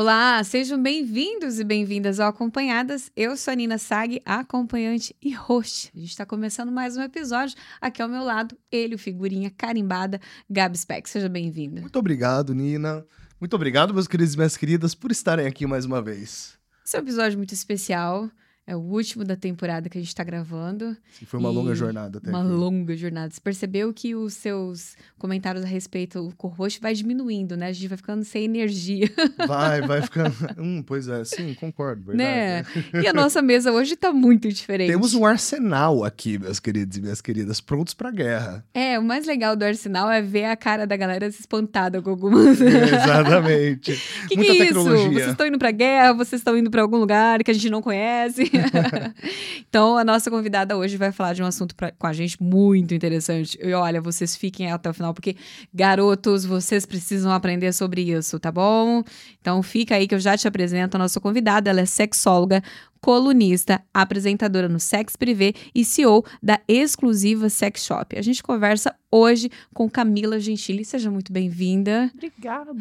[0.00, 3.10] Olá, sejam bem-vindos e bem-vindas ao Acompanhadas.
[3.16, 5.90] Eu sou a Nina Sag, acompanhante e host.
[5.92, 7.56] A gente está começando mais um episódio.
[7.80, 11.10] Aqui ao meu lado, ele, o figurinha carimbada, Gabi Speck.
[11.10, 11.80] Seja bem-vinda.
[11.80, 13.04] Muito obrigado, Nina.
[13.40, 16.56] Muito obrigado, meus queridos e minhas queridas, por estarem aqui mais uma vez.
[16.86, 18.30] Esse é um episódio muito especial.
[18.70, 20.94] É o último da temporada que a gente está gravando.
[21.18, 22.50] Sim, foi uma longa jornada até Uma aqui.
[22.50, 23.32] longa jornada.
[23.32, 27.68] Você percebeu que os seus comentários a respeito do co-host vai diminuindo, né?
[27.68, 29.08] A gente vai ficando sem energia,
[29.48, 30.34] Vai, vai ficando.
[30.58, 32.62] hum, pois é, sim, concordo, né?
[32.62, 33.06] verdade.
[33.06, 34.90] E a nossa mesa hoje tá muito diferente.
[34.90, 38.62] Temos um arsenal aqui, meus queridos e minhas queridas, prontos pra guerra.
[38.74, 42.10] É, o mais legal do Arsenal é ver a cara da galera se espantada com
[42.10, 42.60] algumas.
[42.60, 43.98] Exatamente.
[44.28, 45.04] que Muita que é tecnologia.
[45.06, 45.14] isso?
[45.14, 47.80] Vocês estão indo pra guerra, vocês estão indo pra algum lugar que a gente não
[47.80, 48.50] conhece.
[49.68, 52.94] então, a nossa convidada hoje vai falar de um assunto pra- com a gente muito
[52.94, 53.58] interessante.
[53.62, 55.36] E olha, vocês fiquem até o final, porque,
[55.72, 59.02] garotos, vocês precisam aprender sobre isso, tá bom?
[59.40, 61.70] Então, fica aí que eu já te apresento a nossa convidada.
[61.70, 62.62] Ela é sexóloga,
[63.00, 68.18] colunista, apresentadora no Sex Privé e CEO da exclusiva Sex Shop.
[68.18, 70.84] A gente conversa hoje com Camila Gentili.
[70.84, 72.10] Seja muito bem-vinda.
[72.14, 72.72] Obrigada.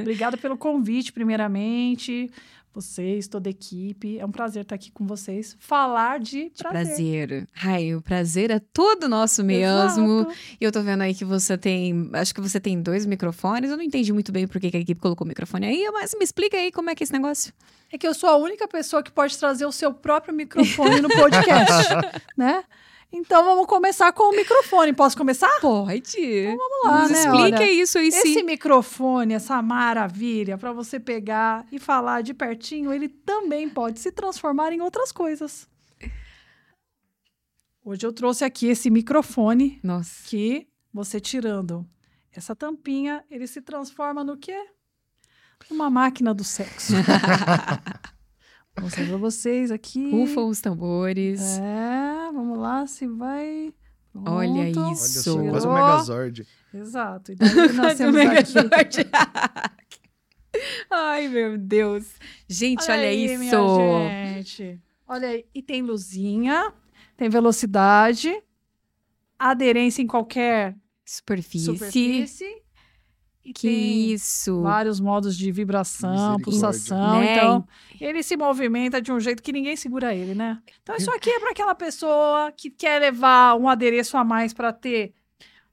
[0.00, 2.30] Obrigada pelo convite, primeiramente.
[2.72, 4.18] Vocês, toda a equipe.
[4.18, 5.56] É um prazer estar aqui com vocês.
[5.58, 7.28] Falar de prazer.
[7.28, 7.48] Prazer.
[7.62, 10.20] Ai, o prazer é todo nosso mesmo.
[10.20, 10.32] Exato.
[10.60, 12.08] E eu tô vendo aí que você tem.
[12.12, 13.70] Acho que você tem dois microfones.
[13.70, 16.14] Eu não entendi muito bem por que que a equipe colocou o microfone aí, mas
[16.14, 17.52] me explica aí como é que é esse negócio.
[17.92, 21.08] É que eu sou a única pessoa que pode trazer o seu próprio microfone no
[21.08, 21.88] podcast,
[22.38, 22.62] né?
[23.12, 24.92] Então vamos começar com o microfone.
[24.92, 25.50] Posso começar?
[25.60, 26.44] Pode.
[26.46, 27.18] Vamos lá, Nos né?
[27.18, 28.42] explica Olha, isso aí Esse sim.
[28.44, 34.72] microfone, essa maravilha, para você pegar e falar de pertinho, ele também pode se transformar
[34.72, 35.68] em outras coisas.
[37.84, 40.28] Hoje eu trouxe aqui esse microfone Nossa.
[40.28, 41.84] que você tirando
[42.32, 44.56] essa tampinha, ele se transforma no quê?
[45.68, 46.92] Uma máquina do sexo.
[48.78, 50.10] Mostrar pra vocês aqui.
[50.10, 51.58] Rufam os tambores.
[51.58, 53.72] É, vamos lá, se vai.
[54.14, 54.80] Olha Pronto.
[54.80, 55.22] Olha Isso.
[55.22, 55.72] só, quase um.
[55.74, 56.46] Megazord.
[56.74, 57.32] Exato.
[57.32, 58.54] E daí nós Quase um temos aqui.
[58.54, 59.10] Megazord.
[60.90, 62.14] Ai, meu Deus.
[62.48, 63.42] Gente, olha, aí, isso.
[63.42, 64.80] gente.
[65.06, 65.44] Olha aí.
[65.54, 66.72] E tem luzinha,
[67.16, 68.42] tem velocidade,
[69.38, 71.66] aderência em qualquer Superfície.
[71.66, 72.59] superfície.
[73.44, 74.60] E Que tem isso.
[74.60, 77.20] vários modos de vibração, pulsação.
[77.20, 77.32] Né?
[77.32, 77.66] Então,
[78.00, 80.58] ele se movimenta de um jeito que ninguém segura ele, né?
[80.82, 84.72] Então, isso aqui é para aquela pessoa que quer levar um adereço a mais para
[84.72, 85.14] ter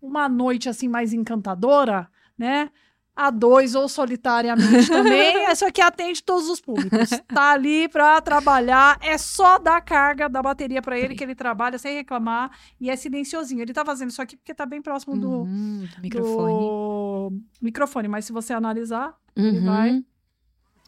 [0.01, 2.69] uma noite assim mais encantadora, né?
[3.17, 5.49] A dois ou solitariamente também.
[5.51, 7.09] Isso aqui atende todos os públicos.
[7.27, 11.79] Tá ali para trabalhar, é só dar carga da bateria para ele que ele trabalha
[11.79, 13.63] sem reclamar e é silenciosinho.
[13.63, 16.53] Ele tá fazendo isso aqui porque tá bem próximo do, Uhum, do microfone.
[16.53, 19.65] do microfone, mas se você analisar, ele Uhum.
[19.65, 20.03] vai.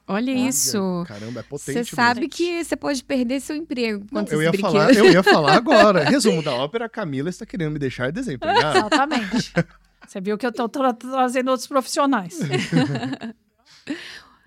[0.07, 1.03] Olha isso.
[1.07, 1.95] Caramba, é potente Você mesmo.
[1.95, 5.53] sabe que você pode perder seu emprego Não, quando eu, ia falar, eu ia falar
[5.57, 6.03] agora.
[6.03, 8.77] Resumo da ópera, a Camila está querendo me deixar desempregado.
[8.77, 9.51] Exatamente.
[10.09, 12.39] Você viu que eu tô tra- trazendo outros profissionais.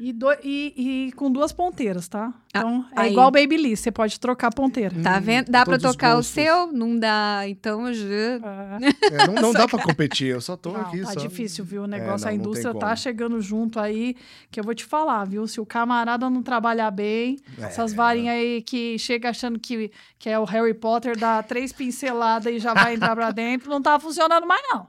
[0.00, 2.32] E, do- e- e com duas ponteiras, tá?
[2.48, 3.12] Então, é aí.
[3.12, 4.92] igual Babyliss, você pode trocar a ponteira.
[5.00, 5.50] Tá Hum, vendo?
[5.52, 6.72] Dá os tocar o seu?
[6.72, 7.42] Não dá.
[7.46, 8.04] Então, já...
[8.04, 8.78] É.
[9.14, 11.02] É, não não dá pra competir, eu só tô Não, aqui.
[11.02, 11.20] tá só...
[11.20, 11.82] difícil, viu?
[11.82, 14.16] O É, negócio, não, a não tem indústria tá chegando junto aí,
[14.50, 15.46] que eu vou te falar, viu?
[15.46, 17.66] Se o camarada não trabalhar bem, É.
[17.66, 22.52] essas varinhas aí que chega achando que, que é o Harry Potter, dá três pinceladas
[22.52, 24.88] e já vai entrar pra dentro, não tá funcionando mais, não.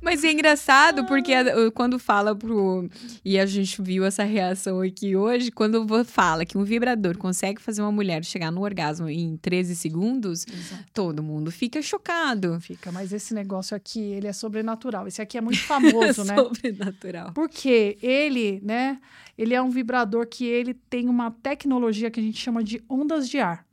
[0.00, 2.88] Mas é engraçado porque a- quando fala pro.
[3.24, 7.82] E a gente viu essa reação aqui hoje, quando fala que um vibrador consegue fazer
[7.82, 10.44] uma mulher chegar no orgasmo em 13 segundos,
[10.92, 12.58] todo mundo fica chocado.
[12.60, 15.06] Fica, mas esse negócio aqui, ele é sobrenatural.
[15.06, 16.34] Esse aqui é muito famoso, né?
[16.36, 17.32] Sobrenatural.
[17.32, 18.98] Porque ele, né,
[19.38, 23.28] ele é um vibrador que ele tem uma tecnologia que a gente chama de ondas
[23.28, 23.64] de ar.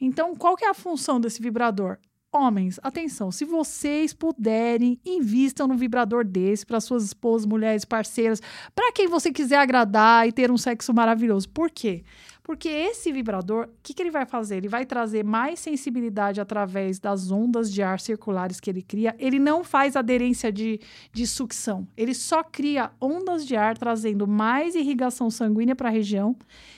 [0.00, 1.98] Então, qual que é a função desse vibrador?
[2.36, 8.42] Homens, atenção, se vocês puderem, invistam num vibrador desse para suas esposas, mulheres, parceiras,
[8.74, 11.48] para quem você quiser agradar e ter um sexo maravilhoso.
[11.48, 12.02] Por quê?
[12.44, 14.58] Porque esse vibrador, o que, que ele vai fazer?
[14.58, 19.16] Ele vai trazer mais sensibilidade através das ondas de ar circulares que ele cria.
[19.18, 20.78] Ele não faz aderência de,
[21.10, 21.88] de sucção.
[21.96, 26.36] Ele só cria ondas de ar, trazendo mais irrigação sanguínea para a região,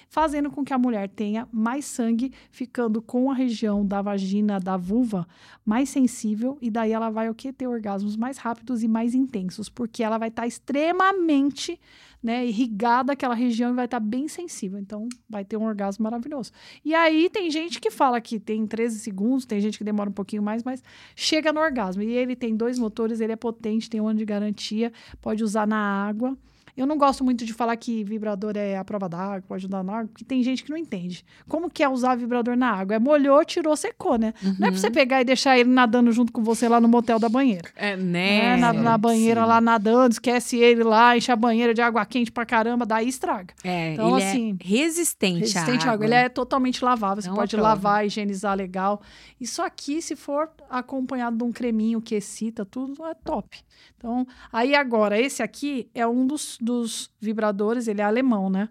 [0.08, 4.76] fazendo com que a mulher tenha mais sangue, ficando com a região da vagina, da
[4.76, 5.26] vulva,
[5.64, 6.56] mais sensível.
[6.62, 7.34] E daí ela vai o?
[7.34, 11.78] Ter orgasmos mais rápidos e mais intensos, porque ela vai estar extremamente
[12.26, 14.80] né, irrigada aquela região e vai estar bem sensível.
[14.80, 16.50] Então, vai ter um orgasmo maravilhoso.
[16.84, 20.12] E aí, tem gente que fala que tem 13 segundos, tem gente que demora um
[20.12, 20.82] pouquinho mais, mas
[21.14, 22.02] chega no orgasmo.
[22.02, 24.92] E ele tem dois motores, ele é potente, tem um ano de garantia,
[25.22, 26.36] pode usar na água.
[26.76, 29.92] Eu não gosto muito de falar que vibrador é a prova d'água, pode ajudar na
[29.94, 31.24] água, porque tem gente que não entende.
[31.48, 32.96] Como que é usar vibrador na água?
[32.96, 34.34] É molhou, tirou, secou, né?
[34.58, 37.18] Não é pra você pegar e deixar ele nadando junto com você lá no motel
[37.18, 37.68] da banheira.
[37.76, 38.56] É, né?
[38.56, 38.56] né?
[38.56, 39.00] Na, na Sim.
[39.00, 43.08] banheira lá nadando, esquece ele lá, enche a banheira de água quente pra caramba, daí
[43.08, 43.54] estraga.
[43.64, 46.04] É, Então, ele assim, é resistente, Resistente à à água.
[46.06, 47.22] Ele é totalmente lavável.
[47.22, 49.00] Você É uma pode lavar, higienizar legal.
[49.40, 53.58] Isso aqui, se for acompanhado de um creminho que excita, tudo é top.
[53.96, 58.68] Então, aí agora, esse aqui é um dos, dos vibradores, ele é alemão, né?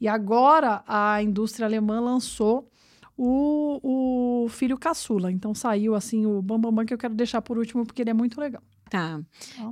[0.00, 2.70] E agora a indústria alemã lançou
[3.16, 5.30] o, o filho caçula.
[5.30, 8.14] Então saiu assim o Bambambam Bam, que eu quero deixar por último porque ele é
[8.14, 8.62] muito legal.
[8.92, 9.18] Tá.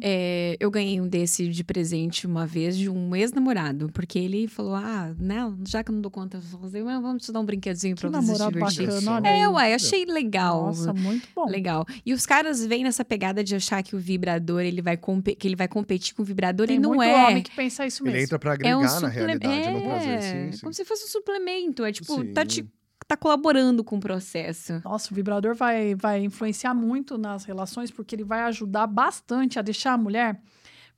[0.00, 4.75] É, eu ganhei um desse de presente uma vez de um ex-namorado, porque ele falou:
[4.75, 7.40] Ah, não, já que eu não dou conta, eu vou fazer, mas vamos te dar
[7.40, 8.87] um brinquedinho Que pra você se namorado divertir.
[8.87, 10.69] bacana, É, uai, achei legal.
[10.69, 11.44] Nossa, muito bom.
[11.50, 11.84] Legal.
[12.06, 15.56] E os caras vêm nessa pegada de achar que o vibrador ele vai que ele
[15.56, 17.26] vai competir com o vibrador Tem e não muito é.
[17.26, 18.17] homem que pensa isso mesmo.
[18.17, 20.22] Ele entra pra É agregar um na realidade, é, não prazer.
[20.22, 20.61] Sim, sim.
[20.62, 21.84] como se fosse um suplemento.
[21.84, 22.69] É tipo, tá, te, Sim.
[23.11, 24.81] Tá colaborando com o processo.
[24.85, 29.62] Nossa, o vibrador vai, vai influenciar muito nas relações, porque ele vai ajudar bastante a
[29.62, 30.41] deixar a mulher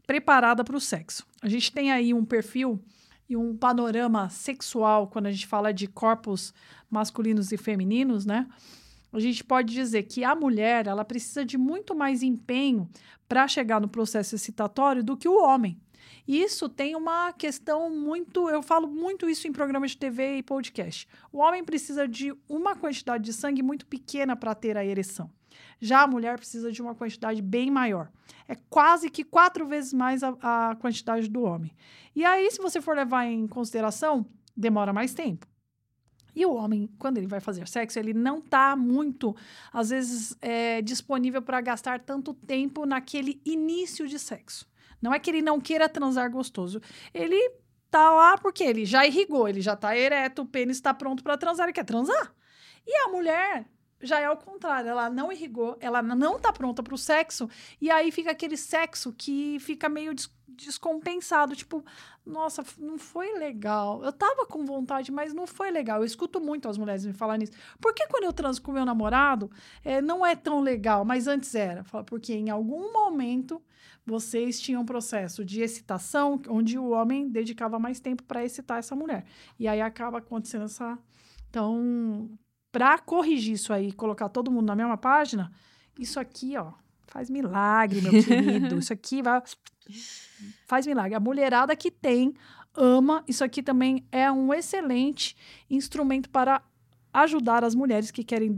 [0.07, 1.27] preparada para o sexo.
[1.41, 2.79] A gente tem aí um perfil
[3.31, 6.53] e um panorama sexual quando a gente fala de corpos
[6.91, 8.47] masculinos e femininos, né?
[9.11, 12.91] A gente pode dizer que a mulher ela precisa de muito mais empenho
[13.27, 15.81] para chegar no processo excitatório do que o homem.
[16.27, 18.49] Isso tem uma questão muito.
[18.49, 21.09] Eu falo muito isso em programas de TV e podcast.
[21.33, 25.31] O homem precisa de uma quantidade de sangue muito pequena para ter a ereção.
[25.81, 28.11] Já a mulher precisa de uma quantidade bem maior.
[28.49, 31.75] É quase que quatro vezes mais a, a quantidade do homem.
[32.15, 34.25] E aí, se você for levar em consideração,
[34.57, 35.47] demora mais tempo.
[36.35, 39.37] E o homem, quando ele vai fazer sexo, ele não está muito,
[39.73, 44.67] às vezes, é, disponível para gastar tanto tempo naquele início de sexo.
[45.03, 46.81] Não é que ele não queira transar gostoso.
[47.13, 47.37] Ele
[47.91, 51.37] tá lá porque ele já irrigou, ele já tá ereto, o pênis está pronto para
[51.37, 52.33] transar, ele quer transar.
[52.87, 53.67] E a mulher
[54.01, 57.49] já é o contrário, ela não irrigou, ela não tá pronta para o sexo,
[57.81, 61.85] e aí fica aquele sexo que fica meio des- descompensado, tipo,
[62.27, 64.03] nossa, não foi legal.
[64.05, 66.01] Eu tava com vontade, mas não foi legal.
[66.01, 67.53] Eu escuto muito as mulheres me falar nisso.
[67.81, 69.51] Por que quando eu transo com meu namorado,
[69.85, 71.85] é, não é tão legal, mas antes era?
[71.85, 73.63] Fala, Porque em algum momento
[74.05, 78.97] vocês tinham um processo de excitação onde o homem dedicava mais tempo para excitar essa
[78.97, 79.25] mulher.
[79.59, 80.99] E aí acaba acontecendo essa.
[81.49, 82.31] Então,
[82.71, 85.53] para corrigir isso aí, colocar todo mundo na mesma página,
[85.99, 86.73] isso aqui, ó,
[87.07, 88.79] faz milagre, meu querido.
[88.79, 89.43] Isso aqui vai.
[90.67, 91.15] Faz milagre.
[91.15, 92.35] A mulherada que tem,
[92.75, 93.23] ama.
[93.29, 95.37] Isso aqui também é um excelente
[95.69, 96.63] instrumento para
[97.13, 98.57] ajudar as mulheres que querem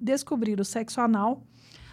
[0.00, 1.46] descobrir o sexo anal,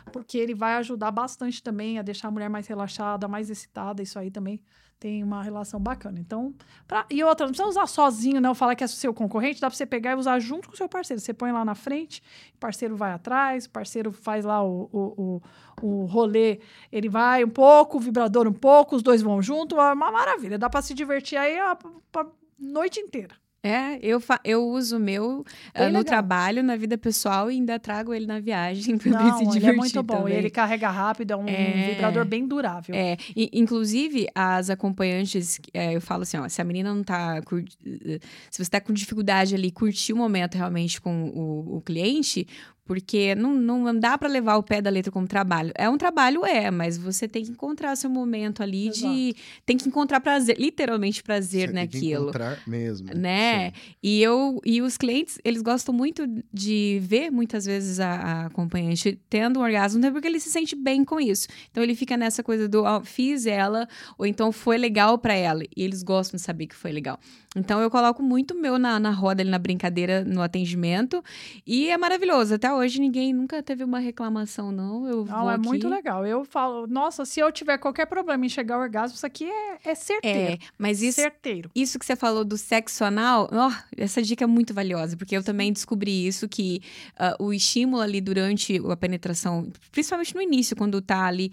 [0.10, 4.02] porque ele vai ajudar bastante também a deixar a mulher mais relaxada, mais excitada.
[4.02, 4.62] Isso aí também
[5.00, 6.20] tem uma relação bacana.
[6.20, 6.54] Então,
[6.86, 9.78] pra- e outra, não precisa usar sozinho, não, falar que é seu concorrente, dá para
[9.78, 11.22] você pegar e usar junto com o seu parceiro.
[11.22, 12.22] Você põe lá na frente,
[12.54, 15.42] o parceiro vai atrás, o parceiro faz lá o, o,
[15.82, 16.60] o, o rolê,
[16.92, 20.58] ele vai um pouco, o vibrador um pouco, os dois vão junto, é uma maravilha.
[20.58, 22.26] Dá para se divertir aí a, a
[22.60, 23.36] noite inteira.
[23.62, 26.04] É, eu, fa- eu uso o meu ah, no legal.
[26.06, 29.66] trabalho, na vida pessoal e ainda trago ele na viagem para ele se divertir ele
[29.66, 30.30] é muito bom.
[30.30, 31.82] E ele carrega rápido, é um É.
[31.90, 32.96] vibrador bem durável.
[32.96, 37.42] É, e, inclusive, as acompanhantes, é, eu falo assim, ó, se a menina não tá,
[37.86, 42.48] eh, se você tá com dificuldade ali, curtir o momento realmente com o, o cliente,
[42.90, 45.72] porque não, não dá para levar o pé da letra como trabalho.
[45.76, 49.36] É um trabalho, é, mas você tem que encontrar seu momento ali de...
[49.64, 52.24] Tem que encontrar prazer, literalmente prazer Você tem que naquilo.
[52.24, 53.14] encontrar mesmo.
[53.14, 53.70] Né?
[53.70, 53.74] Sim.
[54.02, 59.20] E eu e os clientes, eles gostam muito de ver muitas vezes a, a acompanhante
[59.30, 61.48] tendo um orgasmo, até porque ele se sente bem com isso.
[61.70, 65.62] Então ele fica nessa coisa do ó, fiz ela, ou então foi legal pra ela.
[65.78, 67.20] E eles gostam de saber que foi legal.
[67.56, 71.24] Então eu coloco muito o meu na, na roda ali na brincadeira, no atendimento.
[71.68, 72.56] E é maravilhoso.
[72.56, 75.08] Até hoje ninguém nunca teve uma reclamação, não.
[75.08, 75.68] Eu Não, vou é aqui...
[75.68, 76.26] muito legal.
[76.26, 79.78] Eu falo, nossa, se eu tiver qualquer problema em chegar ao orgasmo, isso aqui é,
[79.86, 80.54] é certeiro.
[80.54, 81.70] É, mas isso Certeiro.
[81.76, 85.44] Isso que você falou do sexo anal, ó, essa dica é muito valiosa, porque eu
[85.44, 86.82] também descobri isso, que
[87.18, 91.52] ah, o estímulo ali durante a penetração, principalmente no início, quando tá ali,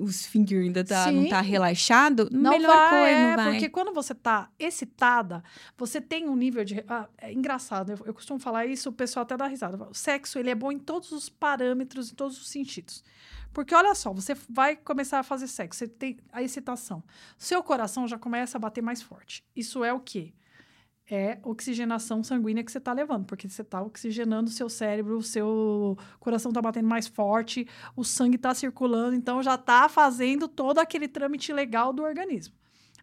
[0.00, 3.50] os finger ainda tá, não tá relaxado, Não melhor vai, coisa, é, não vai.
[3.52, 5.42] porque quando você tá excitada,
[5.76, 6.84] você tem um nível de...
[6.88, 9.76] Ah, é engraçado, eu, eu costumo falar isso, o pessoal até dá risada.
[9.88, 13.04] O sexo, ele é bom em todos os parâmetros, em todos os sentidos.
[13.52, 17.02] Porque olha só, você vai começar a fazer sexo, você tem a excitação.
[17.38, 19.42] Seu coração já começa a bater mais forte.
[19.54, 20.34] Isso é o quê?
[21.08, 25.22] É oxigenação sanguínea que você está levando, porque você está oxigenando o seu cérebro, o
[25.22, 30.80] seu coração está batendo mais forte, o sangue está circulando, então já está fazendo todo
[30.80, 32.54] aquele trâmite legal do organismo.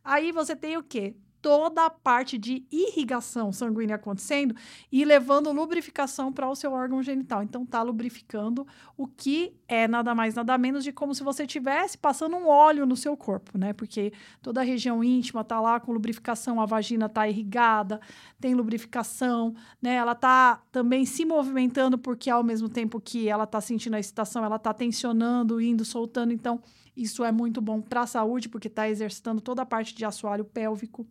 [0.04, 1.16] Aí você tem o quê?
[1.44, 4.56] Toda a parte de irrigação sanguínea acontecendo
[4.90, 7.44] e levando lubrificação para o seu órgão genital.
[7.44, 8.66] Então, tá lubrificando
[8.98, 12.86] o que é nada mais, nada menos de como se você estivesse passando um óleo
[12.86, 13.74] no seu corpo, né?
[13.74, 18.00] Porque toda a região íntima tá lá com lubrificação, a vagina tá irrigada,
[18.40, 19.96] tem lubrificação, né?
[19.96, 24.46] Ela tá também se movimentando porque ao mesmo tempo que ela tá sentindo a excitação,
[24.46, 26.32] ela tá tensionando, indo, soltando.
[26.32, 26.62] Então,
[26.96, 30.46] isso é muito bom para a saúde, porque está exercitando toda a parte de assoalho
[30.46, 31.08] pélvico.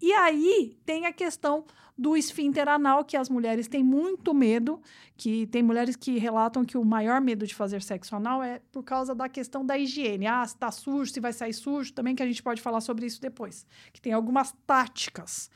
[0.00, 1.64] E aí tem a questão
[1.96, 4.80] do esfíncter anal, que as mulheres têm muito medo,
[5.14, 8.82] que tem mulheres que relatam que o maior medo de fazer sexo anal é por
[8.82, 10.26] causa da questão da higiene.
[10.26, 13.04] Ah, se tá sujo, se vai sair sujo, também que a gente pode falar sobre
[13.04, 15.50] isso depois, que tem algumas táticas.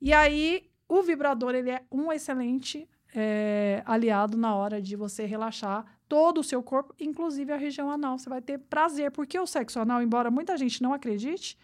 [0.00, 5.86] E aí, o vibrador, ele é um excelente é, aliado na hora de você relaxar
[6.08, 8.18] todo o seu corpo, inclusive a região anal.
[8.18, 11.58] Você vai ter prazer, porque o sexo anal, embora muita gente não acredite,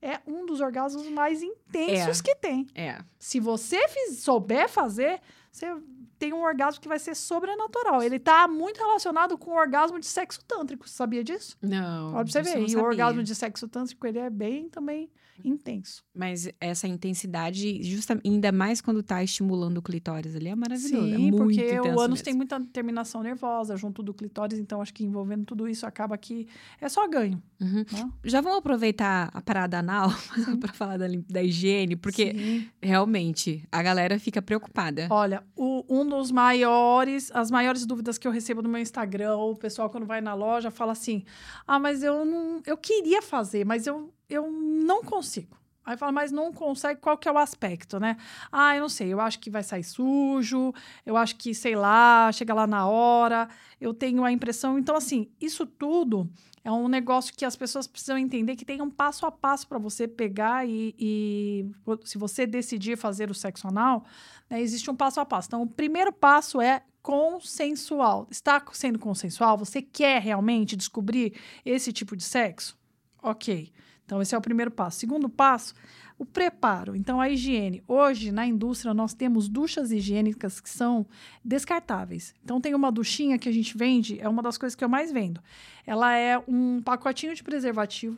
[0.00, 2.22] é um dos orgasmos mais intensos É.
[2.22, 2.66] que tem.
[2.74, 2.98] É.
[3.18, 5.74] Se você fiz- souber fazer, você
[6.18, 8.02] tem um orgasmo que vai ser sobrenatural.
[8.02, 10.88] Ele tá muito relacionado com o orgasmo de sexo tântrico.
[10.88, 11.56] Você sabia disso?
[11.62, 12.12] Não.
[12.12, 12.60] Pode você isso eu ver.
[12.60, 12.84] E o sabia.
[12.84, 15.10] orgasmo de sexo tântrico, ele é bem também
[15.44, 16.02] intenso.
[16.14, 21.12] Mas essa intensidade, justa, ainda mais quando tá estimulando o clitóris ali, é maravilhoso.
[21.12, 22.24] é Sim, muito porque o ânus mesmo.
[22.24, 26.46] tem muita terminação nervosa junto do clitóris, então acho que envolvendo tudo isso acaba que
[26.80, 27.42] é só ganho.
[27.60, 27.84] Uhum.
[27.92, 28.10] né?
[28.24, 30.10] Já vamos aproveitar a parada anal
[30.60, 32.68] para falar da, da higiene, porque Sim.
[32.80, 35.06] realmente a galera fica preocupada.
[35.10, 39.56] Olha, o- um dos maiores, as maiores dúvidas que eu recebo no meu Instagram, o
[39.56, 41.24] pessoal quando vai na loja fala assim:
[41.66, 45.58] "Ah, mas eu não, eu queria fazer, mas eu, eu não consigo".
[45.88, 48.18] Aí fala, mas não consegue, qual que é o aspecto, né?
[48.52, 50.70] Ah, eu não sei, eu acho que vai sair sujo,
[51.06, 53.48] eu acho que, sei lá, chega lá na hora,
[53.80, 54.78] eu tenho a impressão.
[54.78, 56.28] Então, assim, isso tudo
[56.62, 59.78] é um negócio que as pessoas precisam entender que tem um passo a passo para
[59.78, 61.70] você pegar e, e
[62.04, 64.04] se você decidir fazer o sexo anal,
[64.50, 65.48] né, existe um passo a passo.
[65.48, 68.26] Então, o primeiro passo é consensual.
[68.30, 69.56] Está sendo consensual?
[69.56, 71.32] Você quer realmente descobrir
[71.64, 72.76] esse tipo de sexo?
[73.22, 73.72] Ok.
[74.08, 74.98] Então, esse é o primeiro passo.
[74.98, 75.74] Segundo passo,
[76.18, 76.96] o preparo.
[76.96, 77.82] Então, a higiene.
[77.86, 81.06] Hoje, na indústria, nós temos duchas higiênicas que são
[81.44, 82.34] descartáveis.
[82.42, 85.12] Então, tem uma duchinha que a gente vende, é uma das coisas que eu mais
[85.12, 85.42] vendo.
[85.86, 88.16] Ela é um pacotinho de preservativo.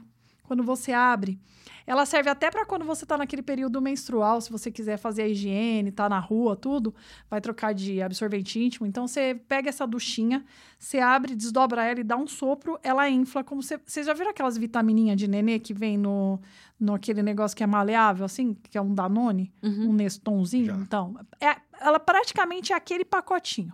[0.51, 1.39] Quando você abre,
[1.87, 5.29] ela serve até para quando você está naquele período menstrual, se você quiser fazer a
[5.29, 6.93] higiene, tá na rua, tudo,
[7.31, 8.85] vai trocar de absorvente íntimo.
[8.85, 10.45] Então você pega essa duchinha,
[10.77, 13.79] você abre, desdobra ela e dá um sopro, ela infla como você.
[13.87, 16.41] Vocês já viram aquelas vitamininhas de nenê que vem no,
[16.81, 19.91] no aquele negócio que é maleável, assim, que é um Danone, Uhum.
[19.91, 20.75] um Nestonzinho?
[20.75, 20.75] Já.
[20.79, 23.73] Então, é, ela praticamente é aquele pacotinho.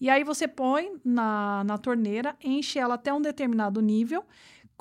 [0.00, 4.24] E aí você põe na, na torneira, enche ela até um determinado nível,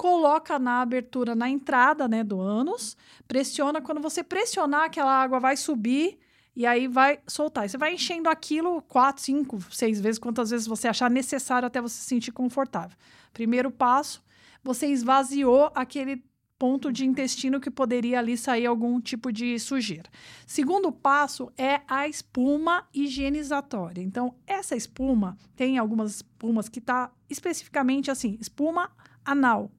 [0.02, 3.80] coloca na abertura na entrada né, do ânus, pressiona.
[3.80, 6.18] Quando você pressionar, aquela água vai subir
[6.56, 7.70] e aí vai soltar.
[7.70, 11.98] Você vai enchendo aquilo quatro, cinco, seis vezes, quantas vezes você achar necessário até você
[11.98, 12.98] se sentir confortável.
[13.32, 14.24] Primeiro passo,
[14.64, 16.24] você esvaziou aquele
[16.58, 20.10] ponto de intestino que poderia ali sair algum tipo de sujeira.
[20.48, 24.02] Segundo passo é a espuma higienizatória.
[24.02, 28.90] Então, essa espuma, tem algumas espumas que tá especificamente assim, espuma
[29.24, 29.70] anal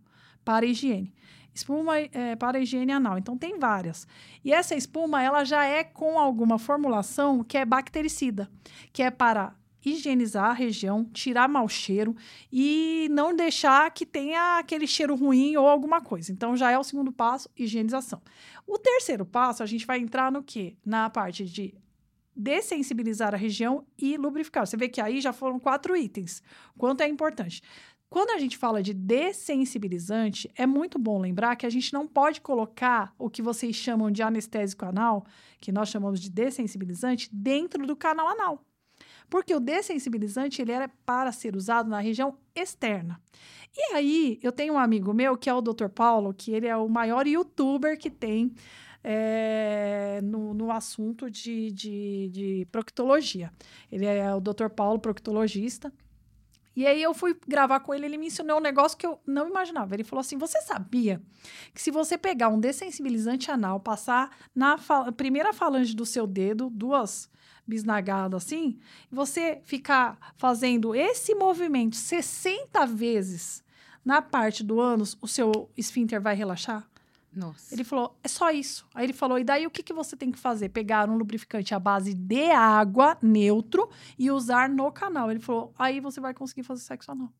[0.44, 1.12] para higiene.
[1.54, 3.18] Espuma é, para higiene anal.
[3.18, 4.06] Então, tem várias.
[4.44, 8.50] E essa espuma, ela já é com alguma formulação que é bactericida,
[8.92, 12.14] que é para higienizar a região, tirar mau cheiro
[12.50, 16.32] e não deixar que tenha aquele cheiro ruim ou alguma coisa.
[16.32, 18.22] Então, já é o segundo passo, higienização.
[18.66, 20.76] O terceiro passo, a gente vai entrar no quê?
[20.84, 21.74] Na parte de
[22.34, 24.66] dessensibilizar a região e lubrificar.
[24.66, 26.42] Você vê que aí já foram quatro itens.
[26.78, 27.62] Quanto é importante.
[28.12, 32.42] Quando a gente fala de dessensibilizante, é muito bom lembrar que a gente não pode
[32.42, 35.24] colocar o que vocês chamam de anestésico anal,
[35.58, 38.62] que nós chamamos de dessensibilizante, dentro do canal anal.
[39.30, 43.18] Porque o dessensibilizante ele era para ser usado na região externa.
[43.74, 45.88] E aí, eu tenho um amigo meu que é o Dr.
[45.88, 48.52] Paulo, que ele é o maior youtuber que tem
[49.02, 53.50] é, no, no assunto de, de, de proctologia.
[53.90, 54.68] Ele é o Dr.
[54.68, 55.90] Paulo, proctologista.
[56.74, 59.48] E aí eu fui gravar com ele, ele me ensinou um negócio que eu não
[59.48, 59.94] imaginava.
[59.94, 61.20] Ele falou assim: você sabia
[61.74, 64.76] que se você pegar um dessensibilizante anal, passar na
[65.16, 67.30] primeira falange do seu dedo, duas
[67.66, 68.78] bisnagadas assim,
[69.10, 73.62] você ficar fazendo esse movimento 60 vezes
[74.04, 76.91] na parte do ânus, o seu esfíncter vai relaxar?
[77.34, 77.74] Nossa.
[77.74, 78.86] Ele falou, é só isso.
[78.94, 80.68] Aí ele falou, e daí o que, que você tem que fazer?
[80.68, 85.30] Pegar um lubrificante à base de água, neutro, e usar no canal.
[85.30, 87.32] Ele falou, aí você vai conseguir fazer sexo anal.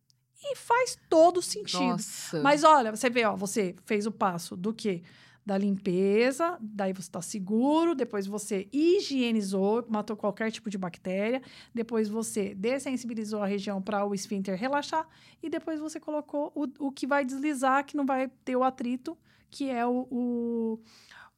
[0.44, 1.82] E faz todo sentido.
[1.82, 2.42] Nossa.
[2.42, 5.02] Mas olha, você vê, ó, você fez o passo do quê?
[5.44, 11.42] da limpeza, daí você está seguro, depois você higienizou, matou qualquer tipo de bactéria,
[11.74, 15.06] depois você dessensibilizou a região para o esfíncter relaxar
[15.42, 19.18] e depois você colocou o, o que vai deslizar, que não vai ter o atrito,
[19.52, 20.80] que é o, o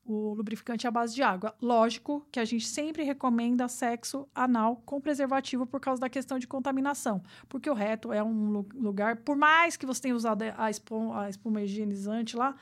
[0.06, 1.54] o lubrificante à base de água.
[1.60, 6.46] Lógico que a gente sempre recomenda sexo anal com preservativo por causa da questão de
[6.46, 11.22] contaminação, porque o reto é um lugar, por mais que você tenha usado a espuma,
[11.24, 12.54] a espuma higienizante lá,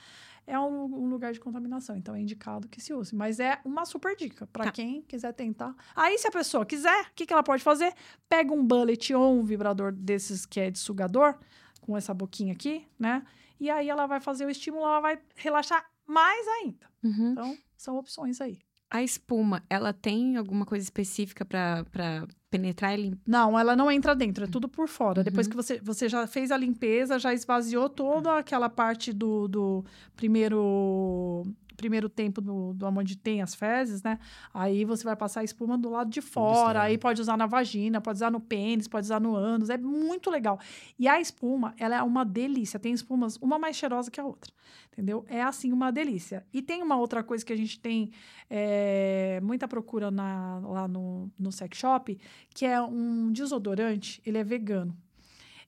[0.46, 1.96] é um, um, lugar de contaminação.
[1.96, 3.14] Então é indicado que se use.
[3.14, 4.72] Mas é uma super dica para tá.
[4.72, 5.74] quem quiser tentar.
[5.94, 7.94] Aí, se a pessoa quiser, o que, que ela pode fazer?
[8.28, 11.36] Pega um bullet ou um vibrador desses que é de sugador,
[11.80, 13.22] com essa boquinha aqui, né?
[13.62, 16.84] E aí ela vai fazer o estímulo, ela vai relaxar mais ainda.
[17.00, 17.30] Uhum.
[17.30, 18.58] Então, são opções aí.
[18.90, 23.22] A espuma, ela tem alguma coisa específica para penetrar e limpar?
[23.24, 25.20] Não, ela não entra dentro, é tudo por fora.
[25.20, 25.24] Uhum.
[25.24, 29.84] Depois que você, você já fez a limpeza, já esvaziou toda aquela parte do, do
[30.16, 34.18] primeiro primeiro tempo do, do onde tem as fezes, né?
[34.52, 38.00] Aí você vai passar a espuma do lado de fora, aí pode usar na vagina,
[38.00, 40.58] pode usar no pênis, pode usar no ânus, é muito legal.
[40.98, 42.78] E a espuma, ela é uma delícia.
[42.78, 44.52] Tem espumas, uma mais cheirosa que a outra,
[44.92, 45.24] entendeu?
[45.28, 46.44] É assim uma delícia.
[46.52, 48.10] E tem uma outra coisa que a gente tem
[48.48, 52.18] é, muita procura na, lá no, no sex shop,
[52.54, 54.96] que é um desodorante, ele é vegano.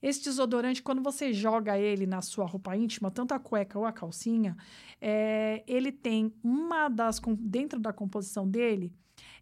[0.04, 3.92] Esse desodorante, quando você joga ele na sua roupa íntima, tanto a cueca ou a
[3.92, 4.54] calcinha,
[5.00, 7.18] é, ele tem uma das.
[7.38, 8.92] Dentro da composição dele,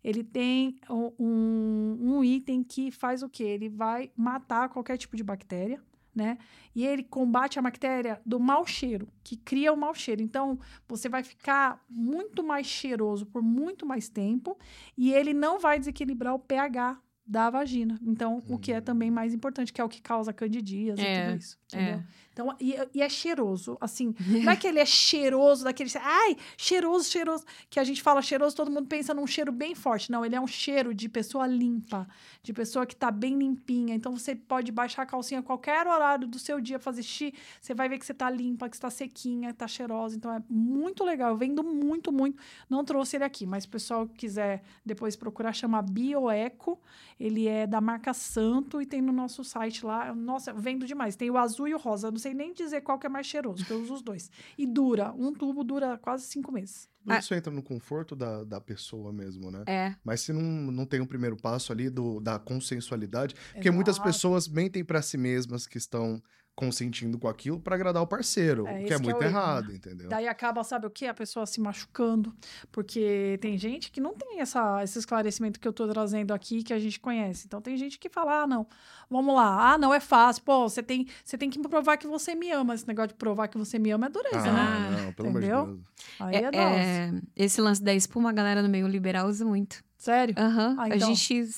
[0.04, 3.42] ele tem um, um item que faz o quê?
[3.42, 5.83] Ele vai matar qualquer tipo de bactéria.
[6.14, 6.38] Né?
[6.76, 10.23] E ele combate a bactéria do mau cheiro, que cria o mau cheiro.
[10.23, 14.57] Então, você vai ficar muito mais cheiroso por muito mais tempo
[14.97, 17.99] e ele não vai desequilibrar o pH da vagina.
[18.02, 18.83] Então, o que é hum.
[18.83, 21.59] também mais importante, que é o que causa candidíase é, e tudo isso.
[21.67, 21.95] Entendeu?
[21.95, 22.05] É.
[22.33, 24.14] Então, e, e, é cheiroso, assim.
[24.43, 25.91] não é que ele é cheiroso, daquele.
[26.00, 27.45] Ai, cheiroso, cheiroso.
[27.68, 30.11] Que a gente fala cheiroso, todo mundo pensa num cheiro bem forte.
[30.11, 32.09] Não, ele é um cheiro de pessoa limpa,
[32.42, 33.94] de pessoa que tá bem limpinha.
[33.94, 37.35] Então, você pode baixar a calcinha a qualquer horário do seu dia, fazer xixi.
[37.61, 40.16] Você vai ver que você tá limpa, que está sequinha, tá cheirosa.
[40.16, 41.31] Então, é muito legal.
[41.31, 42.42] Eu vendo muito, muito.
[42.68, 46.81] Não trouxe ele aqui, mas se o pessoal quiser depois procurar, chama Bioeco.
[47.22, 50.12] Ele é da marca Santo e tem no nosso site lá.
[50.12, 51.14] Nossa, vendo demais.
[51.14, 52.08] Tem o azul e o rosa.
[52.08, 54.28] Eu não sei nem dizer qual que é mais cheiroso, porque eu uso os dois.
[54.58, 55.12] E dura.
[55.16, 56.88] Um tubo dura quase cinco meses.
[57.06, 57.18] Ah.
[57.20, 57.37] Isso ah.
[57.37, 59.62] entra no conforto da, da pessoa mesmo, né?
[59.68, 59.94] É.
[60.02, 63.52] Mas se não, não tem um primeiro passo ali do, da consensualidade, Exato.
[63.54, 66.20] porque muitas pessoas mentem para si mesmas que estão
[66.55, 69.73] consentindo com aquilo para agradar o parceiro, é, o que é muito é errado, erro,
[69.73, 69.77] né?
[69.77, 70.09] entendeu?
[70.09, 71.07] Daí acaba, sabe o que?
[71.07, 72.35] A pessoa se machucando,
[72.71, 76.73] porque tem gente que não tem essa, esse esclarecimento que eu tô trazendo aqui, que
[76.73, 77.47] a gente conhece.
[77.47, 78.67] Então tem gente que fala, ah, não,
[79.11, 82.35] vamos lá, ah, não é fácil, pô, você tem, você tem que provar que você
[82.35, 82.75] me ama.
[82.75, 85.05] Esse negócio de provar que você me ama é dureza, ah, né?
[85.05, 85.59] Não, pelo entendeu?
[85.59, 85.93] amor de Deus.
[86.21, 89.83] Aí é, é, é Esse lance da espuma, a galera no meio liberal usa muito.
[89.97, 90.35] Sério?
[90.37, 90.71] Aham.
[90.71, 90.81] Uhum.
[90.81, 91.09] Ah, então...
[91.09, 91.49] A gente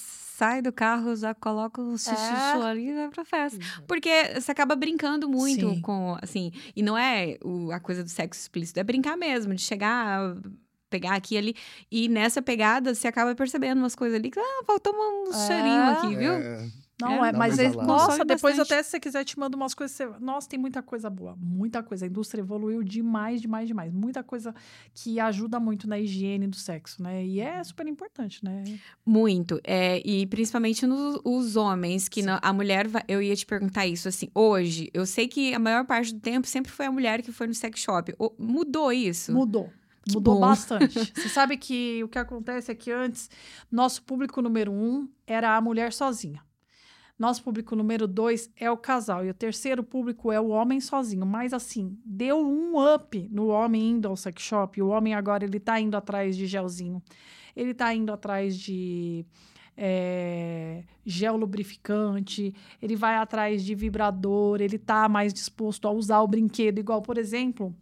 [0.45, 2.67] sai do carro, já coloca o sussu é.
[2.67, 3.59] ali e vai pra festa.
[3.59, 3.87] Uhum.
[3.87, 5.81] Porque você acaba brincando muito Sim.
[5.81, 9.63] com, assim, e não é o, a coisa do sexo explícito, é brincar mesmo, de
[9.63, 10.37] chegar
[10.91, 11.57] pegar aqui e ali.
[11.91, 15.47] E nessa pegada, você acaba percebendo umas coisas ali que, ah, faltou um é.
[15.47, 16.33] cheirinho aqui, viu?
[16.35, 16.84] É.
[17.01, 18.73] Não, é, é mas é, nossa, depois bastante.
[18.73, 19.97] até se você quiser te mando umas coisas.
[19.97, 22.05] Você, nossa, tem muita coisa boa, muita coisa.
[22.05, 23.93] A indústria evoluiu demais, demais, demais.
[23.93, 24.55] Muita coisa
[24.95, 27.25] que ajuda muito na higiene do sexo, né?
[27.25, 28.63] E é super importante, né?
[29.05, 29.61] Muito.
[29.65, 34.29] É, e principalmente nos homens, que não, a mulher, eu ia te perguntar isso, assim,
[34.35, 37.49] hoje, eu sei que a maior parte do tempo sempre foi a mulher que foi
[37.49, 38.15] no sex shop.
[38.19, 39.33] O, mudou isso?
[39.33, 39.69] Mudou.
[40.07, 40.41] Que mudou bom.
[40.41, 40.95] bastante.
[41.15, 43.29] Você sabe que o que acontece é que antes,
[43.71, 46.41] nosso público número um era a mulher sozinha.
[47.19, 49.25] Nosso público número dois é o casal.
[49.25, 51.25] E o terceiro público é o homem sozinho.
[51.25, 54.81] Mas, assim, deu um up no homem indo ao sex shop.
[54.83, 57.03] O homem agora, ele tá indo atrás de gelzinho.
[57.55, 59.25] Ele tá indo atrás de...
[59.77, 66.29] É, gel lubrificante, ele vai atrás de vibrador, ele tá mais disposto a usar o
[66.29, 67.75] brinquedo, igual, por exemplo,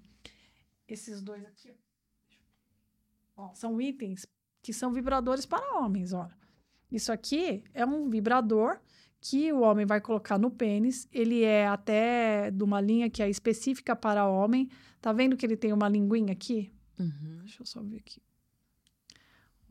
[0.89, 1.71] esses dois aqui.
[3.37, 4.27] Ó, são itens
[4.63, 6.31] que são vibradores para homens, ó.
[6.91, 8.81] Isso aqui é um vibrador
[9.23, 11.09] que o homem vai colocar no pênis.
[11.13, 14.69] Ele é até de uma linha que é específica para homem.
[15.01, 16.73] Tá vendo que ele tem uma linguinha aqui?
[16.99, 17.39] Uhum.
[17.39, 18.21] Deixa eu só ver aqui.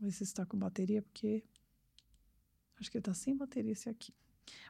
[0.00, 1.44] ver se está com bateria, porque
[2.80, 4.14] acho que ele está sem bateria esse aqui.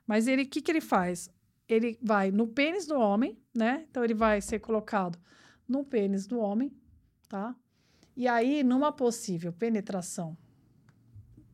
[0.04, 1.30] Mas ele, o que, que ele faz?
[1.68, 3.86] Ele vai no pênis do homem, né?
[3.88, 5.16] Então ele vai ser colocado
[5.66, 6.72] no pênis do homem,
[7.28, 7.54] tá?
[8.16, 10.36] E aí, numa possível penetração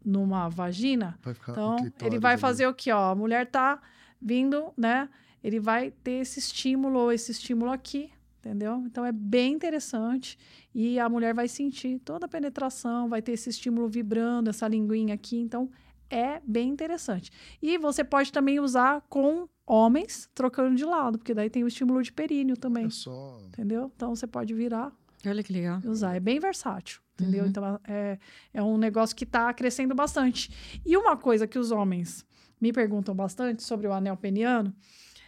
[0.05, 3.81] numa vagina, então ele vai fazer o que, ó, a mulher tá
[4.21, 5.09] vindo, né?
[5.43, 8.83] Ele vai ter esse estímulo ou esse estímulo aqui, entendeu?
[8.87, 10.39] Então é bem interessante
[10.75, 15.15] e a mulher vai sentir toda a penetração, vai ter esse estímulo vibrando, essa linguinha
[15.15, 15.71] aqui, então
[16.11, 17.31] é bem interessante.
[17.61, 22.03] E você pode também usar com homens trocando de lado, porque daí tem o estímulo
[22.03, 22.87] de períneo também.
[22.87, 23.39] É só...
[23.47, 23.93] Entendeu?
[23.95, 24.91] Então você pode virar.
[25.27, 25.81] Olha que legal.
[25.85, 26.17] Usar.
[26.17, 27.45] É bem versátil, entendeu?
[27.45, 27.51] Uhum.
[27.51, 28.19] Então é,
[28.55, 30.81] é um negócio que está crescendo bastante.
[30.85, 32.25] E uma coisa que os homens
[32.61, 34.75] me perguntam bastante sobre o anel peniano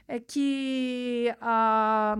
[0.06, 2.18] é que a,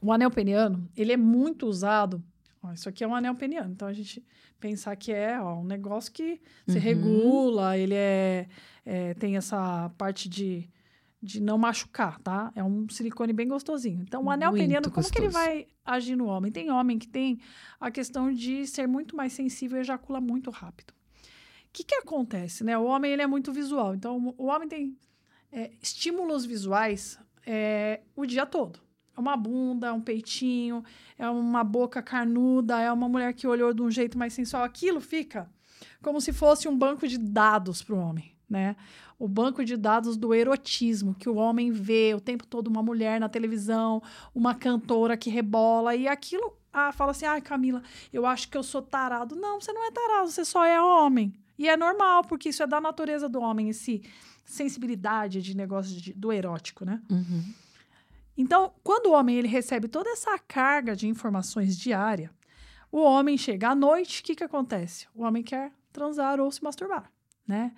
[0.00, 2.22] o anel peniano ele é muito usado.
[2.62, 4.24] Ó, isso aqui é um anel peniano, então a gente
[4.60, 6.80] pensar que é ó, um negócio que se uhum.
[6.80, 8.46] regula, ele é,
[8.86, 10.70] é, tem essa parte de,
[11.22, 12.50] de não machucar, tá?
[12.56, 14.02] É um silicone bem gostosinho.
[14.02, 15.12] Então, o anel muito peniano, como gostoso.
[15.12, 16.50] que ele vai agir no homem?
[16.50, 17.38] Tem homem que tem
[17.78, 20.90] a questão de ser muito mais sensível e ejacula muito rápido.
[20.90, 22.76] O que, que acontece, né?
[22.76, 24.98] O homem ele é muito visual, então o homem tem
[25.50, 28.80] é, estímulos visuais é, o dia todo.
[29.16, 30.82] É uma bunda, é um peitinho,
[31.16, 34.64] é uma boca carnuda, é uma mulher que olhou de um jeito mais sensual.
[34.64, 35.48] Aquilo fica
[36.02, 38.76] como se fosse um banco de dados para o homem, né?
[39.18, 43.18] O banco de dados do erotismo, que o homem vê o tempo todo uma mulher
[43.18, 44.02] na televisão,
[44.34, 48.56] uma cantora que rebola, e aquilo ah, fala assim: ai, ah, Camila, eu acho que
[48.56, 49.34] eu sou tarado.
[49.34, 51.32] Não, você não é tarado, você só é homem.
[51.58, 54.02] E é normal, porque isso é da natureza do homem em si
[54.44, 57.00] sensibilidade de negócio de, do erótico, né?
[57.08, 57.54] Uhum.
[58.36, 62.30] Então, quando o homem ele recebe toda essa carga de informações diária,
[62.90, 65.06] o homem chega à noite, o que, que acontece?
[65.14, 67.10] O homem quer transar ou se masturbar,
[67.46, 67.72] né?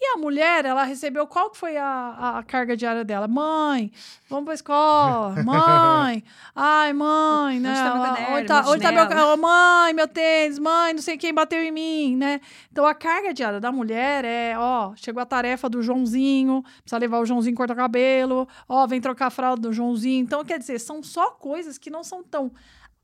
[0.00, 3.28] E a mulher, ela recebeu qual que foi a, a carga diária dela?
[3.28, 3.92] Mãe,
[4.28, 5.36] vamos pra escola.
[5.44, 6.22] Mãe,
[6.54, 7.70] ai, mãe, né?
[7.70, 11.16] Onde tá meu caderno, onde tá, onde tá meu Mãe, meu tênis, mãe, não sei
[11.16, 12.40] quem bateu em mim, né?
[12.70, 17.20] Então a carga diária da mulher é, ó, chegou a tarefa do Joãozinho, precisa levar
[17.20, 20.22] o Joãozinho cortar cabelo, ó, vem trocar a fralda do Joãozinho.
[20.22, 22.52] Então, quer dizer, são só coisas que não são tão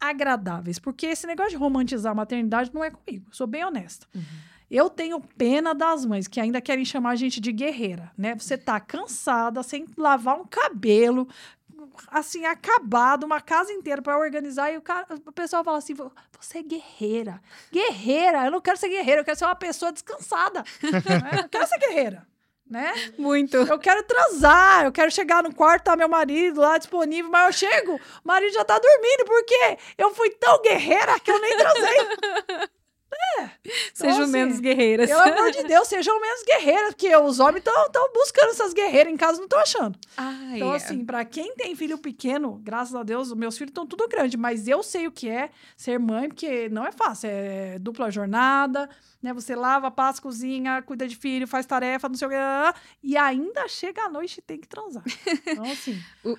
[0.00, 4.06] agradáveis, porque esse negócio de romantizar a maternidade não é comigo, sou bem honesta.
[4.14, 4.22] Uhum.
[4.70, 8.36] Eu tenho pena das mães que ainda querem chamar a gente de guerreira, né?
[8.36, 11.26] Você tá cansada, sem lavar um cabelo,
[12.08, 15.94] assim, acabado, uma casa inteira para organizar, e o, cara, o pessoal fala assim:
[16.40, 17.42] você é guerreira.
[17.72, 20.62] Guerreira, eu não quero ser guerreira, eu quero ser uma pessoa descansada.
[20.82, 21.42] né?
[21.44, 22.26] Eu quero ser guerreira.
[22.68, 22.92] Né?
[23.18, 23.56] Muito.
[23.56, 27.68] Eu quero transar, eu quero chegar no quarto, tá meu marido lá disponível, mas eu
[27.68, 32.68] chego, o marido já tá dormindo, porque eu fui tão guerreira que eu nem transei.
[33.12, 33.42] É.
[33.42, 33.50] Então,
[33.94, 35.08] sejam assim, menos guerreiras.
[35.08, 39.16] Pelo amor de Deus, sejam menos guerreiras, porque os homens estão buscando essas guerreiras em
[39.16, 39.98] casa não estão achando.
[40.16, 40.76] Ah, então, é.
[40.76, 44.68] assim, para quem tem filho pequeno, graças a Deus, meus filhos estão tudo grande, mas
[44.68, 47.28] eu sei o que é ser mãe, porque não é fácil.
[47.30, 48.88] É dupla jornada,
[49.22, 49.32] né?
[49.32, 52.36] Você lava, passa, cozinha, cuida de filho, faz tarefa, não sei o que.
[53.02, 55.02] E ainda chega à noite e tem que transar.
[55.46, 56.00] Então, assim.
[56.24, 56.36] o,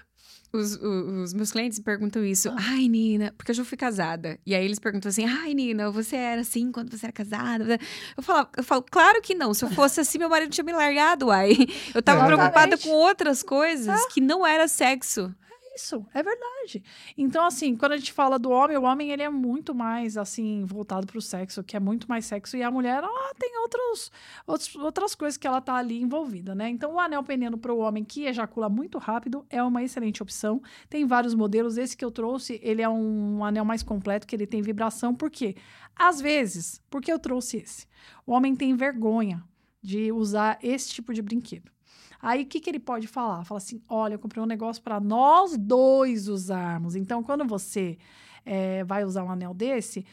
[0.54, 2.50] os, os, os, meus clientes perguntam isso.
[2.50, 2.56] Ah.
[2.58, 4.40] Ai, Nina, porque eu já fui casada.
[4.46, 7.80] E aí eles perguntam assim: Ai, Nina, você era assim quando você era casada?
[8.18, 9.54] Eu falo, eu falo claro que não.
[9.54, 11.52] Se eu fosse assim, meu marido tinha me largado, uai.
[11.94, 14.08] Eu tava preocupada com outras coisas ah.
[14.12, 15.34] que não era sexo
[15.76, 16.84] isso, é verdade.
[17.18, 20.66] Então, assim, quando a gente fala do homem, o homem ele é muito mais, assim,
[20.66, 24.12] voltado para o sexo, que é muito mais sexo, e a mulher, ela tem outros,
[24.46, 26.70] outros, outras coisas que ela tá ali envolvida, né?
[26.70, 30.62] Então, o anel peniano para o homem que ejacula muito rápido é uma excelente opção.
[30.90, 31.78] Tem vários modelos.
[31.78, 35.14] Esse que eu trouxe, ele é um anel mais completo, que ele tem vibração.
[35.16, 35.56] Por quê?
[35.96, 37.88] Às vezes, por que eu trouxe esse?
[38.26, 39.44] O homem tem vergonha
[39.82, 41.72] de usar esse tipo de brinquedo.
[42.22, 43.44] Aí o que, que ele pode falar?
[43.44, 46.96] Fala assim: olha, eu comprei um negócio para nós dois usarmos.
[46.96, 47.98] Então, quando você
[48.46, 50.06] é, vai usar um anel desse,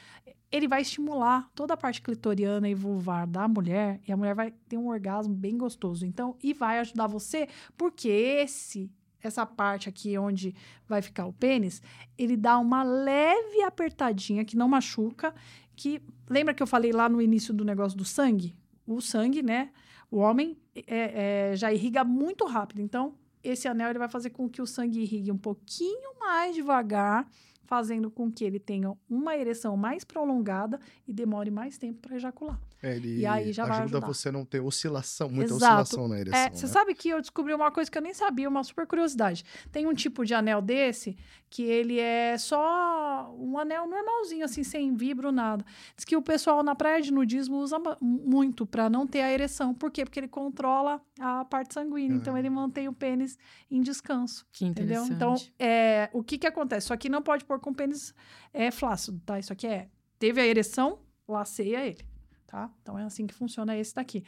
[0.50, 4.50] ele vai estimular toda a parte clitoriana e vulvar da mulher e a mulher vai
[4.68, 6.06] ter um orgasmo bem gostoso.
[6.06, 8.90] Então, e vai ajudar você, porque esse
[9.20, 10.54] essa parte aqui onde
[10.86, 11.82] vai ficar o pênis,
[12.16, 15.34] ele dá uma leve apertadinha que não machuca,
[15.74, 18.56] que lembra que eu falei lá no início do negócio do sangue?
[18.86, 19.70] O sangue, né?
[20.10, 22.80] O homem é, é, já irriga muito rápido.
[22.80, 27.26] Então, esse anel ele vai fazer com que o sangue irrigue um pouquinho mais devagar
[27.64, 32.58] fazendo com que ele tenha uma ereção mais prolongada e demore mais tempo para ejacular.
[32.80, 35.82] É, ele e aí já ajuda você a não ter oscilação, muita Exato.
[35.82, 36.38] oscilação na ereção.
[36.38, 36.72] É, você né?
[36.72, 39.44] sabe que eu descobri uma coisa que eu nem sabia, uma super curiosidade.
[39.72, 41.16] Tem um tipo de anel desse
[41.50, 45.64] que ele é só um anel normalzinho, assim, sem vibro, nada.
[45.96, 49.74] Diz que o pessoal na praia de nudismo usa muito para não ter a ereção.
[49.74, 50.04] Por quê?
[50.04, 52.16] Porque ele controla a parte sanguínea.
[52.16, 53.36] Então ele mantém o pênis
[53.68, 54.46] em descanso.
[54.52, 55.04] Que entendeu?
[55.06, 56.86] Então, é, o que que acontece?
[56.86, 58.14] Só que não pode pôr com pênis
[58.52, 59.38] é, flácido, tá?
[59.38, 59.88] Isso aqui é.
[60.18, 62.17] Teve a ereção, laceia ele
[62.48, 62.72] tá?
[62.82, 64.24] Então é assim que funciona esse daqui.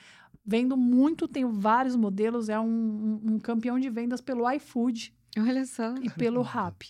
[0.47, 5.13] Vendo muito, tenho vários modelos, é um, um, um campeão de vendas pelo iFood.
[5.37, 5.95] Olha só.
[5.97, 6.85] E pelo Rap.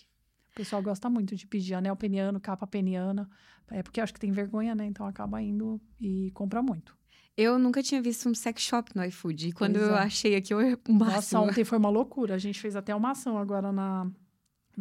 [0.51, 3.29] O pessoal gosta muito de pedir anel peniano, capa peniana.
[3.69, 4.85] É porque acho que tem vergonha, né?
[4.85, 6.97] Então acaba indo e compra muito.
[7.37, 9.47] Eu nunca tinha visto um sex shop no iFood.
[9.47, 9.99] E quando eu é.
[9.99, 10.99] achei aqui, eu máximo.
[10.99, 12.35] Nossa, ontem foi uma loucura.
[12.35, 14.11] A gente fez até uma ação agora na,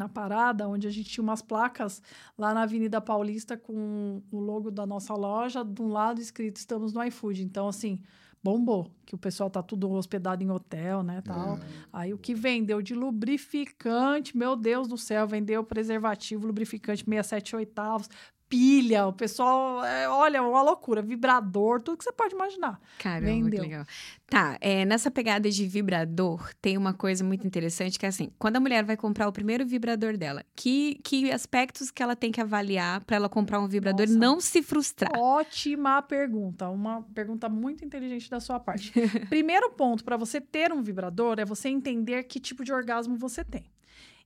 [0.00, 2.02] na parada, onde a gente tinha umas placas
[2.36, 6.94] lá na Avenida Paulista com o logo da nossa loja, de um lado escrito estamos
[6.94, 7.42] no iFood.
[7.42, 8.00] Então, assim,
[8.42, 11.56] bombou, que o pessoal tá tudo hospedado em hotel, né, tal.
[11.56, 11.60] É.
[11.92, 18.08] Aí o que vendeu de lubrificante, meu Deus do céu, vendeu preservativo, lubrificante 67 oitavos,
[18.50, 22.80] pilha, o pessoal, é, olha, uma loucura, vibrador, tudo que você pode imaginar.
[22.98, 23.50] Caramba, Vendeu.
[23.50, 23.84] que legal.
[24.26, 28.56] Tá, é, nessa pegada de vibrador, tem uma coisa muito interessante que é assim, quando
[28.56, 32.40] a mulher vai comprar o primeiro vibrador dela, que, que aspectos que ela tem que
[32.40, 35.12] avaliar para ela comprar um vibrador Nossa, e não se frustrar?
[35.16, 38.92] Ótima pergunta, uma pergunta muito inteligente da sua parte.
[39.30, 43.44] Primeiro ponto para você ter um vibrador é você entender que tipo de orgasmo você
[43.44, 43.64] tem.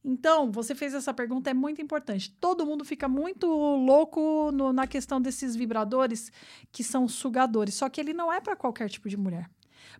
[0.04, 2.30] Então, você fez essa pergunta, é muito importante.
[2.38, 6.30] Todo mundo fica muito louco no, na questão desses vibradores
[6.70, 9.50] que são sugadores, só que ele não é para qualquer tipo de mulher.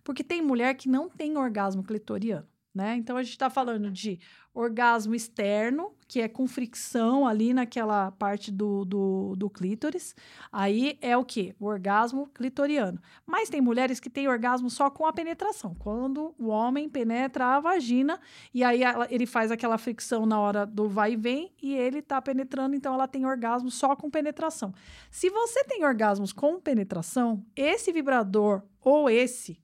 [0.03, 2.97] Porque tem mulher que não tem orgasmo clitoriano né?
[2.97, 4.19] Então a gente está falando de
[4.53, 10.15] orgasmo externo, que é com fricção ali naquela parte do, do, do clítoris.
[10.51, 11.55] Aí é o que?
[11.59, 13.01] O orgasmo clitoriano.
[13.25, 15.75] Mas tem mulheres que têm orgasmo só com a penetração.
[15.75, 18.19] Quando o homem penetra a vagina
[18.53, 21.99] e aí ela, ele faz aquela fricção na hora do vai e vem e ele
[21.99, 24.73] está penetrando, então ela tem orgasmo só com penetração.
[25.09, 29.63] Se você tem orgasmos com penetração, esse vibrador ou esse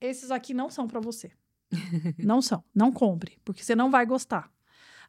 [0.00, 1.32] esses aqui não são para você.
[2.18, 2.62] não são.
[2.74, 4.50] Não compre, porque você não vai gostar.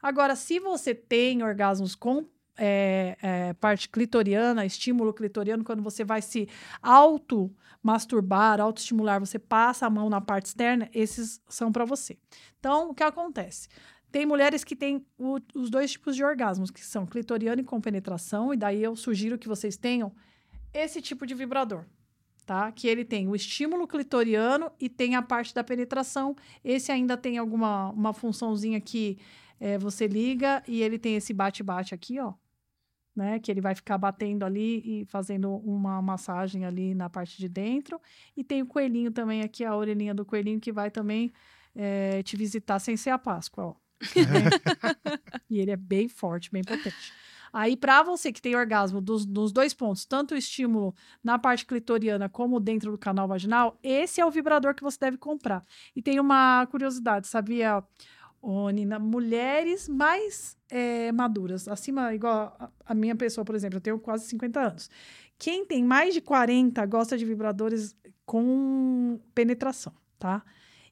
[0.01, 2.25] Agora, se você tem orgasmos com
[2.57, 6.47] é, é, parte clitoriana, estímulo clitoriano, quando você vai se
[6.81, 12.17] auto-masturbar, auto-estimular, você passa a mão na parte externa, esses são para você.
[12.59, 13.69] Então, o que acontece?
[14.11, 17.79] Tem mulheres que têm o, os dois tipos de orgasmos, que são clitoriano e com
[17.79, 20.11] penetração, e daí eu sugiro que vocês tenham
[20.73, 21.85] esse tipo de vibrador
[22.45, 22.71] tá?
[22.71, 26.35] Que ele tem o estímulo clitoriano e tem a parte da penetração.
[26.65, 29.19] Esse ainda tem alguma uma funçãozinha que
[29.59, 32.33] é, você liga e ele tem esse bate-bate aqui, ó.
[33.15, 37.49] Né, que ele vai ficar batendo ali e fazendo uma massagem ali na parte de
[37.49, 37.99] dentro.
[38.37, 41.33] E tem o coelhinho também aqui, a orelhinha do coelhinho, que vai também
[41.75, 43.75] é, te visitar sem ser a Páscoa, ó.
[45.49, 47.11] e ele é bem forte, bem potente.
[47.51, 50.93] Aí, para você que tem orgasmo dos, dos dois pontos, tanto o estímulo
[51.23, 55.17] na parte clitoriana como dentro do canal vaginal, esse é o vibrador que você deve
[55.17, 55.65] comprar.
[55.95, 57.83] E tem uma curiosidade, sabia,
[58.41, 58.99] ô, Nina?
[58.99, 64.27] Mulheres mais é, maduras, acima, igual a, a minha pessoa, por exemplo, eu tenho quase
[64.27, 64.89] 50 anos.
[65.37, 70.43] Quem tem mais de 40 gosta de vibradores com penetração, tá?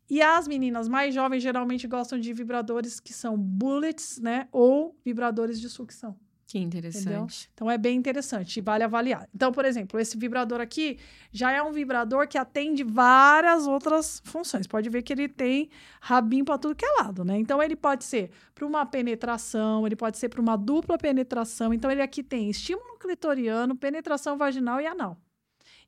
[0.10, 4.48] E as meninas mais jovens geralmente gostam de vibradores que são bullets, né?
[4.52, 6.18] Ou vibradores de sucção.
[6.48, 7.04] Que interessante.
[7.04, 7.28] Entendeu?
[7.54, 9.28] Então é bem interessante e vale avaliar.
[9.36, 10.98] Então, por exemplo, esse vibrador aqui
[11.30, 14.66] já é um vibrador que atende várias outras funções.
[14.66, 17.38] Pode ver que ele tem rabinho para tudo que é lado, né?
[17.38, 21.74] Então ele pode ser para uma penetração, ele pode ser para uma dupla penetração.
[21.74, 25.18] Então ele aqui tem estímulo clitoriano, penetração vaginal e anal.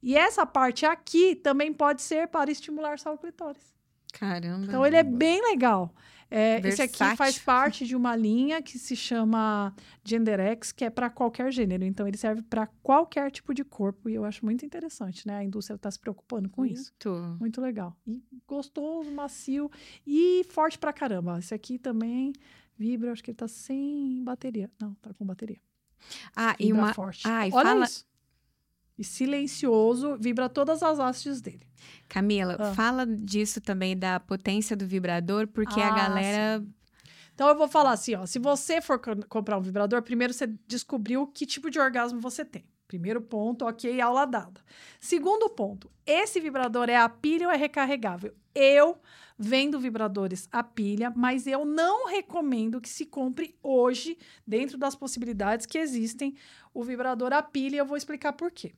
[0.04, 3.74] E essa parte aqui também pode ser para estimular só o clitóris.
[4.12, 4.65] Caramba.
[4.65, 5.93] Então ele é bem legal.
[6.31, 11.09] É, esse aqui faz parte de uma linha que se chama GenderX, que é para
[11.09, 11.83] qualquer gênero.
[11.83, 14.09] Então, ele serve para qualquer tipo de corpo.
[14.09, 15.37] E eu acho muito interessante, né?
[15.37, 16.79] A indústria está se preocupando com muito.
[16.79, 16.93] isso.
[17.39, 17.97] Muito legal.
[18.05, 19.71] E gostoso, macio
[20.05, 21.39] e forte pra caramba.
[21.39, 22.33] Esse aqui também
[22.77, 24.69] vibra, acho que ele tá sem bateria.
[24.79, 25.59] Não, tá com bateria.
[26.35, 26.93] Ah, vibra e uma.
[26.93, 27.27] Forte.
[27.27, 27.85] Ah, e Olha fala...
[27.85, 28.09] isso
[28.99, 31.65] e silencioso, vibra todas as hastes dele.
[32.09, 32.73] Camila, ah.
[32.73, 36.59] fala disso também da potência do vibrador, porque ah, a galera.
[36.59, 36.73] Sim.
[37.33, 41.25] Então eu vou falar assim, ó, se você for comprar um vibrador, primeiro você descobriu
[41.27, 42.65] que tipo de orgasmo você tem.
[42.85, 44.59] Primeiro ponto, ok, aula dada.
[44.99, 48.35] Segundo ponto, esse vibrador é a pilha ou é recarregável?
[48.53, 48.99] Eu
[49.38, 55.65] vendo vibradores a pilha, mas eu não recomendo que se compre hoje, dentro das possibilidades
[55.65, 56.35] que existem,
[56.73, 57.75] o vibrador a pilha.
[57.75, 58.73] E eu vou explicar por quê.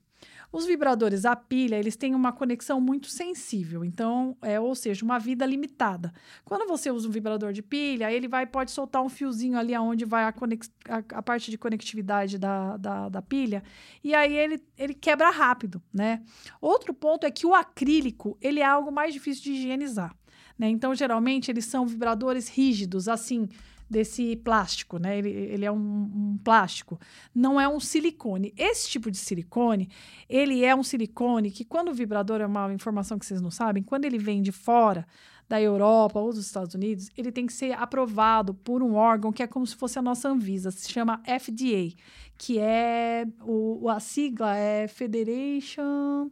[0.51, 5.17] Os vibradores a pilha, eles têm uma conexão muito sensível, então, é, ou seja, uma
[5.17, 6.13] vida limitada.
[6.43, 10.03] Quando você usa um vibrador de pilha, ele vai pode soltar um fiozinho ali aonde
[10.03, 13.63] vai a, conex, a, a parte de conectividade da, da, da, pilha,
[14.03, 16.21] e aí ele, ele quebra rápido, né?
[16.59, 20.13] Outro ponto é que o acrílico, ele é algo mais difícil de higienizar,
[20.59, 20.67] né?
[20.67, 23.47] Então, geralmente, eles são vibradores rígidos, assim,
[23.91, 25.17] desse plástico, né?
[25.17, 26.99] Ele, ele é um, um, plástico,
[27.35, 28.53] não é um silicone.
[28.57, 29.89] Esse tipo de silicone,
[30.29, 33.83] ele é um silicone que quando o vibrador é uma informação que vocês não sabem,
[33.83, 35.05] quando ele vem de fora
[35.47, 39.43] da Europa ou dos Estados Unidos, ele tem que ser aprovado por um órgão que
[39.43, 41.93] é como se fosse a nossa Anvisa, se chama FDA,
[42.37, 46.31] que é o, a sigla é Federation.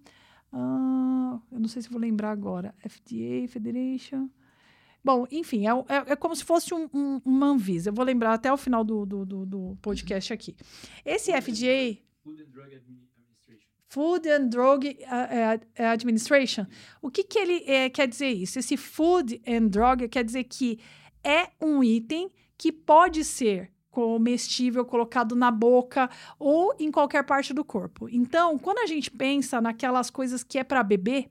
[0.54, 2.74] Uh, eu não sei se vou lembrar agora.
[2.82, 4.30] FDA, Federation.
[5.04, 7.90] Bom, enfim, é, é, é como se fosse um, um, uma Anvisa.
[7.90, 10.56] Eu vou lembrar até o final do, do, do, do podcast aqui.
[11.06, 12.02] Esse FDA.
[12.24, 13.70] Food and Drug Administration.
[13.88, 16.66] Food and Drug uh, Administration.
[17.02, 18.60] O que, que ele é, quer dizer isso?
[18.60, 20.80] Esse Food and Drug quer dizer que
[21.24, 27.66] é um item que pode ser comestível colocado na boca ou em qualquer parte do
[27.66, 28.08] corpo.
[28.10, 31.30] Então, quando a gente pensa naquelas coisas que é para beber,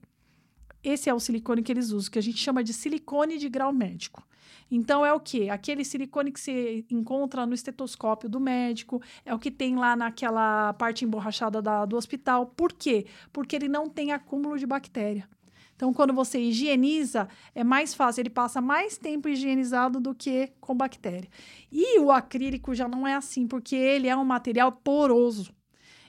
[0.82, 3.72] esse é o silicone que eles usam, que a gente chama de silicone de grau
[3.72, 4.26] médico.
[4.70, 5.48] Então é o que?
[5.48, 10.72] Aquele silicone que você encontra no estetoscópio do médico, é o que tem lá naquela
[10.74, 12.46] parte emborrachada da, do hospital.
[12.46, 13.06] Por quê?
[13.32, 15.28] Porque ele não tem acúmulo de bactéria.
[15.74, 20.74] Então, quando você higieniza, é mais fácil, ele passa mais tempo higienizado do que com
[20.74, 21.30] bactéria.
[21.70, 25.54] E o acrílico já não é assim, porque ele é um material poroso.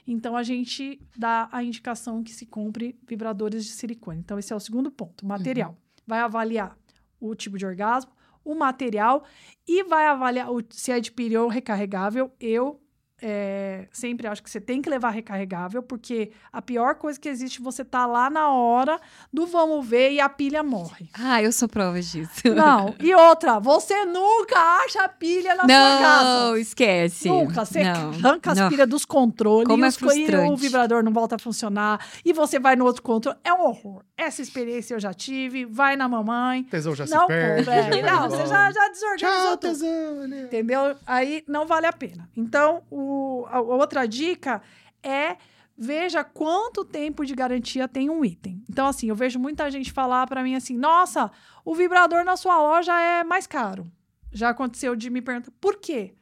[0.06, 4.20] Então, a gente dá a indicação que se compre vibradores de silicone.
[4.20, 5.70] Então, esse é o segundo ponto, material.
[5.70, 5.76] Uhum.
[6.06, 6.76] Vai avaliar
[7.20, 8.12] o tipo de orgasmo,
[8.44, 9.24] o material
[9.66, 12.32] e vai avaliar o, se é de pilha ou recarregável.
[12.40, 12.80] Eu
[13.22, 17.60] é, sempre acho que você tem que levar recarregável, porque a pior coisa que existe
[17.60, 18.98] você tá lá na hora
[19.32, 21.08] do vamos ver e a pilha morre.
[21.12, 22.30] Ah, eu sou prova disso.
[22.54, 26.24] Não, e outra, você nunca acha a pilha na não, sua casa.
[26.24, 27.28] Não, esquece.
[27.28, 28.68] Nunca, você não, arranca as não.
[28.68, 30.50] pilhas dos controles Como e, é frustrante.
[30.50, 33.62] e o vibrador não volta a funcionar e você vai no outro controle, é um
[33.62, 34.02] horror.
[34.16, 36.64] Essa experiência eu já tive, vai na mamãe.
[36.64, 37.70] Tesão já não se perde.
[37.70, 40.28] É, não, você já, já desorganizou Tchau, tesão.
[40.28, 40.42] Né?
[40.42, 40.96] Entendeu?
[41.06, 42.28] Aí não vale a pena.
[42.36, 43.09] Então, o
[43.48, 44.62] a, outra dica
[45.02, 45.36] é
[45.76, 48.62] veja quanto tempo de garantia tem um item.
[48.68, 51.30] Então, assim, eu vejo muita gente falar para mim assim: nossa,
[51.64, 53.90] o vibrador na sua loja é mais caro.
[54.32, 56.14] Já aconteceu de me perguntar por quê?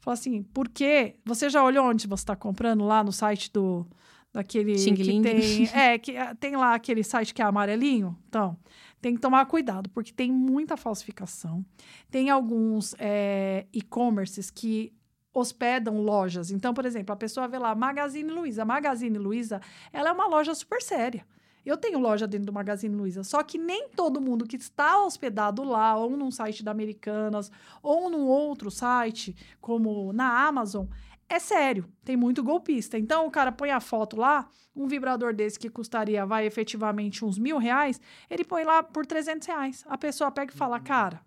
[0.00, 3.86] Fala assim, porque você já olhou onde você está comprando lá no site do
[4.32, 8.16] daquele Xing que tem, é, que é, tem lá aquele site que é amarelinho.
[8.28, 8.56] Então,
[9.00, 11.64] tem que tomar cuidado, porque tem muita falsificação.
[12.10, 14.92] Tem alguns é, e-commerces que
[15.32, 16.50] hospedam lojas.
[16.50, 18.64] Então, por exemplo, a pessoa vê lá Magazine Luiza.
[18.64, 19.60] Magazine Luiza,
[19.92, 21.26] ela é uma loja super séria.
[21.64, 25.62] Eu tenho loja dentro do Magazine Luiza, só que nem todo mundo que está hospedado
[25.62, 27.50] lá, ou num site da Americanas,
[27.82, 30.86] ou num outro site, como na Amazon,
[31.28, 31.86] é sério.
[32.02, 32.98] Tem muito golpista.
[32.98, 37.38] Então, o cara põe a foto lá, um vibrador desse que custaria, vai, efetivamente uns
[37.38, 39.84] mil reais, ele põe lá por 300 reais.
[39.86, 40.84] A pessoa pega e fala, uhum.
[40.84, 41.20] cara,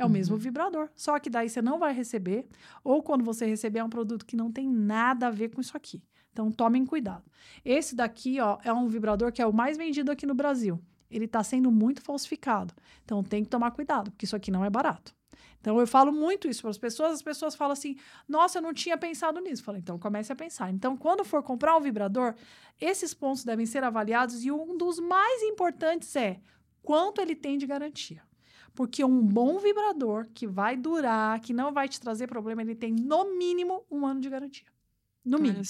[0.00, 0.12] é o uhum.
[0.12, 0.88] mesmo vibrador.
[0.94, 2.46] Só que daí você não vai receber,
[2.82, 5.76] ou quando você receber é um produto que não tem nada a ver com isso
[5.76, 6.02] aqui.
[6.32, 7.24] Então tomem cuidado.
[7.64, 10.80] Esse daqui, ó, é um vibrador que é o mais vendido aqui no Brasil.
[11.10, 12.72] Ele está sendo muito falsificado.
[13.04, 15.12] Então tem que tomar cuidado, porque isso aqui não é barato.
[15.60, 17.96] Então eu falo muito isso para as pessoas, as pessoas falam assim:
[18.28, 19.62] "Nossa, eu não tinha pensado nisso".
[19.62, 20.70] Falo: "Então comece a pensar".
[20.70, 22.34] Então, quando for comprar um vibrador,
[22.80, 26.40] esses pontos devem ser avaliados e um dos mais importantes é
[26.82, 28.22] quanto ele tem de garantia.
[28.74, 32.92] Porque um bom vibrador que vai durar, que não vai te trazer problema, ele tem
[32.92, 34.66] no mínimo um ano de garantia.
[35.24, 35.60] No mínimo.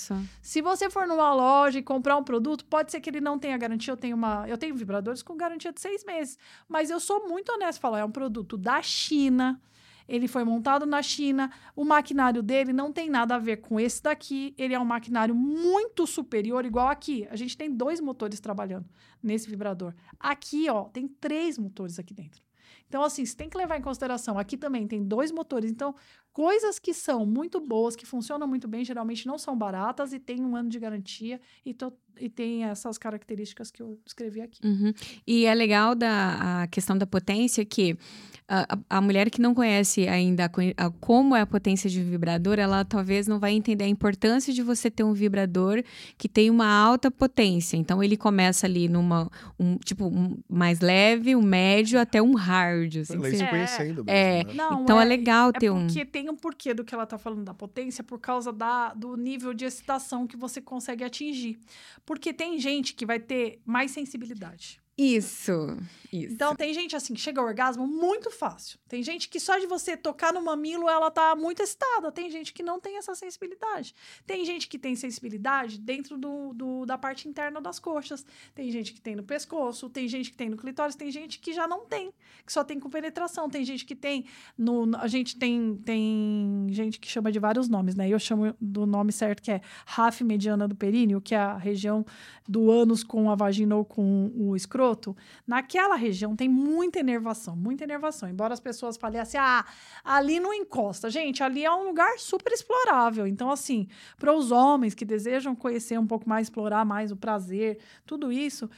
[0.40, 3.58] Se você for numa loja e comprar um produto, pode ser que ele não tenha
[3.58, 3.92] garantia.
[3.92, 7.50] Eu tenho uma, eu tenho vibradores com garantia de seis meses, mas eu sou muito
[7.52, 9.60] honesto falar, é um produto da China.
[10.08, 11.52] Ele foi montado na China.
[11.76, 14.52] O maquinário dele não tem nada a ver com esse daqui.
[14.58, 17.28] Ele é um maquinário muito superior, igual aqui.
[17.30, 18.88] A gente tem dois motores trabalhando
[19.22, 19.94] nesse vibrador.
[20.18, 22.42] Aqui, ó, tem três motores aqui dentro.
[22.90, 24.36] Então, assim, você tem que levar em consideração.
[24.36, 25.70] Aqui também tem dois motores.
[25.70, 25.94] Então,
[26.32, 30.44] coisas que são muito boas, que funcionam muito bem, geralmente não são baratas e tem
[30.44, 34.60] um ano de garantia e, to, e tem essas características que eu descrevi aqui.
[34.64, 34.92] Uhum.
[35.26, 37.96] E é legal da a questão da potência que
[38.52, 42.10] a, a mulher que não conhece ainda a, a, como é a potência de um
[42.10, 45.84] vibrador, ela talvez não vai entender a importância de você ter um vibrador
[46.18, 47.76] que tem uma alta potência.
[47.76, 52.96] Então ele começa ali numa um tipo um mais leve, um médio até um hard.
[52.96, 53.46] Assim, você...
[53.46, 54.54] conhecendo mesmo, é, né?
[54.54, 55.86] não, então é, é legal ter é um.
[55.86, 59.16] Porque tem um porquê do que ela tá falando da potência por causa da, do
[59.16, 61.56] nível de excitação que você consegue atingir.
[62.10, 64.79] Porque tem gente que vai ter mais sensibilidade.
[65.00, 65.78] Isso,
[66.12, 66.34] isso.
[66.34, 68.78] Então, tem gente assim que chega ao orgasmo muito fácil.
[68.86, 72.12] Tem gente que só de você tocar no mamilo ela tá muito excitada.
[72.12, 73.94] Tem gente que não tem essa sensibilidade.
[74.26, 78.26] Tem gente que tem sensibilidade dentro do, do, da parte interna das coxas.
[78.54, 79.88] Tem gente que tem no pescoço.
[79.88, 80.94] Tem gente que tem no clitóris.
[80.94, 82.12] Tem gente que já não tem,
[82.44, 83.48] que só tem com penetração.
[83.48, 84.26] Tem gente que tem
[84.58, 84.94] no.
[84.98, 88.06] A gente tem, tem gente que chama de vários nomes, né?
[88.06, 92.04] Eu chamo do nome certo que é RAF mediana do períneo, que é a região
[92.46, 95.16] do ânus com a vagina ou com o escroto escroto,
[95.46, 98.28] naquela região tem muita enervação, muita enervação.
[98.28, 99.64] Embora as pessoas falem assim, ah,
[100.04, 101.10] ali não encosta.
[101.10, 103.26] Gente, ali é um lugar super explorável.
[103.26, 103.88] Então, assim,
[104.18, 108.68] para os homens que desejam conhecer um pouco mais, explorar mais o prazer, tudo isso,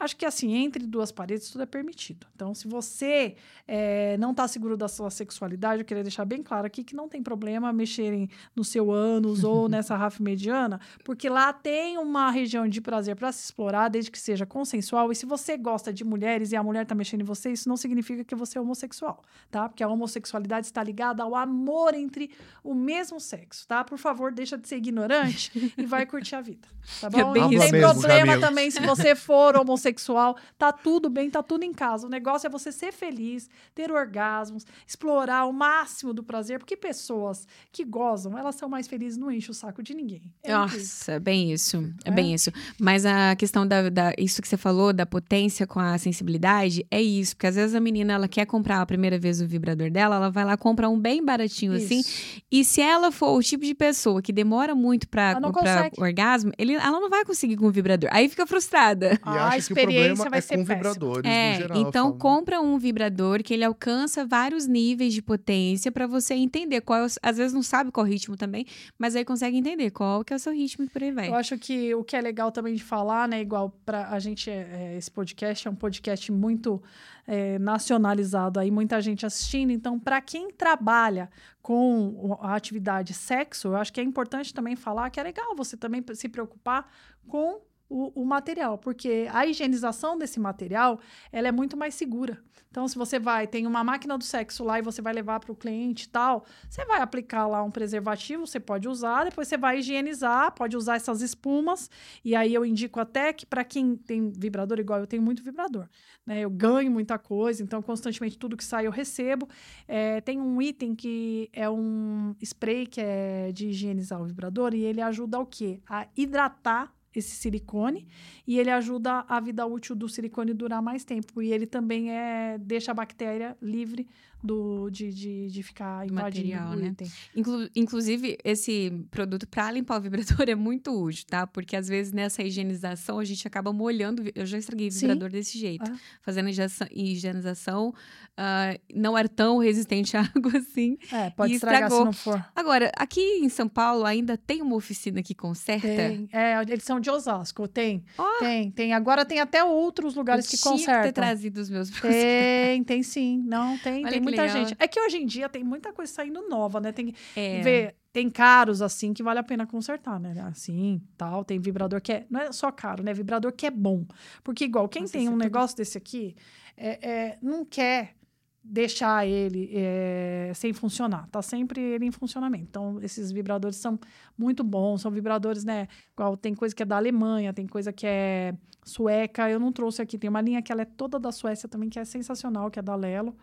[0.00, 2.26] Acho que assim, entre duas paredes, tudo é permitido.
[2.34, 3.34] Então, se você
[3.68, 7.06] é, não está seguro da sua sexualidade, eu queria deixar bem claro aqui que não
[7.06, 12.66] tem problema mexerem no seu ânus ou nessa rafa mediana, porque lá tem uma região
[12.66, 15.12] de prazer para se explorar, desde que seja consensual.
[15.12, 17.76] E se você gosta de mulheres e a mulher está mexendo em você, isso não
[17.76, 19.68] significa que você é homossexual, tá?
[19.68, 22.30] Porque a homossexualidade está ligada ao amor entre
[22.64, 23.84] o mesmo sexo, tá?
[23.84, 26.66] Por favor, deixa de ser ignorante e vai curtir a vida,
[27.02, 27.36] tá é bom?
[27.36, 31.64] É não tem problema também se você for homossexual sexual, tá tudo bem, tá tudo
[31.64, 32.06] em casa.
[32.06, 37.46] O negócio é você ser feliz, ter orgasmos, explorar o máximo do prazer, porque pessoas
[37.72, 40.22] que gozam, elas são mais felizes, não enche o saco de ninguém.
[40.42, 41.76] É Nossa, é bem isso.
[42.04, 42.50] É, é, bem isso.
[42.78, 47.02] Mas a questão da, da, isso que você falou, da potência com a sensibilidade, é
[47.02, 47.34] isso.
[47.34, 50.30] Porque às vezes a menina, ela quer comprar a primeira vez o vibrador dela, ela
[50.30, 52.00] vai lá comprar um bem baratinho assim.
[52.00, 52.10] isso.
[52.10, 52.42] assim.
[52.50, 56.74] E se ela for o tipo de pessoa que demora muito pra, pra orgasmo, ele,
[56.74, 58.08] ela não vai conseguir com o vibrador.
[58.12, 59.14] Aí fica frustrada.
[59.14, 62.78] E ah, acha que experiência vai é ser com vibradores, é, geral, Então, compra um
[62.78, 67.04] vibrador que ele alcança vários níveis de potência para você entender qual.
[67.06, 68.66] É às vezes não sabe qual ritmo também,
[68.98, 71.28] mas aí consegue entender qual que é o seu ritmo e por aí vai.
[71.28, 73.40] Eu acho que o que é legal também de falar, né?
[73.40, 76.82] Igual para a gente, é, esse podcast é um podcast muito
[77.26, 79.70] é, nacionalizado aí, muita gente assistindo.
[79.70, 81.30] Então, para quem trabalha
[81.62, 85.76] com a atividade sexo, eu acho que é importante também falar que é legal você
[85.76, 86.90] também se preocupar
[87.28, 87.60] com
[87.90, 91.00] o, o, material, porque a higienização desse material
[91.32, 92.40] ela é muito mais segura.
[92.70, 95.50] Então, se você vai, tem uma máquina do sexo lá e você vai levar para
[95.50, 99.56] o cliente e tal, você vai aplicar lá um preservativo, você pode usar, depois você
[99.56, 101.90] vai higienizar, pode usar essas espumas,
[102.24, 105.88] e aí eu indico até que para quem tem vibrador, igual eu tenho muito vibrador,
[106.24, 106.38] né?
[106.40, 109.48] Eu ganho muita coisa, então constantemente tudo que sai eu recebo.
[109.88, 114.84] É, tem um item que é um spray que é de higienizar o vibrador e
[114.84, 115.80] ele ajuda ao quê?
[115.88, 118.06] A hidratar esse silicone
[118.46, 122.58] e ele ajuda a vida útil do silicone durar mais tempo e ele também é
[122.58, 124.08] deixa a bactéria livre
[124.42, 126.94] do, de, de, de ficar invadindo Material, né?
[127.36, 131.46] Inclu inclusive, esse produto para limpar o vibrador é muito útil, tá?
[131.46, 134.22] Porque às vezes nessa higienização a gente acaba molhando.
[134.34, 135.36] Eu já estraguei o vibrador Sim.
[135.36, 135.90] desse jeito.
[135.90, 135.96] Ah.
[136.22, 136.48] Fazendo
[136.90, 140.96] higienização, uh, não era tão resistente à água assim.
[141.12, 141.98] É, pode estragar estragou.
[141.98, 142.44] se não for.
[142.54, 145.86] Agora, aqui em São Paulo ainda tem uma oficina que conserta?
[145.86, 146.28] Tem.
[146.32, 148.04] É, eles são de Osasco, tem.
[148.16, 148.38] Oh.
[148.38, 148.92] Tem, tem.
[148.94, 151.02] Agora tem até outros lugares Eu que consertam.
[151.04, 153.42] ter trazido os meus Tem, tem sim.
[153.46, 154.04] Não, tem.
[154.04, 154.68] Olha tem muita legal.
[154.68, 154.76] gente.
[154.78, 156.92] É que hoje em dia tem muita coisa saindo nova, né?
[156.92, 157.60] Tem é.
[157.60, 160.34] ver, tem caros assim que vale a pena consertar, né?
[160.46, 163.12] Assim, tal, tem vibrador que é, não é só caro, né?
[163.12, 164.04] Vibrador que é bom.
[164.42, 166.34] Porque igual quem Nossa, tem um negócio desse aqui,
[166.76, 168.14] é, é, não quer
[168.62, 171.28] deixar ele é, sem funcionar.
[171.28, 172.64] Tá sempre ele em funcionamento.
[172.68, 173.98] Então, esses vibradores são
[174.36, 175.00] muito bons.
[175.00, 175.88] São vibradores, né?
[176.12, 178.54] Igual tem coisa que é da Alemanha, tem coisa que é
[178.84, 179.48] sueca.
[179.48, 180.18] Eu não trouxe aqui.
[180.18, 182.82] Tem uma linha que ela é toda da Suécia também, que é sensacional, que é
[182.82, 183.36] da Lelo.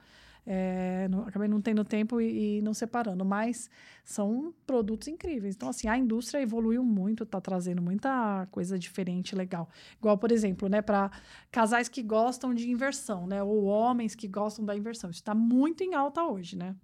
[0.49, 3.69] É, não, acabei não tendo tempo e, e, não separando, mas
[4.05, 5.55] são produtos incríveis.
[5.55, 9.67] Então, assim, a indústria evoluiu muito, está trazendo muita coisa diferente, legal.
[9.97, 11.11] Igual, por exemplo, né, para
[11.51, 15.09] casais que gostam de inversão, né, ou homens que gostam da inversão.
[15.09, 16.77] Isso está muito em alta hoje, né?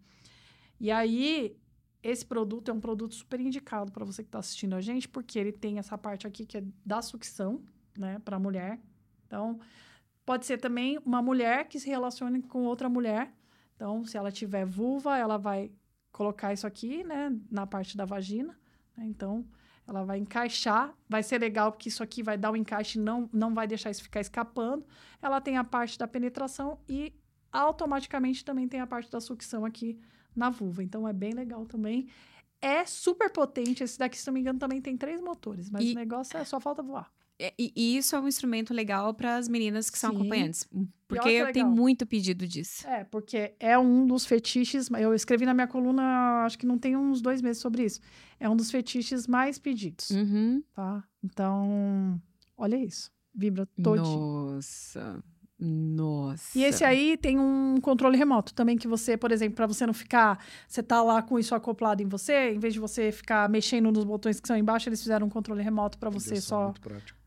[0.77, 1.55] E aí,
[2.03, 5.39] esse produto é um produto super indicado para você que está assistindo a gente, porque
[5.39, 7.63] ele tem essa parte aqui que é da sucção,
[7.97, 8.77] né, para mulher.
[9.25, 9.57] Então,
[10.25, 13.33] pode ser também uma mulher que se relacione com outra mulher
[13.75, 15.71] então, se ela tiver vulva, ela vai
[16.11, 18.57] colocar isso aqui, né, na parte da vagina.
[18.95, 19.05] Né?
[19.07, 19.45] Então,
[19.87, 20.93] ela vai encaixar.
[21.09, 23.91] Vai ser legal porque isso aqui vai dar o um encaixe, não, não vai deixar
[23.91, 24.85] isso ficar escapando.
[25.21, 27.13] Ela tem a parte da penetração e
[27.51, 29.99] automaticamente também tem a parte da sucção aqui
[30.35, 30.83] na vulva.
[30.83, 32.07] Então, é bem legal também.
[32.61, 33.83] É super potente.
[33.83, 35.91] Esse daqui, se não me engano, também tem três motores, mas e...
[35.91, 37.11] o negócio é só falta voar.
[37.39, 40.07] É, e, e, isso é um instrumento legal para as meninas que Sim.
[40.07, 40.67] são acompanhantes.
[40.71, 42.87] Hum, porque eu tenho muito pedido disso.
[42.87, 44.89] É, porque é um dos fetiches.
[44.91, 47.99] Eu escrevi na minha coluna, acho que não tem uns dois meses sobre isso.
[48.39, 50.09] É um dos fetiches mais pedidos.
[50.11, 50.63] Uhum.
[50.73, 51.03] Tá?
[51.23, 52.21] Então,
[52.57, 53.11] olha isso.
[53.33, 54.01] Vibra todo.
[54.01, 55.23] Nossa.
[55.65, 56.57] Nossa.
[56.57, 59.93] E esse aí tem um controle remoto também que você, por exemplo, para você não
[59.93, 63.89] ficar, você tá lá com isso acoplado em você, em vez de você ficar mexendo
[63.91, 66.65] nos botões que são embaixo, eles fizeram um controle remoto para você só.
[66.65, 67.22] Muito prático.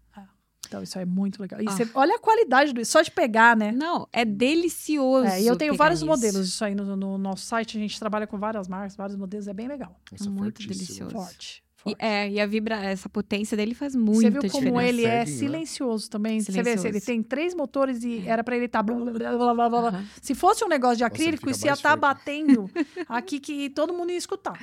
[0.67, 1.61] Então, isso é muito legal.
[1.61, 1.71] E ah.
[1.71, 3.73] você, olha a qualidade do só de pegar, né?
[3.73, 5.27] Não, é delicioso.
[5.27, 6.07] É, e eu tenho vários isso.
[6.07, 7.77] modelos disso aí no, no, nosso site.
[7.77, 9.49] A gente trabalha com várias marcas, vários modelos.
[9.49, 9.99] É bem legal.
[10.11, 11.11] Nossa, muito delicioso.
[11.11, 11.65] Forte.
[11.87, 14.49] E, é, e a vibra, essa potência dele faz muita diferença.
[14.49, 15.27] Você viu como ele é né?
[15.27, 16.41] silencioso também?
[16.41, 16.65] Silencioso.
[16.65, 18.83] Você vê, se ele tem três motores e era para ele estar...
[18.83, 20.07] Tá blá, blá, blá, blá, uhum.
[20.21, 22.69] Se fosse um negócio de acrílico, Nossa, isso ia estar tá batendo
[23.09, 24.59] aqui que todo mundo ia escutar.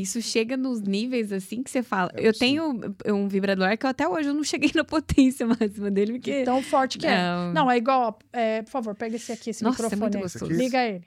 [0.00, 2.10] Isso chega nos níveis assim que você fala.
[2.14, 5.90] É eu tenho um vibrador que eu, até hoje eu não cheguei na potência máxima
[5.90, 6.44] dele, porque.
[6.44, 7.10] Tão forte que é.
[7.10, 7.50] não.
[7.50, 7.52] é.
[7.52, 8.18] Não, é igual.
[8.32, 10.16] É, por favor, pega esse aqui, esse Nossa, microfone.
[10.16, 10.46] É muito.
[10.46, 11.04] Liga ele.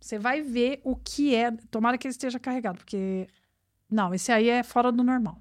[0.00, 1.50] Você vai ver o que é.
[1.70, 3.26] Tomara que ele esteja carregado, porque
[3.90, 5.40] não, esse aí é fora do normal.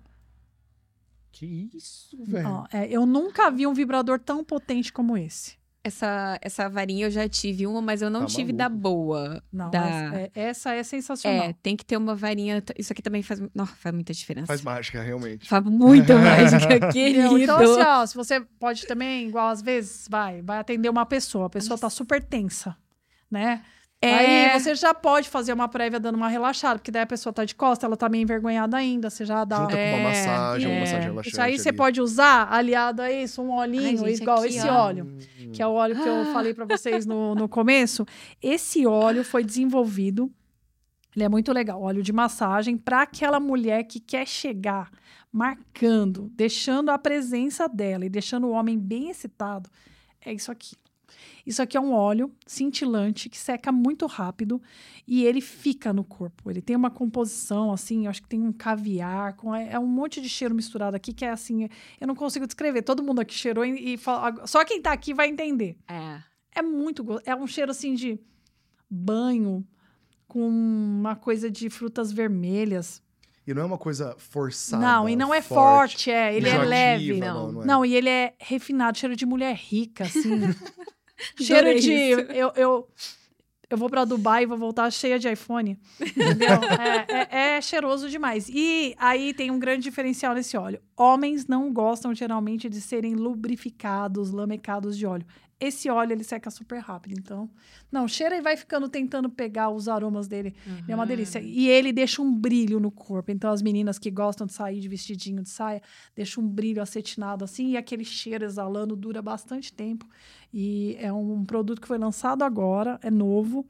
[1.32, 2.64] Que isso, velho?
[2.72, 5.56] É, eu nunca vi um vibrador tão potente como esse.
[5.88, 8.58] Essa, essa varinha eu já tive uma, mas eu não tá tive maluco.
[8.58, 9.44] da boa.
[9.52, 9.82] Não, da...
[10.20, 11.46] É, essa é sensacional.
[11.46, 12.64] É, tem que ter uma varinha.
[12.78, 14.48] Isso aqui também faz, não, faz muita diferença.
[14.48, 15.48] Faz mágica, realmente.
[15.48, 17.38] Faz muita mágica, querido.
[17.38, 21.48] Então, assim, ó, se você pode também, igual às vezes, vai, vai atender uma pessoa,
[21.48, 22.76] a pessoa tá super tensa,
[23.32, 23.64] né?
[24.02, 24.14] É...
[24.54, 27.44] Aí você já pode fazer uma prévia dando uma relaxada, porque daí a pessoa tá
[27.44, 29.62] de costa, ela tá meio envergonhada ainda, você já dá...
[29.62, 29.92] Junta é...
[29.92, 30.72] com uma é, massagem, é...
[30.72, 34.22] uma massagem relaxante Isso aí você pode usar, aliado a isso, um olhinho, Ai, gente,
[34.22, 34.86] igual aqui, esse ó.
[34.86, 35.18] óleo,
[35.52, 36.26] que é o óleo que eu ah.
[36.26, 38.06] falei para vocês no, no começo.
[38.42, 40.32] Esse óleo foi desenvolvido,
[41.16, 44.92] ele é muito legal, óleo de massagem, para aquela mulher que quer chegar
[45.32, 49.70] marcando, deixando a presença dela e deixando o homem bem excitado,
[50.24, 50.76] é isso aqui.
[51.46, 54.62] Isso aqui é um óleo cintilante que seca muito rápido
[55.08, 56.50] e ele fica no corpo.
[56.50, 59.88] Ele tem uma composição assim, eu acho que tem um caviar, com, é, é um
[59.88, 62.82] monte de cheiro misturado aqui que é assim, eu não consigo descrever.
[62.82, 65.78] Todo mundo aqui cheirou e, e fala, só quem tá aqui vai entender.
[65.88, 66.22] É.
[66.54, 68.20] É muito, é um cheiro assim de
[68.90, 69.66] banho
[70.28, 73.02] com uma coisa de frutas vermelhas.
[73.46, 74.86] E não é uma coisa forçada.
[74.86, 76.36] Não, e não é forte, forte é.
[76.36, 77.18] Ele é leve.
[77.18, 77.52] Não.
[77.52, 77.66] Não, é.
[77.66, 80.42] não, e ele é refinado, cheiro de mulher rica, assim.
[81.42, 81.92] Cheiro de.
[81.92, 82.88] Eu, eu,
[83.70, 85.78] eu vou para Dubai e vou voltar cheia de iPhone.
[86.00, 86.48] Entendeu?
[86.80, 88.48] é, é, é, cheiroso demais.
[88.50, 90.80] E aí tem um grande diferencial nesse óleo.
[90.96, 95.26] Homens não gostam geralmente de serem lubrificados, lamecados de óleo.
[95.60, 97.50] Esse óleo ele seca super rápido, então.
[97.92, 100.54] Não, cheira e vai ficando tentando pegar os aromas dele.
[100.66, 100.84] Uhum.
[100.88, 101.40] É uma delícia.
[101.40, 103.32] E ele deixa um brilho no corpo.
[103.32, 105.82] Então, as meninas que gostam de sair de vestidinho de saia,
[106.16, 107.72] deixa um brilho acetinado assim.
[107.72, 110.08] E aquele cheiro exalando dura bastante tempo.
[110.54, 113.66] E é um produto que foi lançado agora, é novo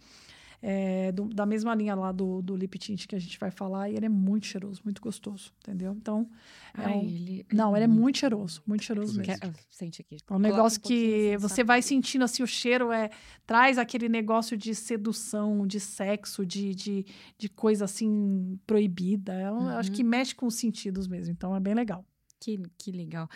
[0.61, 3.89] é, do, da mesma linha lá do, do lip tint que a gente vai falar,
[3.89, 5.93] e ele é muito cheiroso, muito gostoso, entendeu?
[5.93, 6.29] Então,
[6.77, 7.01] é Ai, um...
[7.01, 7.45] ele...
[7.53, 9.39] não, ele é muito cheiroso, muito cheiroso mesmo.
[9.39, 9.53] Quer...
[9.69, 10.17] Sente aqui.
[10.27, 13.09] É um negócio um que você vai sentindo assim, o cheiro é
[13.45, 17.05] traz aquele negócio de sedução, de sexo, de, de,
[17.37, 19.39] de coisa assim proibida.
[19.39, 19.69] Eu uhum.
[19.69, 22.05] acho que mexe com os sentidos mesmo, então é bem legal.
[22.39, 23.27] Que, que legal.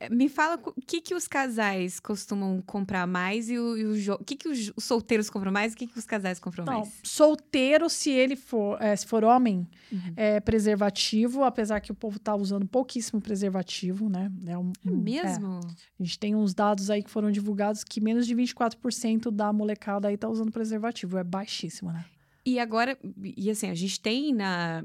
[0.00, 4.18] É, me fala o que, que os casais costumam comprar mais e o, e o,
[4.18, 6.78] que, que os, os, solteiros compram mais e o que, que os casais compram então,
[6.80, 7.00] mais?
[7.02, 10.12] Solteiro, se ele for, é, se for homem, uhum.
[10.16, 14.30] é preservativo, apesar que o povo tá usando pouquíssimo preservativo, né?
[14.46, 15.60] É, um, é mesmo?
[15.64, 15.66] É.
[16.00, 20.08] A gente tem uns dados aí que foram divulgados que menos de 24% da molecada
[20.08, 21.18] aí tá usando preservativo.
[21.18, 22.04] É baixíssimo, né?
[22.44, 22.98] E agora,
[23.36, 24.84] e assim, a gente tem na,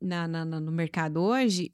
[0.00, 1.72] na, na, no mercado hoje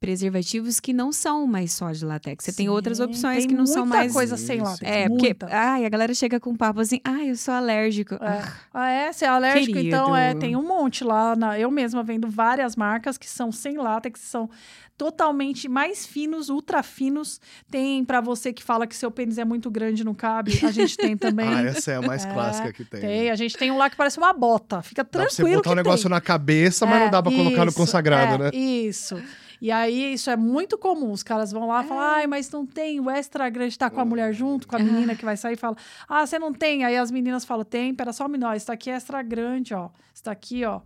[0.00, 2.44] preservativos que não são mais só de latex.
[2.44, 4.12] Você Sim, tem outras opções tem que não são mais.
[4.12, 4.82] coisa sem látex.
[4.82, 5.34] É, muita.
[5.34, 5.54] porque.
[5.54, 8.14] Ai, a galera chega com um papo assim, ai, eu sou alérgico.
[8.14, 8.52] É.
[8.72, 9.12] Ah, é?
[9.12, 9.74] Você é alérgico?
[9.74, 9.88] Querido.
[9.88, 11.34] Então, é, tem um monte lá.
[11.36, 14.50] Na, eu mesma vendo várias marcas que são sem látex, são
[14.96, 17.40] totalmente mais finos, ultra finos.
[17.70, 20.58] Tem para você que fala que seu pênis é muito grande, não cabe.
[20.64, 21.48] A gente tem também.
[21.48, 23.00] ah, essa é a mais é, clássica que tem.
[23.00, 23.24] Tem.
[23.24, 23.30] Né?
[23.30, 24.82] A gente tem um lá que parece uma bota.
[24.82, 25.28] Fica tranquilo.
[25.28, 26.10] Dá pra você botar um negócio tem.
[26.10, 28.58] na cabeça, mas é, não dá pra colocar no consagrado, é, né?
[28.58, 29.16] Isso.
[29.60, 31.10] E aí, isso é muito comum.
[31.10, 32.06] Os caras vão lá e falam, é.
[32.06, 35.14] ai, mas não tem, o extra grande tá com a mulher junto, com a menina
[35.14, 35.76] que vai sair e fala,
[36.08, 36.84] ah, você não tem.
[36.84, 39.90] Aí as meninas falam, tem, pera só um minuto, isso aqui é extra grande, ó.
[40.14, 40.80] Isso aqui, ó.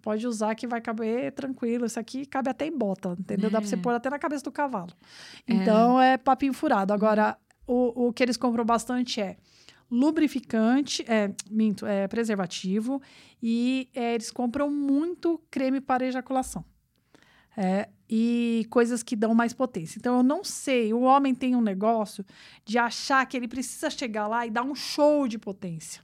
[0.00, 1.86] Pode usar que vai caber tranquilo.
[1.86, 3.48] Isso aqui cabe até em bota, entendeu?
[3.48, 3.50] É.
[3.50, 3.78] Dá pra você é.
[3.78, 4.92] pôr até na cabeça do cavalo.
[5.46, 5.54] É.
[5.54, 6.92] Então, é papinho furado.
[6.92, 9.36] Agora, o, o que eles compram bastante é
[9.90, 13.00] lubrificante, é, minto, é preservativo
[13.42, 16.64] e é, eles compram muito creme para ejaculação.
[17.56, 19.98] É, e coisas que dão mais potência.
[19.98, 22.24] Então, eu não sei, o homem tem um negócio
[22.64, 26.00] de achar que ele precisa chegar lá e dar um show de potência.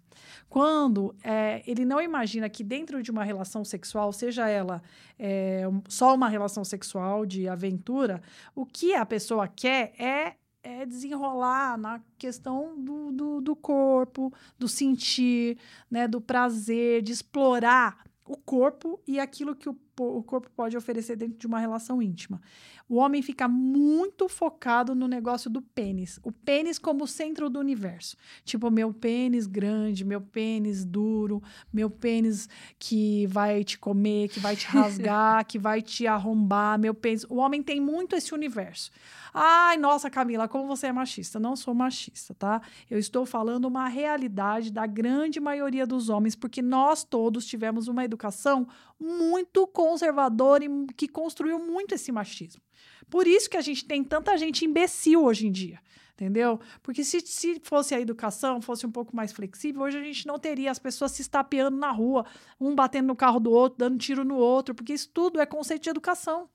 [0.49, 4.83] Quando é, ele não imagina que dentro de uma relação sexual, seja ela
[5.17, 8.21] é, só uma relação sexual de aventura,
[8.57, 14.69] o que a pessoa quer é é desenrolar na questão do, do, do, corpo, do
[14.69, 15.57] sentir,
[15.91, 21.17] né, do prazer, de explorar o corpo e aquilo que o o corpo pode oferecer
[21.17, 22.41] dentro de uma relação íntima.
[22.89, 26.19] O homem fica muito focado no negócio do pênis.
[26.25, 28.17] O pênis como centro do universo.
[28.45, 31.41] Tipo, meu pênis grande, meu pênis duro,
[31.73, 32.49] meu pênis
[32.79, 37.25] que vai te comer, que vai te rasgar, que vai te arrombar, meu pênis.
[37.29, 38.91] O homem tem muito esse universo.
[39.33, 41.39] Ai, nossa, Camila, como você é machista.
[41.39, 42.61] Não sou machista, tá?
[42.91, 48.05] Eu estou falando uma realidade da grande maioria dos homens, porque nós todos tivemos uma
[48.05, 48.67] educação
[49.01, 52.63] muito conservadora e que construiu muito esse machismo.
[53.09, 55.81] Por isso que a gente tem tanta gente imbecil hoje em dia
[56.15, 56.61] entendeu?
[56.83, 60.39] Porque se, se fosse a educação, fosse um pouco mais flexível, hoje a gente não
[60.39, 62.27] teria as pessoas se estapeando na rua,
[62.61, 65.85] um batendo no carro do outro, dando tiro no outro, porque isso tudo é conceito
[65.85, 66.47] de educação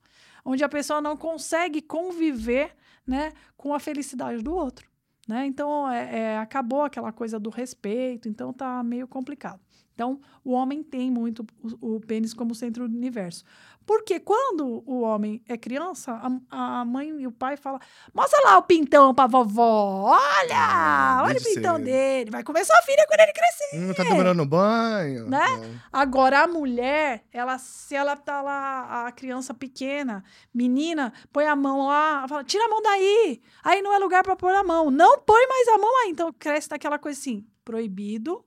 [0.46, 2.74] onde a pessoa não consegue conviver
[3.04, 4.88] né, com a felicidade do outro.
[5.28, 5.44] Né?
[5.44, 9.60] Então, é, é, acabou aquela coisa do respeito, então tá meio complicado.
[9.96, 11.42] Então, o homem tem muito
[11.80, 13.42] o, o pênis como centro do universo.
[13.86, 16.12] Porque quando o homem é criança,
[16.50, 17.80] a, a mãe e o pai falam:
[18.12, 20.10] mostra lá o pintão pra vovó.
[20.10, 20.56] Olha!
[20.58, 21.84] Ah, olha o pintão ser.
[21.84, 22.30] dele.
[22.30, 23.78] Vai comer sua filha quando ele crescer.
[23.78, 25.30] Não tá demorando banho.
[25.30, 25.80] Né?
[25.90, 30.22] Agora, a mulher, ela, se ela tá lá, a criança pequena,
[30.52, 33.40] menina, põe a mão lá, fala: tira a mão daí.
[33.64, 34.90] Aí não é lugar pra pôr a mão.
[34.90, 36.10] Não põe mais a mão aí.
[36.10, 38.44] Então cresce naquela coisa assim: proibido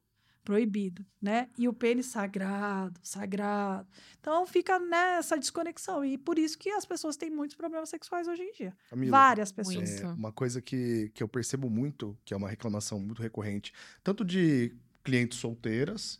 [0.49, 1.47] proibido, né?
[1.59, 3.87] E o pênis sagrado, sagrado.
[4.19, 8.41] Então fica nessa desconexão e por isso que as pessoas têm muitos problemas sexuais hoje
[8.41, 8.75] em dia.
[8.89, 10.01] Camila, Várias pessoas.
[10.01, 13.71] É, uma coisa que, que eu percebo muito, que é uma reclamação muito recorrente,
[14.03, 16.19] tanto de clientes solteiras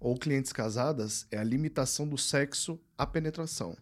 [0.00, 3.76] ou clientes casadas, é a limitação do sexo à penetração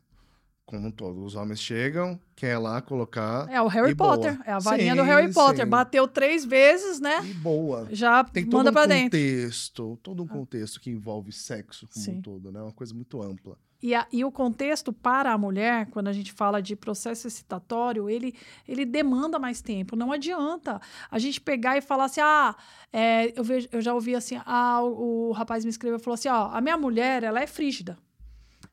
[0.66, 3.48] como todos os homens chegam, quer lá colocar.
[3.48, 4.44] É o Harry Potter, boa.
[4.44, 5.64] é a varinha sim, do Harry Potter.
[5.64, 5.70] Sim.
[5.70, 7.24] Bateu três vezes, né?
[7.24, 7.86] E boa.
[7.92, 10.00] Já Tem todo manda um pra contexto, dentro.
[10.02, 12.18] todo um contexto que envolve sexo como sim.
[12.18, 12.60] um todo, né?
[12.60, 13.56] Uma coisa muito ampla.
[13.80, 18.08] E, a, e o contexto para a mulher, quando a gente fala de processo excitatório,
[18.08, 18.34] ele,
[18.66, 19.94] ele demanda mais tempo.
[19.94, 22.56] Não adianta a gente pegar e falar assim: ah,
[22.92, 26.14] é, eu, vejo, eu já ouvi assim, ah, o, o rapaz me escreveu e falou
[26.14, 27.96] assim: ó, a minha mulher, ela é frígida.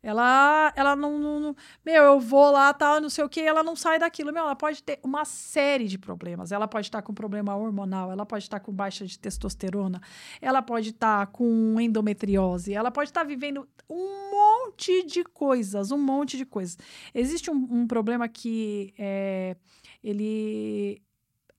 [0.03, 3.73] Ela, ela não, não, Meu, eu vou lá, tal, não sei o que, ela não
[3.73, 4.33] sai daquilo.
[4.33, 6.51] Meu, ela pode ter uma série de problemas.
[6.51, 10.01] Ela pode estar com problema hormonal, ela pode estar com baixa de testosterona,
[10.41, 16.35] ela pode estar com endometriose, ela pode estar vivendo um monte de coisas, um monte
[16.35, 16.77] de coisas.
[17.13, 19.55] Existe um, um problema que é,
[20.03, 21.01] ele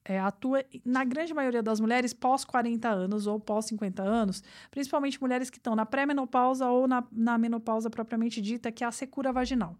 [0.05, 5.19] é, atua na grande maioria das mulheres pós 40 anos ou pós 50 anos, principalmente
[5.19, 9.33] mulheres que estão na pré-menopausa ou na, na menopausa propriamente dita, que é a secura
[9.33, 9.75] vaginal.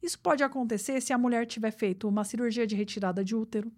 [0.00, 3.72] Isso pode acontecer se a mulher tiver feito uma cirurgia de retirada de útero.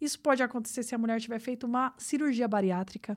[0.00, 3.16] Isso pode acontecer se a mulher tiver feito uma cirurgia bariátrica.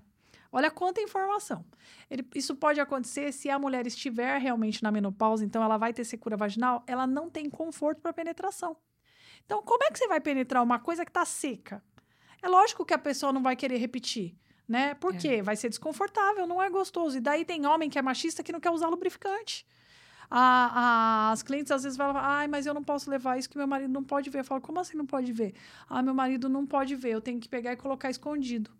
[0.51, 1.65] Olha quanta informação.
[2.09, 6.03] Ele, isso pode acontecer se a mulher estiver realmente na menopausa, então ela vai ter
[6.03, 8.75] secura vaginal, ela não tem conforto para penetração.
[9.45, 11.81] Então, como é que você vai penetrar uma coisa que está seca?
[12.41, 14.35] É lógico que a pessoa não vai querer repetir,
[14.67, 14.93] né?
[14.95, 15.17] Por é.
[15.17, 15.41] quê?
[15.41, 17.17] Vai ser desconfortável, não é gostoso.
[17.17, 19.65] E daí tem homem que é machista que não quer usar lubrificante.
[20.29, 23.57] A, a, as clientes às vezes falam, ai, mas eu não posso levar isso que
[23.57, 24.39] meu marido não pode ver.
[24.39, 25.53] Eu falo, como assim não pode ver?
[25.89, 28.71] Ah, meu marido não pode ver, eu tenho que pegar e colocar escondido.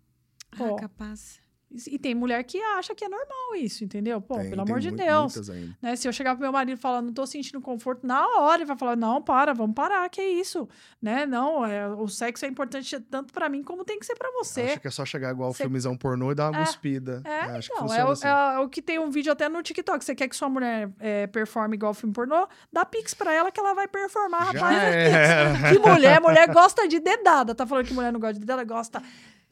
[0.52, 1.40] Ah, capaz.
[1.86, 4.20] E tem mulher que acha que é normal isso, entendeu?
[4.20, 5.48] Pô, tem, pelo amor de Deus.
[5.80, 5.96] Né?
[5.96, 8.66] Se eu chegar pro meu marido e falar, não tô sentindo conforto, na hora ele
[8.66, 10.68] vai falar, não, para, vamos parar, que é isso.
[11.00, 11.24] Né?
[11.24, 14.62] Não, é, o sexo é importante tanto para mim como tem que ser para você.
[14.62, 17.22] Acho que é só chegar igual o filmezão pornô e dar uma é, cuspida.
[17.24, 18.26] É, é acho então, que é, assim.
[18.26, 20.04] é, o que tem um vídeo até no TikTok.
[20.04, 22.46] Você quer que sua mulher é, performe igual o filme pornô?
[22.72, 24.76] Dá pix pra ela que ela vai performar, rapaz.
[24.76, 25.72] É.
[25.72, 27.54] Que mulher, mulher gosta de dedada.
[27.54, 28.64] Tá falando que mulher não gosta de dedada?
[28.64, 29.02] Gosta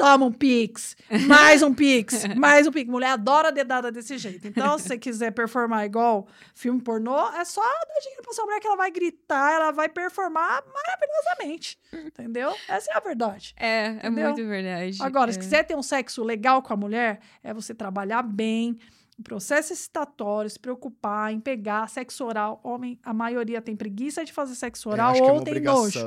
[0.01, 0.97] Toma um Pix,
[1.27, 2.89] mais um Pix, mais um Pix.
[2.89, 4.49] Mulher adora dedada desse jeito.
[4.49, 8.61] Então, se você quiser performar igual filme pornô, é só dar dinheiro pra sua mulher
[8.61, 11.79] que ela vai gritar, ela vai performar maravilhosamente.
[11.93, 12.51] Entendeu?
[12.67, 13.53] Essa é a verdade.
[13.59, 14.25] É, é entendeu?
[14.25, 14.99] é muito verdade.
[15.03, 15.33] Agora, é.
[15.35, 18.79] se quiser ter um sexo legal com a mulher, é você trabalhar bem,
[19.23, 22.61] processo excitatório, se preocupar em pegar sexo oral.
[22.63, 25.99] Homem, a maioria tem preguiça de fazer sexo é, oral ou, é tem nojo,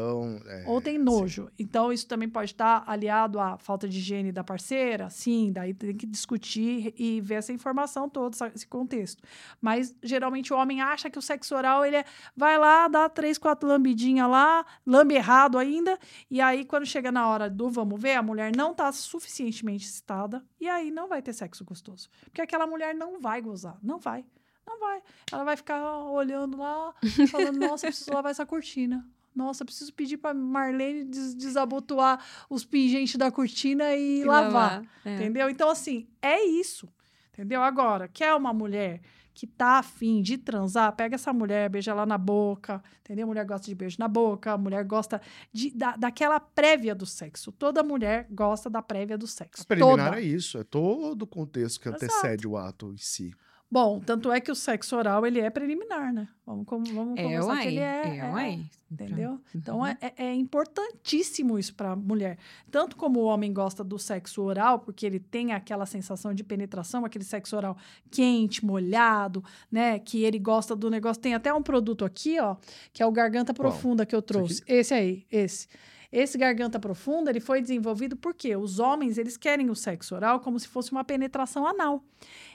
[0.48, 1.50] é, ou tem nojo.
[1.58, 5.10] Então, isso também pode estar aliado à falta de higiene da parceira.
[5.10, 9.22] Sim, daí tem que discutir e ver essa informação toda, esse contexto.
[9.62, 12.06] Mas, geralmente, o homem acha que o sexo oral, ele é,
[12.36, 15.98] vai lá, dá três, quatro lambidinhas lá, lambe errado ainda,
[16.30, 20.44] e aí, quando chega na hora do vamos ver, a mulher não está suficientemente excitada,
[20.64, 22.10] e aí não vai ter sexo gostoso.
[22.24, 23.78] Porque aquela mulher não vai gozar.
[23.84, 24.26] Não vai.
[24.66, 25.02] Não vai.
[25.32, 26.94] Ela vai ficar olhando lá,
[27.30, 29.06] falando: nossa, preciso lavar essa cortina.
[29.36, 34.52] Nossa, preciso pedir para Marlene des desabotoar os pingentes da cortina e, e lavar.
[34.52, 34.86] lavar.
[35.04, 35.16] É.
[35.16, 35.50] Entendeu?
[35.50, 36.88] Então, assim, é isso.
[37.34, 37.62] Entendeu?
[37.62, 39.02] Agora, quer uma mulher
[39.34, 43.26] que tá afim de transar, pega essa mulher, beija ela na boca, entendeu?
[43.26, 45.22] A mulher gosta de beijo na boca, a mulher gosta
[45.52, 47.52] de, da, daquela prévia do sexo.
[47.52, 49.64] Toda mulher gosta da prévia do sexo.
[49.64, 50.22] A preliminar Toda.
[50.22, 52.06] é isso, é todo o contexto que Exato.
[52.06, 53.34] antecede o ato em si.
[53.74, 56.28] Bom, tanto é que o sexo oral, ele é preliminar, né?
[56.46, 58.18] Vamos, com- vamos É, conversar que ele é...
[58.20, 58.66] É, uai.
[58.92, 59.40] Entendeu?
[59.56, 59.88] Então Uhum.
[59.88, 62.38] é, é- é importantíssimo isso para mulher.
[62.70, 67.04] Tanto como o homem gosta do sexo oral, porque ele tem aquela sensação de penetração,
[67.04, 67.76] aquele sexo oral
[68.12, 69.98] quente, molhado, né?
[69.98, 71.20] Que ele gosta do negócio.
[71.20, 72.56] Tem até um produto aqui, ó,
[72.94, 73.52] que é o Garganta?
[73.56, 74.62] Profunda que eu trouxe.
[74.68, 75.68] Esse aí, esse.
[76.14, 80.60] Esse garganta profunda, ele foi desenvolvido porque os homens, eles querem o sexo oral como
[80.60, 82.04] se fosse uma penetração anal.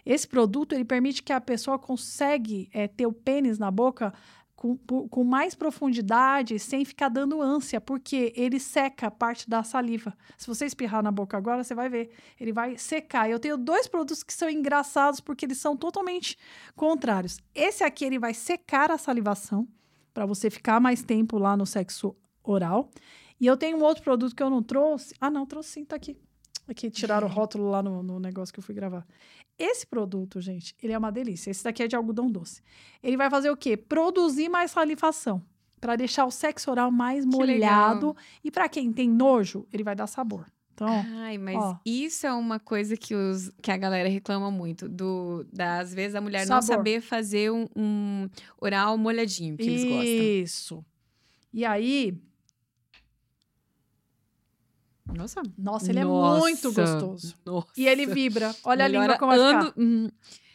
[0.06, 4.14] Esse produto, ele permite que a pessoa consegue eh, ter o pênis na boca
[4.54, 10.16] com, com mais profundidade, sem ficar dando ânsia, porque ele seca parte da saliva.
[10.36, 13.28] Se você espirrar na boca agora, você vai ver, ele vai secar.
[13.28, 16.38] Eu tenho dois produtos que são engraçados porque eles são totalmente
[16.76, 17.40] contrários.
[17.52, 19.66] Esse aqui ele vai secar a salivação
[20.14, 22.88] para você ficar mais tempo lá no sexo oral.
[23.40, 25.14] E eu tenho um outro produto que eu não trouxe.
[25.20, 26.16] Ah, não, trouxe sim, tá aqui.
[26.66, 29.06] Aqui, tiraram o rótulo lá no, no negócio que eu fui gravar.
[29.58, 31.50] Esse produto, gente, ele é uma delícia.
[31.50, 32.62] Esse daqui é de algodão doce.
[33.02, 33.76] Ele vai fazer o quê?
[33.76, 35.42] Produzir mais salivação.
[35.80, 38.08] Para deixar o sexo oral mais Que molhado.
[38.08, 38.16] legal.
[38.42, 40.46] E para quem tem nojo, ele vai dar sabor.
[40.74, 41.76] Então, Ai, mas ó.
[41.84, 44.88] isso é uma coisa que, os, que a galera reclama muito.
[44.88, 46.76] Do, da, às vezes a mulher não Sabor.
[46.76, 48.28] saber fazer um, um
[48.60, 50.04] oral molhadinho, que eles gostam.
[50.04, 50.84] isso.
[51.52, 52.16] E aí,
[55.14, 55.42] Nossa.
[55.56, 56.36] nossa, ele Nossa.
[56.36, 57.34] é muito gostoso.
[57.44, 57.68] Nossa.
[57.76, 58.54] E ele vibra.
[58.64, 59.60] Olha a língua como vai ficar.
[59.60, 60.08] ano- Hum.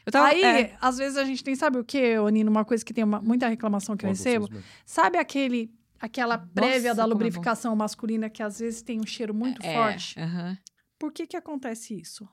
[0.06, 2.52] Eu tava, Aí, é, às vezes a gente tem, sabe o que, Onino?
[2.52, 4.50] Uma coisa que tem uma- muita reclamação que eu recebo.
[4.86, 9.64] Sabe aquele, aquela prévia da é lubrificação masculina que às vezes tem um cheiro muito
[9.66, 10.16] é, forte?
[11.00, 12.28] Por que que acontece isso?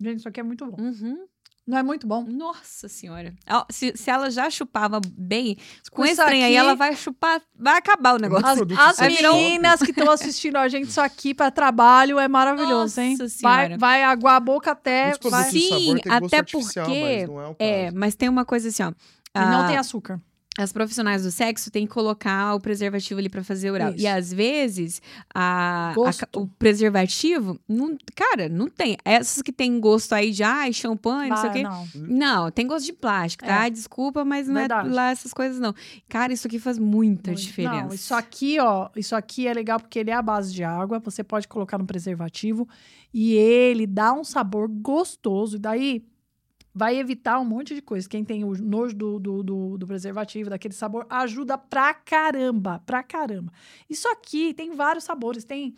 [0.00, 0.80] Gente, isso aqui é muito bom.
[0.80, 1.26] Uhum.
[1.66, 2.22] Não é muito bom?
[2.24, 3.34] Nossa senhora.
[3.70, 5.56] Se, se ela já chupava bem,
[5.90, 8.46] com Com esse trem aí, aqui- vai vai chupar, vai acabar o negócio.
[8.46, 13.00] As, as vai meninas que estão assistindo a gente isso aqui para trabalho é maravilhoso,
[13.00, 13.16] hein?
[13.18, 13.78] Nossa Vai, Senhora.
[13.78, 15.12] vai aguar a boca até.
[15.12, 17.56] Vai, produtos de sabor Sim, até porque- mas não é o caso.
[17.58, 18.90] É, mas tem uma coisa assim, ó.
[19.34, 20.20] e não a- tem açúcar.
[20.56, 23.90] As profissionais do sexo têm que colocar o preservativo ali pra fazer oral.
[23.90, 24.02] Isso.
[24.02, 25.02] E às vezes
[25.34, 28.96] a, a o preservativo, não, cara, não tem.
[29.04, 31.68] Essas que tem gosto aí de ai, champanhe, não sei o Vai, quê.
[31.68, 31.86] não.
[32.44, 33.66] Não, tem gosto de plástico, tá?
[33.66, 33.70] É.
[33.70, 34.88] Desculpa, mas não Verdade.
[34.88, 35.74] é lá essas coisas, não.
[36.08, 37.42] Cara, isso aqui faz muita Muito.
[37.42, 37.86] diferença.
[37.86, 41.00] Não, isso aqui, ó, isso aqui é legal porque ele é a base de água,
[41.00, 42.68] você pode colocar no preservativo
[43.12, 45.56] e ele dá um sabor gostoso.
[45.56, 46.04] E daí
[46.74, 48.08] vai evitar um monte de coisa.
[48.08, 53.02] Quem tem o nojo do, do, do, do preservativo, daquele sabor, ajuda pra caramba, pra
[53.02, 53.52] caramba.
[53.88, 55.74] Isso aqui tem vários sabores, tem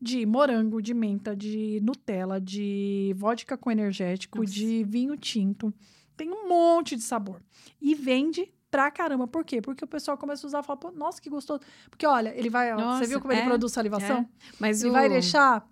[0.00, 4.52] de morango, de menta, de Nutella, de vodka com energético, Nossa.
[4.52, 5.74] de vinho tinto.
[6.16, 7.42] Tem um monte de sabor.
[7.80, 9.26] E vende pra caramba.
[9.26, 9.60] Por quê?
[9.60, 11.60] Porque o pessoal começa a usar e fala, Pô, nossa, que gostoso.
[11.90, 12.74] Porque, olha, ele vai.
[12.74, 14.28] Nossa, você viu como ele é, produz salivação?
[14.58, 14.92] Mas Ele o...
[14.92, 15.66] vai deixar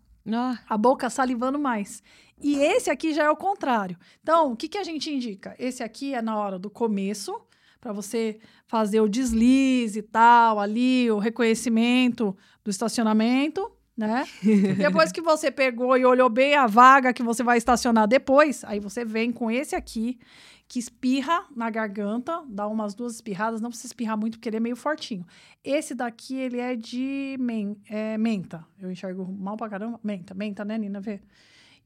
[0.68, 2.02] a boca salivando mais.
[2.40, 3.96] E esse aqui já é o contrário.
[4.22, 5.54] Então, o que, que a gente indica?
[5.58, 7.40] Esse aqui é na hora do começo,
[7.80, 14.26] para você fazer o deslize e tal, ali, o reconhecimento do estacionamento, né?
[14.76, 18.80] depois que você pegou e olhou bem a vaga que você vai estacionar depois, aí
[18.80, 20.18] você vem com esse aqui,
[20.68, 24.60] que espirra na garganta, dá umas duas espirradas, não precisa espirrar muito, porque ele é
[24.60, 25.24] meio fortinho.
[25.62, 28.66] Esse daqui, ele é de men é, menta.
[28.80, 30.00] Eu enxergo mal pra caramba.
[30.02, 31.00] Menta, menta, né, Nina?
[31.00, 31.20] Vê.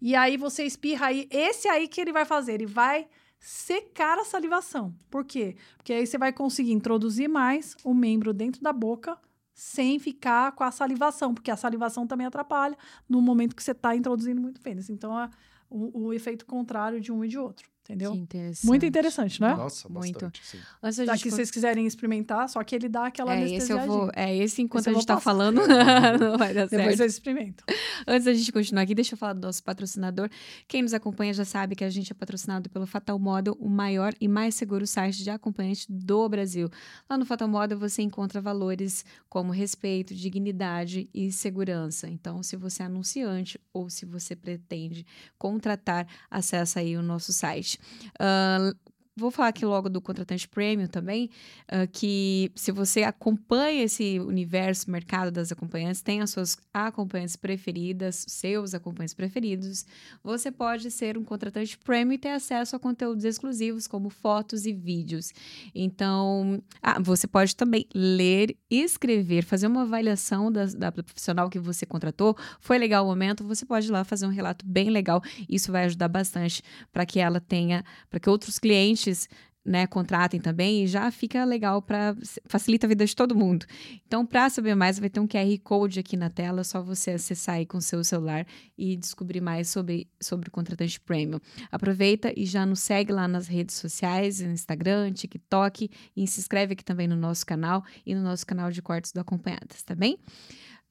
[0.01, 1.29] E aí você espirra aí.
[1.31, 3.07] Esse aí que ele vai fazer, ele vai
[3.39, 4.95] secar a salivação.
[5.11, 5.57] Por quê?
[5.77, 9.19] Porque aí você vai conseguir introduzir mais o membro dentro da boca
[9.53, 12.77] sem ficar com a salivação, porque a salivação também atrapalha
[13.09, 14.89] no momento que você está introduzindo muito pênis.
[14.89, 15.29] Então, é
[15.69, 18.15] o, o efeito contrário de um e de outro, entendeu?
[18.15, 18.67] interessante.
[18.67, 19.55] Muito interessante, né?
[19.55, 20.13] Nossa, Muito.
[20.13, 20.59] bastante, sim.
[20.83, 23.73] Antes da Tá, gente que vocês quiserem experimentar, só que ele dá aquela É, esse
[23.73, 24.11] eu vou.
[24.15, 25.25] É, esse enquanto Esse eu a gente tá passar.
[25.25, 25.61] falando,
[26.21, 26.97] não vai dar Depois certo.
[26.97, 27.65] vocês experimentam.
[28.07, 30.29] Antes da gente continuar aqui, deixa eu falar do nosso patrocinador.
[30.69, 34.15] Quem nos acompanha já sabe que a gente é patrocinado pelo Fatal Model, o maior
[34.21, 36.69] e mais seguro site de acompanhante do Brasil.
[37.09, 42.09] Lá no Fatal Model você encontra valores como respeito, dignidade e segurança.
[42.09, 45.07] Então, se você é anunciante ou se você pretende
[45.39, 47.79] contratar, acessa aí o nosso site.
[48.19, 48.73] Ah,
[49.21, 51.29] Vou falar aqui logo do contratante premium também,
[51.69, 58.25] ah, que se você acompanha esse universo, mercado das acompanhantes, tem as suas acompanhantes preferidas,
[58.27, 59.85] seus acompanhantes preferidos,
[60.25, 64.73] você pode ser um contratante premium e ter acesso a conteúdos exclusivos, como fotos e
[64.73, 65.35] vídeos.
[65.75, 71.85] Então, ah, você pode também ler, escrever, fazer uma avaliação da, da profissional que você
[71.85, 72.35] contratou.
[72.59, 75.23] Foi legal o momento, você pode ir lá fazer um relato bem legal.
[75.47, 79.29] Isso vai ajudar bastante para que ela tenha, para que outros clientes clientes
[79.63, 83.67] né, contratem também e já fica legal para facilita a vida de todo mundo.
[84.07, 87.57] Então, para saber mais, vai ter um QR Code aqui na tela, só você acessar
[87.57, 88.47] aí com seu celular
[88.77, 91.39] e descobrir mais sobre, sobre o contratante premium.
[91.71, 96.73] Aproveita e já nos segue lá nas redes sociais, no Instagram, TikTok e se inscreve
[96.73, 100.19] aqui também no nosso canal e no nosso canal de cortes do Acompanhadas, tá bem?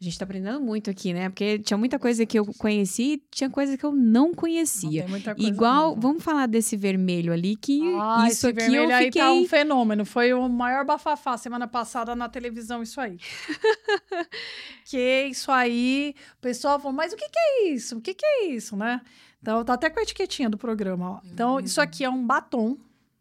[0.01, 1.27] A gente tá aprendendo muito aqui, né?
[1.27, 5.01] Porque tinha muita coisa que eu conheci e tinha coisa que eu não conhecia.
[5.01, 5.99] Não, tem muita coisa Igual, nova.
[5.99, 9.21] vamos falar desse vermelho ali, que Ah, isso esse aqui vermelho eu aí fiquei...
[9.21, 10.05] tá um fenômeno.
[10.05, 13.17] Foi o maior bafafá semana passada na televisão, isso aí.
[14.89, 16.15] que isso aí.
[16.37, 17.97] O pessoal falou, mas o que, que é isso?
[17.97, 19.01] O que, que é isso, né?
[19.41, 21.19] Então, tá até com a etiquetinha do programa, ó.
[21.25, 22.77] Então, isso aqui é um batom,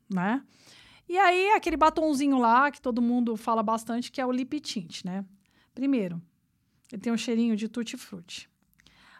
[0.08, 0.42] né?
[1.08, 5.04] E aí, aquele batonzinho lá, que todo mundo fala bastante, que é o lip tint,
[5.04, 5.24] né?
[5.74, 6.22] Primeiro,
[6.92, 8.48] ele tem um cheirinho de tutti-frutti.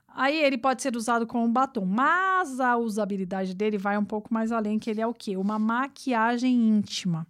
[0.09, 4.33] Aí ele pode ser usado como um batom, mas a usabilidade dele vai um pouco
[4.33, 5.37] mais além, que ele é o quê?
[5.37, 7.27] Uma maquiagem íntima.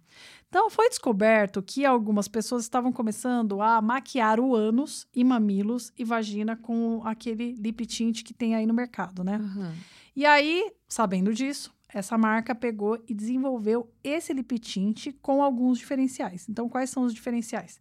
[0.47, 6.03] Então, foi descoberto que algumas pessoas estavam começando a maquiar o ânus e mamilos e
[6.03, 9.35] vagina com aquele lip tint que tem aí no mercado, né?
[9.35, 9.75] Aham.
[10.15, 16.49] E aí, sabendo disso, essa marca pegou e desenvolveu esse lip tint com alguns diferenciais.
[16.49, 17.79] Então, quais são os diferenciais?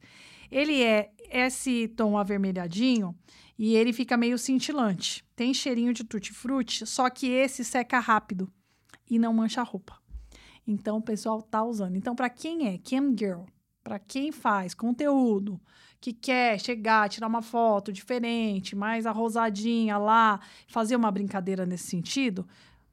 [0.51, 3.15] Ele é esse tom avermelhadinho
[3.59, 5.25] e ele fica meio cintilante.
[5.35, 8.51] Tem cheirinho de tutti-frutti, só que esse seca rápido
[9.11, 9.99] e não mancha a roupa.
[10.67, 11.97] Então, o pessoal tá usando.
[11.97, 13.45] Então, para quem é cam girl,
[13.83, 15.59] para quem faz conteúdo,
[16.01, 22.47] que quer chegar, tirar uma foto diferente, mais arrosadinha lá, fazer uma brincadeira nesse sentido,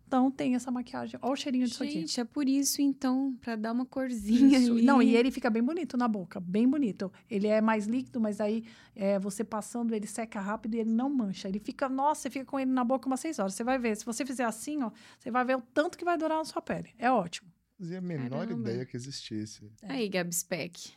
[0.07, 1.19] então tem essa maquiagem.
[1.21, 1.93] Olha o cheirinho disso aqui.
[1.93, 4.73] Gente, é por isso, então, pra dar uma corzinha Isso.
[4.73, 4.83] ali.
[4.83, 7.11] Não, e ele fica bem bonito na boca, bem bonito.
[7.29, 8.63] Ele é mais líquido, mas aí
[8.95, 11.47] é, você passando, ele seca rápido e ele não mancha.
[11.47, 13.53] Ele fica, nossa, você fica com ele na boca umas seis horas.
[13.55, 16.17] Você vai ver, se você fizer assim, ó, você vai ver o tanto que vai
[16.17, 16.89] durar na sua pele.
[16.99, 17.49] É ótimo.
[17.77, 18.69] Fazia a menor Caramba.
[18.69, 19.69] ideia que existisse.
[19.83, 20.93] Aí, Gabi Speck.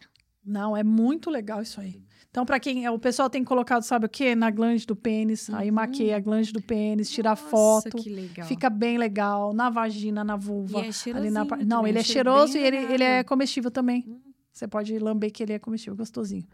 [0.49, 2.01] Não, é muito legal isso aí.
[2.31, 2.85] Então, para quem.
[2.85, 4.35] é, O pessoal tem colocado, sabe o quê?
[4.35, 5.49] Na glande do pênis.
[5.51, 5.75] Aí Uhum.
[5.77, 7.97] maqueia a glande do pênis, tira Nossa, foto.
[7.97, 8.47] que legal.
[8.47, 9.53] Fica bem legal.
[9.53, 10.79] Na vagina, na E vulva.
[10.79, 10.81] é
[11.15, 14.05] ali na cheirosinho Não, ele é cheiro cheiroso e ele, ele é comestível também.
[14.07, 14.21] Hum.
[14.53, 16.45] Você pode lamber que ele é comestível, gostosinho.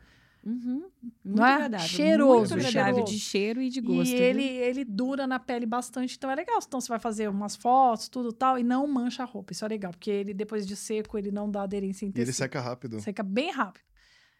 [0.46, 0.90] Uhum.
[1.02, 1.54] Muito Não é?
[1.54, 1.88] agradável.
[1.88, 3.12] Cheiroso, Muito agradável cheiroso.
[3.12, 4.10] de cheiro e de gosto.
[4.12, 4.24] e viu?
[4.26, 6.58] ele, ele dura na pele bastante, então é legal.
[6.66, 9.52] Então você vai fazer umas fotos, tudo tal, e não mancha a roupa.
[9.52, 12.26] Isso é legal, porque ele, depois de seco, ele não dá aderência em E ele
[12.26, 12.34] tecido.
[12.34, 13.00] seca rápido.
[13.00, 13.82] Seca bem rápido.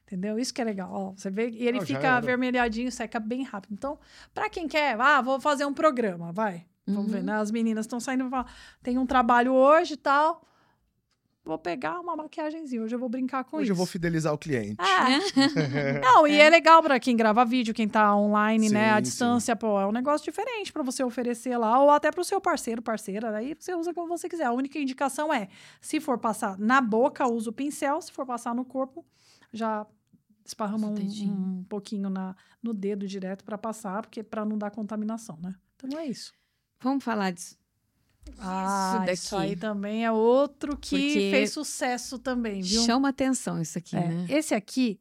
[0.06, 0.38] Entendeu?
[0.38, 0.90] Isso que é legal.
[0.92, 3.72] Ó, você vê, e ele já fica avermelhadinho, seca bem rápido.
[3.72, 3.98] Então,
[4.34, 6.66] pra quem quer, ah, vou fazer um programa, vai.
[6.86, 7.08] Vamos Uhum.
[7.12, 7.32] ver, né?
[7.36, 8.52] As meninas estão saindo, falar,
[8.82, 10.46] tem um trabalho hoje e tal.
[11.44, 13.72] Vou pegar uma maquiagemzinha, hoje eu vou brincar com Hoje isso.
[13.72, 14.76] eu vou fidelizar o cliente.
[14.80, 16.00] É.
[16.00, 19.54] Não, e é legal pra quem grava vídeo, quem tá online, né, à Sim, distância,
[19.54, 23.36] pô, é um negócio diferente pra você oferecer lá, ou até pro seu parceiro, parceira,
[23.36, 24.44] aí você usa como você quiser.
[24.44, 25.48] A única indicação é,
[25.82, 29.04] se for passar na boca, usa o pincel, se for passar no corpo,
[29.52, 29.86] já
[30.46, 35.38] esparrama um, um pouquinho na, no dedo direto pra passar, porque pra não dar contaminação,
[35.42, 35.54] né?
[35.76, 36.32] Então é isso.
[36.80, 37.56] Vamos falar disso.
[38.38, 39.42] Ah, isso, daqui.
[39.42, 42.82] aí também é outro que Porque fez sucesso também, viu?
[42.82, 44.26] Chama atenção isso aqui, É, né?
[44.28, 44.98] Esse aqui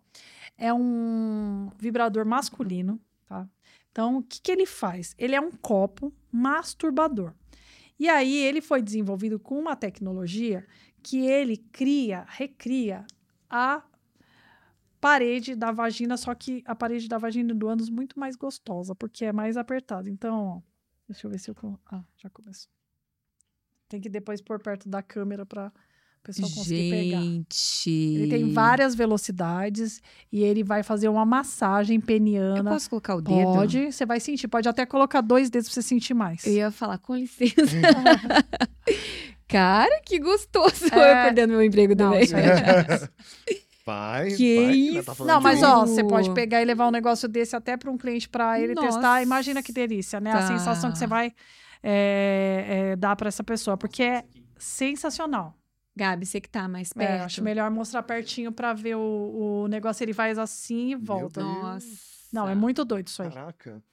[0.58, 3.48] é um vibrador masculino, tá?
[3.92, 5.14] Então, o que, que ele faz?
[5.18, 7.34] Ele é um copo masturbador.
[8.00, 10.66] E aí, ele foi desenvolvido com uma tecnologia
[11.02, 13.06] que ele cria, recria
[13.50, 13.84] a
[15.00, 19.26] parede da vagina, só que a parede da vagina do ânus muito mais gostosa, porque
[19.26, 20.10] é mais apertada.
[20.10, 20.62] Então, ó,
[21.08, 21.56] deixa eu ver se eu...
[21.92, 22.72] Ah, já começou.
[23.90, 27.22] Tem que depois pôr perto da câmera para o pessoal conseguir pegar.
[27.22, 27.90] Gente.
[27.92, 32.72] Ele tem várias velocidades e ele vai fazer uma massagem Eu peniana.
[32.72, 33.54] posso colocar o dedo?
[33.54, 34.48] Pode, você vai sentir.
[34.48, 36.46] Pode até colocar dois dedos pra você sentir mais.
[36.46, 37.54] Eu ia falar, com licença.
[39.48, 40.86] Cara, que gostoso.
[40.86, 40.96] É.
[41.22, 42.24] Eu perdendo meu emprego Não, também.
[42.34, 43.10] é
[43.86, 44.72] Vai, Que vai, né?
[44.74, 45.04] isso?
[45.04, 47.92] Tá falando Não, mas ó, você pode pegar e levar um negócio desse até para
[47.92, 48.88] um cliente para ele Nossa.
[48.88, 49.22] testar.
[49.22, 50.32] Imagina que delícia, né?
[50.32, 50.48] A Tá.
[50.48, 51.34] sensação que você vai
[51.84, 54.26] é, é, dar para essa pessoa, porque é
[54.58, 55.56] sensacional.
[55.96, 57.24] Gabi, você que tá mais É, perto.
[57.26, 60.04] acho melhor mostrar pertinho para ver o, o negócio.
[60.04, 61.44] Ele faz assim e volta.
[61.44, 61.88] Nossa.
[62.32, 63.30] Não, é muito doido isso aí.
[63.30, 63.84] Caraca.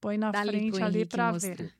[0.00, 1.74] Põe na Dá frente ali para ver.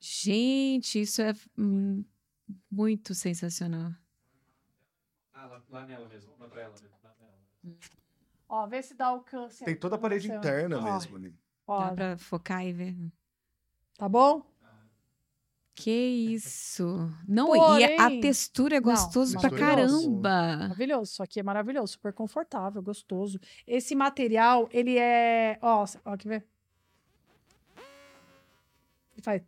[0.00, 2.02] Gente, isso é hum,
[2.70, 3.92] muito sensacional.
[5.34, 6.88] Ah, lá, lá nela mesmo, lá pra ela mesmo.
[7.04, 7.76] Lá nela.
[8.48, 9.64] Ó, vê se dá alcance.
[9.64, 11.34] Tem toda a parede interna ó, mesmo ali.
[11.66, 12.96] ó, Dá pra focar e ver.
[14.00, 14.42] Tá bom?
[15.74, 17.10] Que isso.
[17.28, 20.04] Não, e a- Porém- textura é Não, gostoso pra maravilhoso.
[20.06, 20.56] caramba.
[20.56, 21.12] Maravilhoso.
[21.12, 23.38] Isso aqui é maravilhoso, super confortável, gostoso.
[23.66, 25.58] Esse material, ele é.
[25.60, 26.46] Ó, ó, quer ver?
[29.12, 29.42] Ele faz.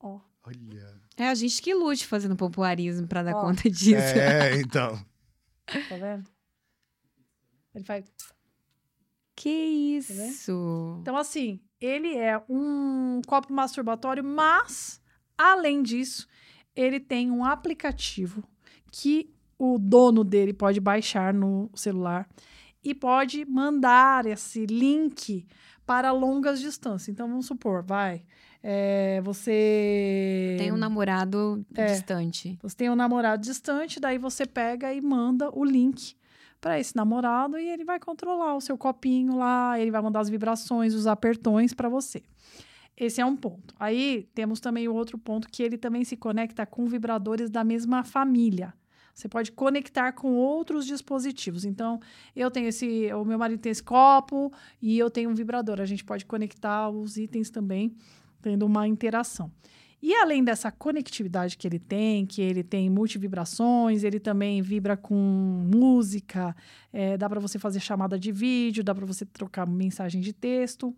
[0.00, 0.20] Ó.
[0.44, 1.00] Olha.
[1.16, 3.40] É a gente que lute fazendo popularismo pra dar Ó.
[3.40, 3.96] conta disso.
[3.96, 5.02] É, então.
[5.66, 6.30] Tá vendo?
[7.74, 8.04] Ele faz.
[9.34, 10.98] Que Tá isso?
[11.00, 15.00] Então, assim, ele é um copo masturbatório, mas,
[15.36, 16.26] além disso,
[16.74, 18.42] ele tem um aplicativo
[18.90, 22.28] que o dono dele pode baixar no celular
[22.84, 25.46] e pode mandar esse link
[25.84, 27.08] para longas distâncias.
[27.08, 28.22] Então, vamos supor, vai.
[28.62, 30.56] é, você.
[30.58, 31.86] Tem um namorado É.
[31.86, 32.58] distante.
[32.62, 36.16] Você tem um namorado distante, daí você pega e manda o link
[36.60, 40.28] para esse namorado e ele vai controlar o seu copinho lá, ele vai mandar as
[40.28, 42.22] vibrações, os apertões para você.
[42.96, 43.74] Esse é um ponto.
[43.78, 48.02] Aí temos também o outro ponto que ele também se conecta com vibradores da mesma
[48.02, 48.74] família.
[49.14, 51.64] Você pode conectar com outros dispositivos.
[51.64, 51.98] Então,
[52.36, 55.80] eu tenho esse, o meu marido tem esse copo e eu tenho um vibrador.
[55.80, 57.96] A gente pode conectar os itens também,
[58.40, 59.50] tendo uma interação.
[60.00, 65.14] E além dessa conectividade que ele tem, que ele tem multivibrações, ele também vibra com
[65.74, 66.54] música,
[66.92, 70.94] é, dá para você fazer chamada de vídeo, dá para você trocar mensagem de texto,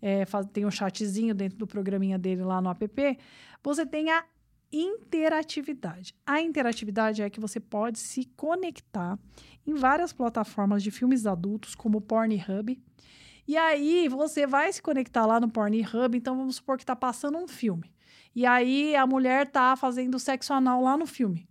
[0.00, 3.18] é, faz- tem um chatzinho dentro do programinha dele lá no app.
[3.62, 4.24] Você tem a
[4.72, 6.14] interatividade.
[6.26, 9.18] A interatividade é que você pode se conectar
[9.66, 12.80] em várias plataformas de filmes adultos, como o Pornhub.
[13.46, 17.38] E aí você vai se conectar lá no Pornhub, então vamos supor que está passando
[17.38, 17.93] um filme.
[18.34, 21.48] E aí a mulher tá fazendo sexo anal lá no filme.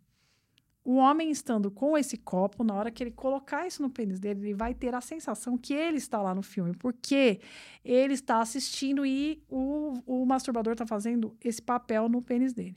[0.86, 4.42] O homem estando com esse copo, na hora que ele colocar isso no pênis dele,
[4.42, 7.40] ele vai ter a sensação que ele está lá no filme, porque
[7.86, 12.76] ele está assistindo e o, o masturbador está fazendo esse papel no pênis dele.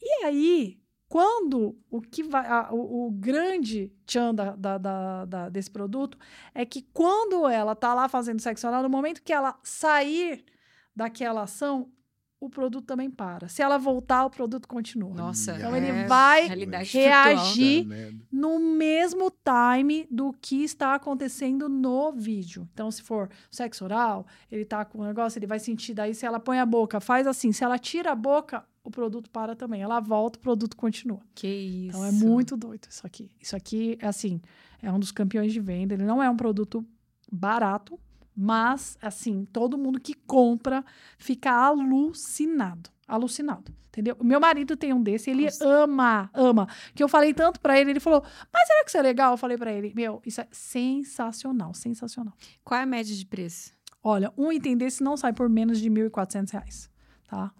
[0.00, 2.46] E aí, quando o que vai.
[2.46, 6.16] a- o, o grande tchan da, da- da- desse produto
[6.54, 10.44] é que quando ela tá lá fazendo sexo anal, no momento que ela sair
[10.94, 11.90] daquela ação,
[12.38, 13.48] o produto também para.
[13.48, 15.14] Se ela voltar, o produto continua.
[15.14, 16.46] Nossa, Então ele é vai
[16.82, 18.18] reagir merda.
[18.30, 22.68] no mesmo time do que está acontecendo no vídeo.
[22.72, 25.94] Então, se for sexo oral, ele tá com o negócio, ele vai sentir.
[25.94, 27.52] Daí, se ela põe a boca, faz assim.
[27.52, 29.80] Se ela tira a boca, o produto para também.
[29.82, 31.20] Ela volta, o produto continua.
[31.34, 31.96] Que isso.
[31.96, 33.30] Então, é muito doido isso aqui.
[33.40, 34.40] Isso aqui, é assim,
[34.82, 35.94] é um dos campeões de venda.
[35.94, 36.84] Ele não é um produto
[37.32, 37.98] barato,
[38.36, 40.84] mas, assim, todo mundo que compra
[41.18, 42.90] fica alucinado.
[43.08, 43.72] Alucinado.
[43.88, 44.14] Entendeu?
[44.22, 45.66] Meu marido tem um desse, ele Nossa.
[45.66, 46.68] ama, ama.
[46.94, 48.22] Que eu falei tanto pra ele, ele falou:
[48.52, 49.32] Mas será que isso é legal?
[49.32, 52.34] Eu falei pra ele: Meu, isso é sensacional, sensacional.
[52.62, 53.72] Qual é a média de preço?
[54.02, 56.90] Olha, um item desse não sai por menos de 1.400 reais,
[57.26, 57.50] tá?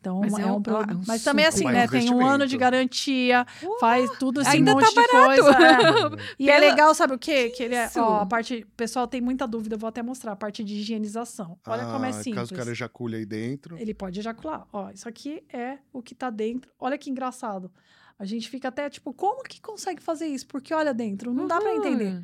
[0.00, 1.88] Então, Mas é, é um um- ah, é um Mas também assim, super né?
[1.88, 3.44] Tem um ano de garantia,
[3.80, 5.50] faz tudo esse ainda monte tá de coisa.
[6.20, 6.34] é.
[6.38, 7.50] E é Pela- legal, sabe o quê?
[7.50, 10.32] Que ele é, ó, a parte, o pessoal tem muita dúvida, eu vou até mostrar
[10.32, 11.58] a parte de higienização.
[11.66, 12.34] Olha como é Ah, simples.
[12.36, 13.76] Caso o cara ejacule aí dentro.
[13.78, 14.66] Ele pode ejacular.
[14.72, 16.70] Ó, isso aqui é o que tá dentro.
[16.78, 17.70] Olha que engraçado.
[18.18, 20.46] A gente fica até tipo, como que consegue fazer isso?
[20.46, 21.76] Porque olha dentro, não dá pra Uhum.
[21.78, 22.22] entender.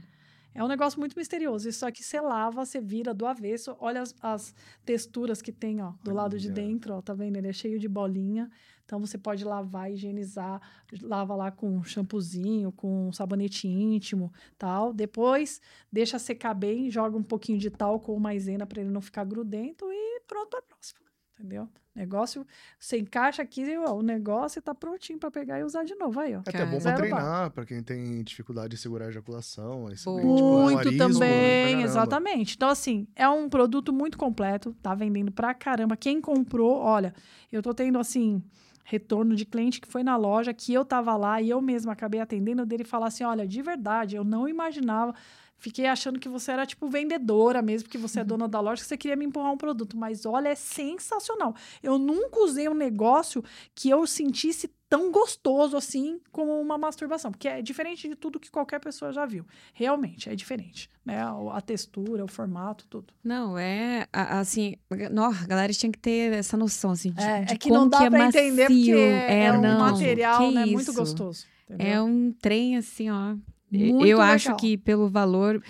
[0.54, 1.68] É um negócio muito misterioso.
[1.68, 3.76] Isso aqui você lava, você vira do avesso.
[3.80, 6.54] Olha as, as texturas que tem, ó, do lado de Olha.
[6.54, 7.02] dentro, ó.
[7.02, 7.36] Tá vendo?
[7.36, 8.50] Ele é cheio de bolinha.
[8.84, 10.60] Então você pode lavar, higienizar,
[11.00, 14.92] lava lá com shampoozinho, com sabonete íntimo, tal.
[14.92, 19.24] Depois deixa secar bem, joga um pouquinho de talco ou maisena para ele não ficar
[19.24, 21.01] grudento e pronto para próxima.
[21.42, 21.68] Entendeu?
[21.94, 22.46] Negócio,
[22.78, 26.34] você encaixa aqui, ó, o negócio tá prontinho para pegar e usar de novo aí,
[26.34, 26.38] ó.
[26.38, 29.88] É até bom pra zero treinar, pra quem tem dificuldade de segurar a ejaculação.
[29.88, 32.54] Aí você tipo, Muito também, exatamente.
[32.54, 35.96] Então, assim, é um produto muito completo, tá vendendo pra caramba.
[35.96, 37.12] Quem comprou, olha,
[37.50, 38.40] eu tô tendo, assim,
[38.84, 42.20] retorno de cliente que foi na loja, que eu tava lá e eu mesma acabei
[42.20, 45.14] atendendo dele falar assim: olha, de verdade, eu não imaginava.
[45.62, 48.88] Fiquei achando que você era, tipo, vendedora mesmo, que você é dona da loja, que
[48.88, 49.96] você queria me empurrar um produto.
[49.96, 51.54] Mas olha, é sensacional.
[51.80, 57.30] Eu nunca usei um negócio que eu sentisse tão gostoso assim como uma masturbação.
[57.30, 59.46] Porque é diferente de tudo que qualquer pessoa já viu.
[59.72, 60.90] Realmente, é diferente.
[61.04, 61.22] Né?
[61.52, 63.14] A, textura, o formato, tudo.
[63.22, 64.74] Não, é assim,
[65.12, 67.82] nó, a galera tinha que ter essa noção assim de, É, de é que como
[67.82, 68.98] não dá que é pra entender porque macio.
[68.98, 71.46] é, um não, material né, muito gostoso.
[71.70, 71.86] entendeu?
[71.86, 73.36] É um trem assim, ó.
[73.78, 74.56] Muito eu acho legal.
[74.58, 75.62] que pelo valor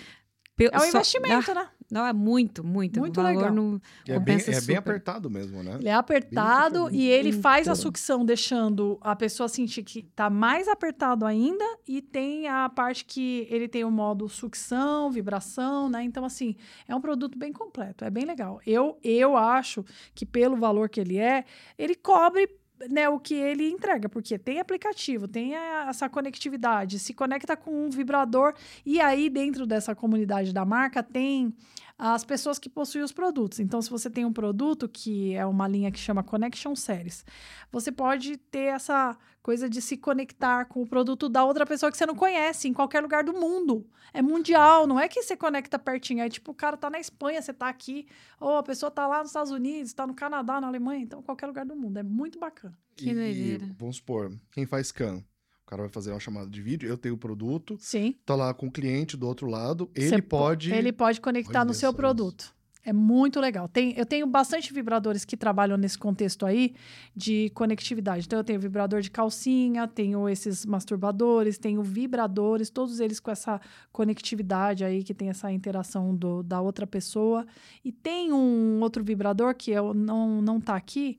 [0.55, 1.67] pe- É um só- investimento, né?
[1.67, 2.99] Ah, não, é muito, muito.
[2.99, 3.53] Muito o valor legal.
[3.53, 3.75] não
[4.07, 5.75] é bem, compensa é bem apertado mesmo, né?
[5.79, 10.27] Ele é apertado Bem e ele faz a sucção, deixando a pessoa sentir que tá
[10.27, 11.63] mais apertado ainda.
[11.87, 16.03] E tem a parte que ele tem o modo sucção, vibração, né?
[16.03, 16.55] Então, assim,
[16.87, 18.59] é um produto bem completo, é bem legal.
[18.65, 19.85] Eu, eu acho
[20.15, 21.45] que pelo valor que ele é,
[21.77, 22.49] ele cobre
[22.89, 27.89] né, o que ele entrega, porque tem aplicativo, tem essa conectividade, se conecta com um
[27.89, 28.53] vibrador,
[28.85, 31.53] e aí dentro dessa comunidade da marca tem
[31.97, 33.59] as pessoas que possuem os produtos.
[33.59, 37.25] Então, se você tem um produto que é uma linha que chama Connection Series,
[37.71, 41.97] você pode ter essa coisa de se conectar com o produto da outra pessoa que
[41.97, 43.85] você não conhece em qualquer lugar do mundo.
[44.13, 47.41] É mundial, não é que você conecta pertinho, é tipo o cara tá na Espanha,
[47.41, 48.07] você tá aqui,
[48.39, 51.47] ou a pessoa tá lá nos Estados Unidos, tá no Canadá, na Alemanha, então qualquer
[51.47, 51.97] lugar do mundo.
[51.97, 52.77] É muito bacana.
[52.95, 53.75] Que e, doideira.
[53.77, 55.23] vamos supor, quem faz scan?
[55.65, 58.15] O cara vai fazer uma chamada de vídeo, eu tenho o produto, Sim.
[58.25, 60.71] tá lá com o cliente do outro lado, ele po- pode.
[60.73, 62.53] Ele pode conectar Olha no seu produto.
[62.85, 63.69] É muito legal.
[63.69, 66.75] Tem, eu tenho bastante vibradores que trabalham nesse contexto aí
[67.15, 68.25] de conectividade.
[68.25, 73.61] Então, eu tenho vibrador de calcinha, tenho esses masturbadores, tenho vibradores, todos eles com essa
[73.89, 77.45] conectividade aí, que tem essa interação do, da outra pessoa.
[77.85, 81.17] E tem um outro vibrador que eu não, não tá aqui.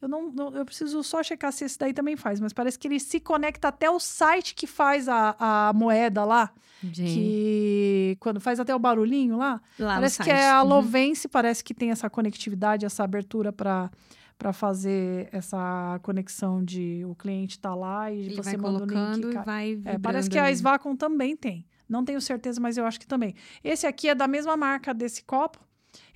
[0.00, 2.86] Eu não, não- eu preciso só checar se esse daí também faz, mas parece que
[2.86, 8.40] ele se conecta até o site que faz a, a moeda lá Gente, que quando
[8.40, 10.68] faz até o barulhinho lá, lá parece que é a Uhum.
[10.68, 13.90] Lovence, parece que tem essa conectividade, essa abertura para
[14.38, 18.86] para fazer essa conexão de o cliente tá lá e Ele você vai manda o
[18.86, 19.36] colocando link.
[19.36, 20.48] e vai É, parece que a.
[20.54, 21.66] Svacom também tem.
[21.88, 23.34] Não tenho certeza, mas eu acho que também.
[23.64, 25.58] Esse aqui é da mesma marca desse copo.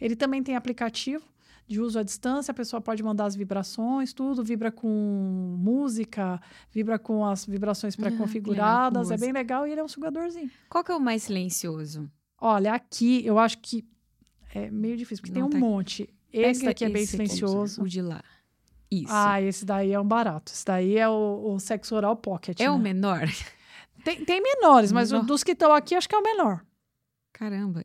[0.00, 1.24] Ele também tem aplicativo
[1.66, 2.50] de uso à distância.
[2.52, 4.42] A pessoa pode mandar as vibrações, tudo.
[4.44, 6.40] Vibra com música,
[6.70, 9.10] vibra com as vibrações Ah, pré-configuradas.
[9.10, 9.18] é música.
[9.20, 10.50] bem legal e ele é um sugadorzinho.
[10.68, 12.10] Qual que é o mais silencioso?
[12.40, 13.84] Olha, aqui eu acho que
[14.54, 16.12] é meio difícil, porque Não tem um tá- monte.
[16.32, 17.82] Esse Pega aqui é bem esse aqui, silencioso.
[17.82, 18.22] O de lá.
[18.90, 19.06] Isso.
[19.10, 20.52] Ah, esse daí é um barato.
[20.52, 22.60] Esse daí é o, o sexo oral pocket.
[22.60, 22.92] é o né?
[22.92, 23.20] menor?
[24.04, 26.62] tem, tem menores, mas o dos que estão aqui, acho que é o menor.
[27.32, 27.84] Caramba.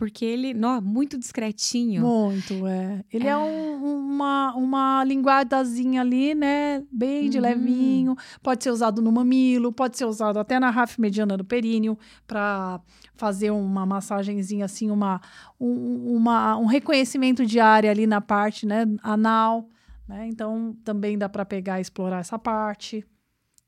[0.00, 2.02] Por- Porque ele, nó, muito discretinho.
[2.02, 3.04] Muito, é.
[3.12, 6.82] Ele é, um- uma, uma linguadazinha ali, né?
[6.90, 7.42] Bem de Uhum.
[7.44, 8.16] levinho.
[8.42, 12.80] Pode ser usado no mamilo, pode ser usado até na raf mediana do períneo para
[13.14, 15.20] fazer uma massagenzinha assim, uma,
[15.60, 18.86] um, uma, um reconhecimento de área ali na parte, né?
[19.02, 19.68] Anal,
[20.08, 20.26] né?
[20.28, 23.04] Então, também dá para pegar e explorar essa parte.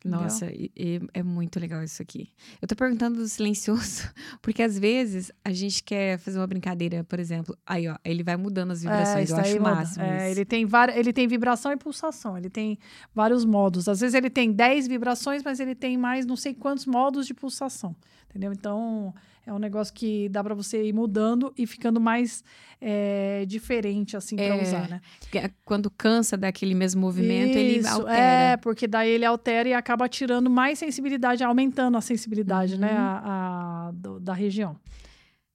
[0.09, 0.21] Entendeu?
[0.23, 2.29] Nossa, e- e é muito legal isso aqui.
[2.61, 4.03] Eu tô perguntando do silencioso,
[4.43, 7.57] porque às vezes a gente quer fazer uma brincadeira, por exemplo.
[7.67, 9.25] Aí, ó, ele vai mudando as vibrações.
[9.31, 10.05] isso eu acho máximo.
[10.05, 12.37] É, ele, tem ele tem vibração e pulsação.
[12.37, 12.79] Ele tem
[13.15, 13.89] vários modos.
[13.89, 17.35] Às vezes ele tem 10 vibrações, mas ele tem mais não sei quantos modos de
[17.35, 17.95] pulsação.
[18.31, 18.53] Entendeu?
[18.53, 19.15] Então,
[19.47, 22.45] é um negócio que dá para você ir mudando e ficando mais
[22.81, 25.01] é, diferente, assim, para É, usar, né?
[25.35, 28.19] É Quando cansa daquele mesmo movimento, ele Isso, altera.
[28.19, 32.93] É, porque daí ele altera e acaba tirando mais sensibilidade, aumentando a sensibilidade, né?
[32.93, 32.99] Uhum.
[32.99, 34.77] A, a- do- da região.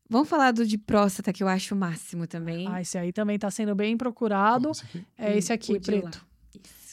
[0.10, 2.66] Vamos falar do de próstata, que eu acho o máximo também.
[2.70, 4.72] Ah, esse aí também está sendo bem procurado.
[4.72, 5.04] Aqui?
[5.18, 6.12] É esse O aqui, de lá.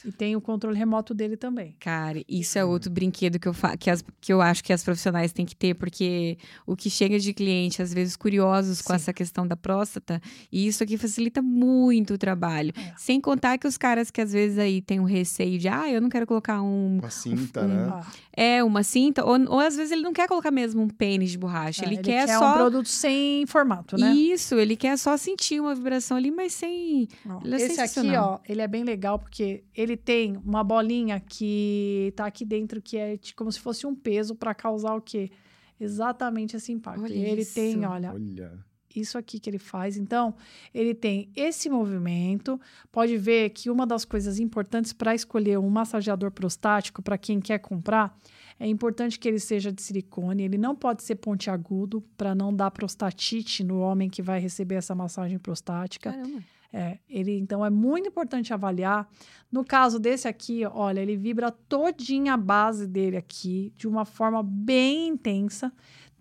[0.05, 1.75] E tem o controle remoto dele também.
[1.81, 4.85] Cara, isso é outro brinquedo que eu, fa que, as- que eu acho que as
[4.85, 6.37] profissionais têm que ter, porque
[6.67, 8.97] o que chega de cliente, às vezes curiosos com Sim.
[8.97, 10.21] essa questão da próstata,
[10.53, 12.73] e isso aqui facilita muito o trabalho.
[12.77, 12.93] É.
[12.99, 16.01] Sem contar que os caras que às vezes aí têm um receio de, ah, eu
[16.01, 16.99] não quero colocar um.
[16.99, 17.89] Uma cinta, um- né?
[17.91, 21.31] Ah, É, uma cinta, ou, ou às vezes ele não quer colocar mesmo um pênis
[21.31, 22.55] de borracha, é, ele, quer, um só.
[22.55, 24.13] produto sem formato, né?
[24.13, 27.09] Isso, ele quer só sentir uma vibração ali, mas sem.
[27.45, 32.13] Ele é Esse aqui, ó, ele é bem legal porque ele tem uma bolinha que
[32.17, 35.31] tá aqui dentro que é como se fosse um peso para causar o quê?
[35.79, 37.03] Exatamente esse impacto.
[37.03, 37.55] Olha E ele isso.
[37.55, 38.59] tem, olha, Olha.
[38.95, 39.97] isso aqui que ele faz.
[39.97, 40.35] Então,
[40.73, 42.61] ele tem esse movimento.
[42.93, 47.59] Pode ver que uma das coisas importantes para escolher um massageador prostático para quem quer
[47.59, 48.17] comprar
[48.59, 50.45] é importante que ele seja de silicone.
[50.45, 54.95] Ele não pode ser pontiagudo para não dar prostatite no homem que vai receber essa
[54.95, 56.13] massagem prostática.
[56.13, 56.43] Caramba.
[56.77, 59.09] É, ele então é muito importante avaliar.
[59.51, 64.43] No caso desse aqui, olha, ele vibra todinha a base dele aqui de uma forma
[64.43, 65.73] bem intensa.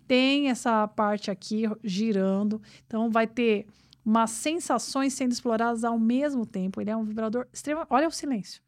[0.06, 3.66] Tem essa parte aqui girando, então vai ter
[4.04, 6.80] umas sensações sendo exploradas ao mesmo tempo.
[6.80, 7.84] Ele é um vibrador extremo.
[7.90, 8.62] Olha o silêncio.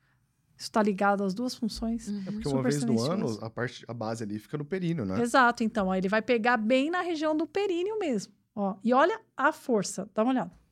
[0.57, 2.09] Isso está ligado às duas funções.
[2.09, 2.23] Uhum.
[2.27, 5.21] É porque uma vez no ano, a parte, a base ali fica no períneo, né?
[5.23, 8.33] Exato, então, ó, ele vai pegar bem na região do períneo mesmo.
[8.57, 10.66] Ó, e olha a força, dá uma olhada.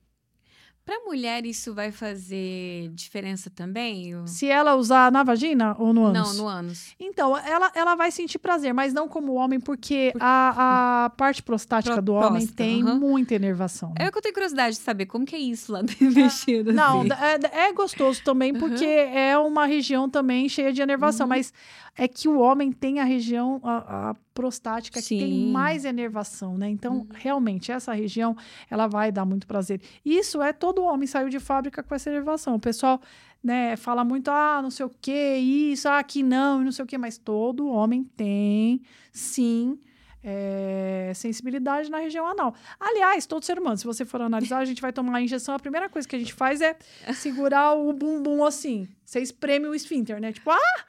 [0.84, 4.14] Pra mulher, isso vai fazer diferença também?
[4.14, 6.36] O- Se ela usar na vagina ou no ânus?
[6.36, 6.94] Não, no ânus.
[7.00, 11.94] Então, ela, ela vai sentir prazer, mas não como homem, porque a, a parte prostática
[11.94, 13.90] Pro- do homem tem muita enervação.
[13.98, 14.06] né?
[14.06, 16.70] É que eu tenho curiosidade de saber como que é isso lá dentro mexido.
[16.72, 17.08] Não, assim.
[17.52, 21.30] é, é gostoso também, porque é uma região também cheia de enervação, Uhum.
[21.30, 21.52] mas
[21.96, 25.52] é que o homem tem a região, a, a prostática, que tem Sim.
[25.52, 26.68] mais enervação, né?
[26.68, 27.06] Então, Uhum.
[27.14, 28.36] realmente, essa região,
[28.68, 29.80] ela vai dar muito prazer.
[30.04, 32.56] Isso é todo homem saiu de fábrica com essa enervação.
[32.56, 33.00] O pessoal,
[33.42, 36.88] né, fala muito, ah, não sei o que, isso, ah, aqui não, não sei o
[36.88, 38.82] que, mas todo homem tem,
[39.12, 39.78] sim,
[40.26, 42.54] é, sensibilidade na região anal.
[42.80, 45.58] Aliás, todo ser humano, se você for analisar, a gente vai tomar a injeção, a
[45.58, 46.76] primeira coisa que a gente faz é
[47.12, 48.88] segurar o bumbum assim.
[49.04, 50.32] Você espreme o esfíncter, né?
[50.32, 50.84] Tipo, ah!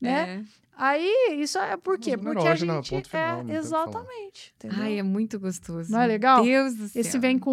[0.00, 0.44] Né?
[0.44, 0.58] É.
[0.80, 2.16] Aí, isso é por quê?
[2.16, 3.10] Porque a erógeno, gente.
[3.10, 3.54] final, é, falar.
[3.58, 4.54] exatamente.
[4.70, 5.90] Ai, é muito gostoso.
[5.90, 6.44] Não é legal?
[6.44, 7.00] Deus do céu.
[7.00, 7.52] Esse vem com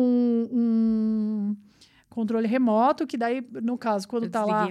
[0.52, 1.56] um
[2.08, 4.68] controle remoto, que daí, no caso, quando eu tá lá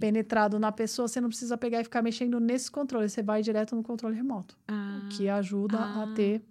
[0.00, 3.76] penetrado na pessoa, você não precisa pegar e ficar mexendo nesses controles, você vai direto
[3.76, 6.02] no controle remoto, Ah, o que ajuda Ah.
[6.04, 6.42] a ter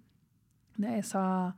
[0.78, 1.54] né, essa,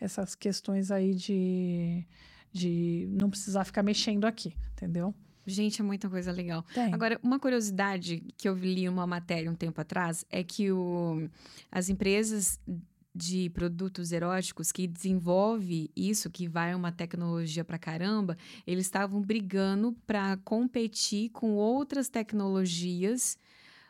[0.00, 2.04] essas questões aí de,
[2.52, 5.14] de não precisar ficar mexendo aqui, entendeu?
[5.46, 6.64] Gente, é muita coisa legal.
[6.74, 6.92] Tem.
[6.92, 11.28] Agora, uma curiosidade que eu li uma matéria um tempo atrás é que o,
[11.70, 12.58] as empresas
[13.14, 18.36] de produtos eróticos que desenvolve isso, que vai uma tecnologia pra caramba,
[18.66, 23.38] eles estavam brigando para competir com outras tecnologias,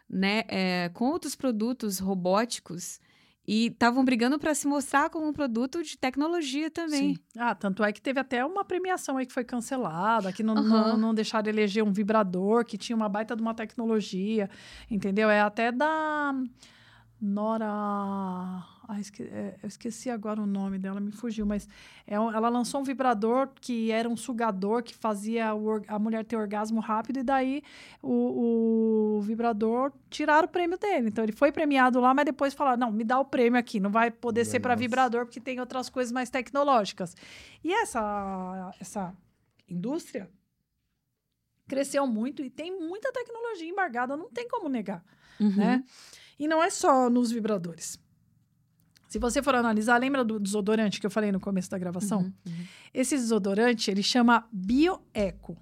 [0.09, 3.01] né, é, com outros produtos robóticos
[3.47, 7.14] e estavam brigando para se mostrar como um produto de tecnologia também.
[7.14, 7.20] Sim.
[7.39, 10.62] Ah, tanto é que teve até uma premiação aí que foi cancelada, que não, não,
[10.62, 10.97] Aham.
[10.97, 14.51] não deixaram eleger um vibrador, que tinha uma baita de uma tecnologia,
[14.90, 15.31] entendeu?
[15.31, 16.35] É até da
[17.20, 18.64] Nora...
[18.88, 19.24] Ah, esque...
[19.24, 21.68] é, eu esqueci agora o nome dela, me fugiu, mas
[22.06, 25.48] é um- ela lançou um vibrador que era um sugador que fazia
[25.88, 27.62] a mulher ter orgasmo rápido, e daí
[28.00, 31.08] o, o vibrador tiraram o prêmio dele.
[31.08, 33.90] Então ele foi premiado lá, mas depois falaram: não, me dá o prêmio aqui, não
[33.90, 34.80] vai poder ser para Nossa.
[34.84, 37.16] vibrador, porque tem outras coisas mais tecnológicas.
[37.64, 39.12] E essa, essa
[39.68, 40.30] indústria
[41.66, 45.04] cresceu muito e tem muita tecnologia embargada, não tem como negar
[45.40, 45.50] Uhum.
[45.56, 45.84] né?
[46.38, 47.98] E não é só nos vibradores.
[49.09, 52.20] Se você for analisar, lembra do desodorante que eu falei no começo da gravação?
[52.20, 52.65] Uhum, uhum.
[52.93, 55.57] Esse desodorante, ele chama Bioeco.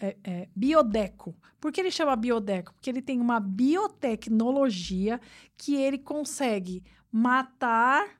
[0.00, 1.34] É, é, Biodeco.
[1.60, 2.72] Por que ele chama Biodeco?
[2.72, 5.20] Porque ele tem uma biotecnologia
[5.56, 8.18] que ele consegue matar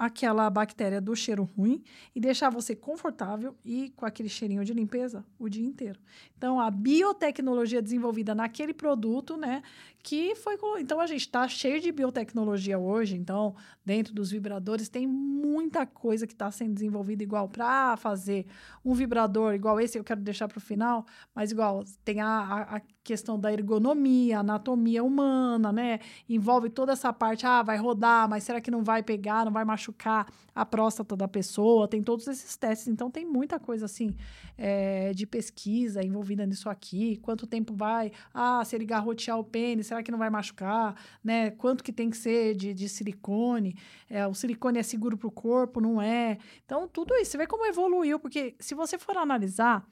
[0.00, 1.84] aquela bactéria do cheiro ruim
[2.14, 6.00] e deixar você confortável e com aquele cheirinho de limpeza o dia inteiro.
[6.38, 9.62] Então, a biotecnologia desenvolvida naquele produto, né,
[10.02, 10.56] que foi...
[10.78, 13.54] Então, a gente está cheio de biotecnologia hoje, então,
[13.84, 18.46] dentro dos vibradores tem muita coisa que está sendo desenvolvida igual para fazer
[18.84, 21.04] um vibrador igual esse, eu quero deixar para o final,
[21.34, 26.00] mas igual tem a, a questão da ergonomia, anatomia humana, né?
[26.28, 29.64] Envolve toda essa parte, ah, vai rodar, mas será que não vai pegar, não vai
[29.64, 31.88] machucar a próstata da pessoa?
[31.88, 34.14] Tem todos esses testes, então tem muita coisa assim
[34.56, 37.16] é, de pesquisa envolvida nisso aqui.
[37.16, 38.12] Quanto tempo vai?
[38.32, 40.94] Ah, se ele garrotear o pênis, será que não vai machucar?
[41.22, 41.50] Né?
[41.50, 43.76] Quanto que tem que ser de, de silicone?
[44.08, 46.38] É, o silicone é seguro para o corpo, não é?
[46.64, 47.32] Então, tudo isso.
[47.32, 49.84] Você vê como evoluiu, porque se você for analisar,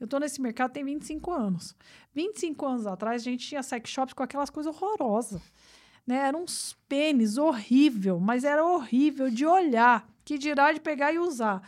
[0.00, 1.76] eu tô nesse mercado tem 25 anos.
[2.14, 5.42] 25 anos atrás, a gente tinha sex shops com aquelas coisas horrorosas.
[6.06, 6.16] Né?
[6.16, 11.62] Eram uns pênis horrível, mas era horrível de olhar, que dirá de pegar e usar.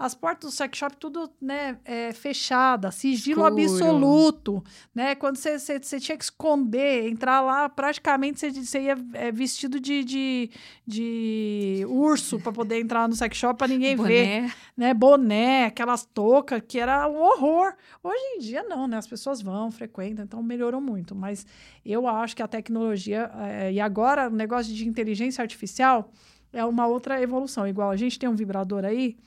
[0.00, 3.62] As portas do sex shop tudo né, é, fechada, sigilo Escuro.
[3.62, 4.64] absoluto.
[4.94, 5.14] Né?
[5.14, 9.78] Quando você, você, você tinha que esconder, entrar lá, praticamente você, você ia é, vestido
[9.78, 10.50] de, de,
[10.86, 14.52] de urso para poder entrar no sex shop para ninguém ver Boné.
[14.74, 17.74] né, boné, aquelas toucas, que era um horror.
[18.02, 18.96] Hoje em dia, não, né?
[18.96, 21.14] As pessoas vão, frequentam, então melhorou muito.
[21.14, 21.44] Mas
[21.84, 26.10] eu acho que a tecnologia, eh, e agora o negócio de inteligência artificial
[26.54, 27.68] é uma outra evolução.
[27.68, 29.18] Igual a gente tem um vibrador aí,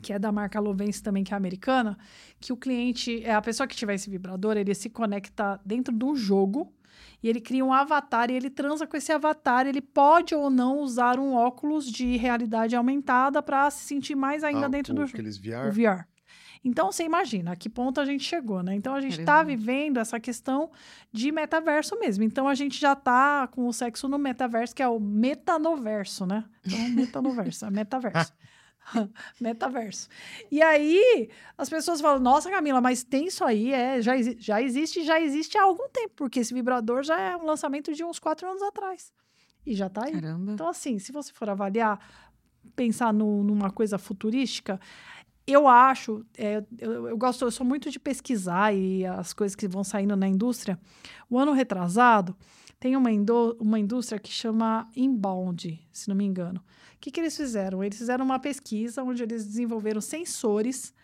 [0.00, 1.98] que é da marca Lovense também, que é americana,
[2.40, 6.04] que o cliente, é a pessoa que tiver esse vibrador, ele se conecta dentro de
[6.04, 6.72] um jogo
[7.22, 9.66] e ele cria um avatar e ele transa com esse avatar.
[9.66, 14.66] Ele pode ou não usar um óculos de realidade aumentada para se sentir mais ainda
[14.66, 15.70] Ah, dentro o- do jogo Aqueles o VR.
[15.72, 16.04] VR.
[16.64, 18.74] Então, você imagina a que ponto a gente chegou, né?
[18.74, 20.70] Então, a gente está vivendo essa questão
[21.12, 22.24] de metaverso mesmo.
[22.24, 26.44] Então, a gente já está com o sexo no metaverso, que é o metanoverso, né?
[26.66, 28.32] Então, metanoverso, é metaverso.
[29.40, 30.08] metaverso.
[30.50, 34.60] E aí, as pessoas falam, nossa, Camila, mas tem isso aí, é, já, exi- já
[34.62, 38.18] existe, já existe há algum tempo, porque esse vibrador já é um lançamento de uns
[38.18, 39.12] quatro anos atrás.
[39.66, 40.12] E já está aí.
[40.12, 40.52] Caramba.
[40.52, 41.98] Então, assim, se você for avaliar,
[42.74, 44.80] pensar no- numa coisa futurística,
[45.46, 49.66] eu acho, é, eu, eu gosto, eu sou muito de pesquisar e as coisas que
[49.66, 50.78] vão saindo na indústria.
[51.28, 52.36] O ano retrasado,
[52.80, 56.60] tem uma, indô- uma indústria que chama Inbound, se não me engano.
[56.94, 57.82] O que, que eles fizeram?
[57.82, 60.94] Eles fizeram uma pesquisa onde eles desenvolveram sensores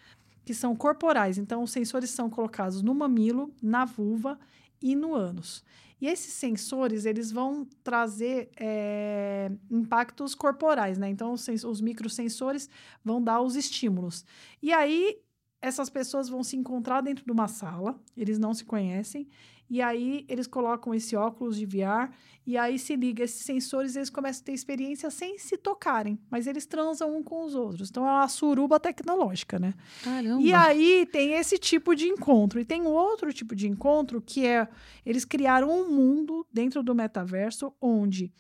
[0.45, 1.39] que são corporais.
[1.39, 4.39] Então, os sensores são colocados no mamilo, na vulva
[4.81, 5.65] e no ânus.
[6.01, 11.09] E esses sensores, eles vão trazer é, impactos corporais, né?
[11.09, 12.69] Então, os, os microsensores
[13.03, 14.25] vão dar os estímulos.
[14.61, 15.19] E aí,
[15.63, 19.27] essas pessoas vão se encontrar dentro de uma sala, eles não se conhecem,
[19.69, 22.11] E aí eles colocam esse óculos de VR
[22.47, 26.47] e aí se liga esses sensores, eles começam a ter experiência sem se tocarem, mas
[26.47, 27.89] eles transam um com os outros.
[27.89, 29.73] Então é uma suruba tecnológica, né?
[30.03, 30.43] Caramba.
[30.43, 32.61] E aí tem esse tipo de encontro.
[32.61, 34.69] E tem outro tipo de encontro que é
[35.05, 38.31] eles criaram um mundo dentro do metaverso onde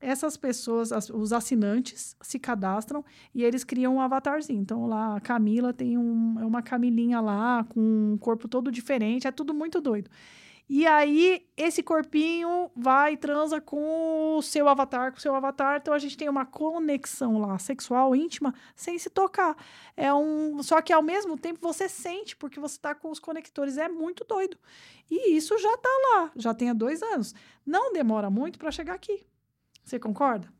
[0.00, 4.60] essas pessoas, as- os assinantes, se cadastram e eles criam um avatarzinho.
[4.60, 7.80] Então lá a Camila tem um, é uma Camilinha lá com
[8.14, 10.10] um corpo todo diferente, é tudo muito doido.
[10.74, 15.76] E aí, esse corpinho vai e transa com o seu avatar, com o seu avatar.
[15.76, 19.54] Então, a gente tem uma conexão lá, sexual, íntima, sem se tocar.
[19.94, 20.62] É um.
[20.62, 23.76] Só que ao mesmo tempo você sente, porque você tá com os conectores.
[23.76, 24.56] É muito doido.
[25.10, 27.34] E isso já tá lá, já tem há dois anos.
[27.66, 29.26] Não demora muito para chegar aqui.
[29.84, 30.50] Você concorda?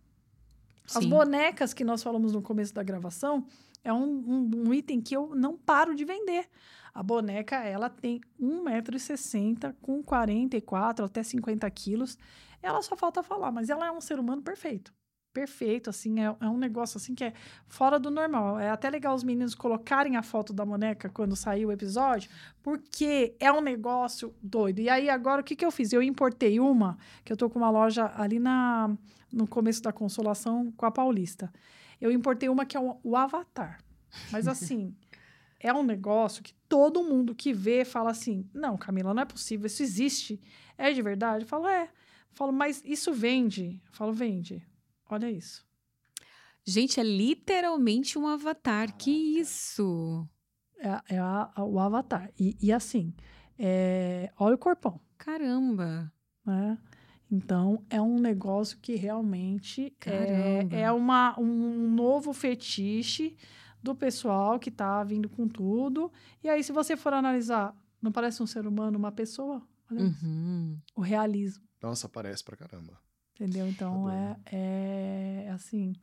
[0.95, 1.09] As Sim.
[1.09, 3.47] bonecas que nós falamos no começo da gravação
[3.85, 6.49] é um, um, um item que eu não paro de vender.
[6.95, 12.19] A boneca, ela tem 1,60m com 44 até 50 quilos.
[12.63, 14.93] Ela só falta falar, mas ela é um ser humano perfeito.
[15.33, 17.33] Perfeito, assim, é, é um negócio assim que é
[17.67, 18.61] fora do normal.
[18.61, 22.31] É até legal os meninos colocarem a foto da boneca quando sair o episódio,
[22.63, 24.81] porque é um negócio doido.
[24.81, 25.91] E aí, agora, o que, que eu fiz?
[25.95, 28.95] Eu importei uma, que eu tô com uma loja ali na,
[29.33, 31.51] no começo da Consolação com a Paulista.
[32.03, 33.83] Eu importei uma que é o, o Avatar.
[34.31, 34.95] Mas assim,
[35.61, 39.67] é um negócio que todo mundo que vê fala assim: não, Camila, não é possível,
[39.67, 40.41] isso existe.
[40.77, 41.45] É de verdade?
[41.45, 41.85] Eu falo, é.
[41.85, 43.81] Eu falo, mas isso vende?
[43.87, 44.67] Eu falo, vende.
[45.09, 45.65] Olha isso.
[46.65, 48.97] Gente, é literalmente um avatar.
[48.97, 50.27] Que isso?
[50.79, 52.31] É, é a- a- o Avatar.
[52.39, 53.15] E, e assim,
[53.59, 55.01] é, olha o corpão.
[55.19, 56.13] Caramba.
[56.45, 56.79] né?
[57.33, 60.77] Então, é um negócio que realmente é, Caramba.
[60.77, 63.35] é uma, um novo fetiche
[63.83, 66.13] do pessoal que tá vindo com tudo.
[66.45, 69.63] E aí, se você for analisar, não parece um ser humano, uma pessoa?
[69.91, 70.27] Olha isso.
[70.27, 70.77] Uhum.
[70.95, 72.99] o realismo, Nossa, parece pra caramba.
[73.35, 73.67] entendeu?
[73.67, 75.95] Então, é, é assim...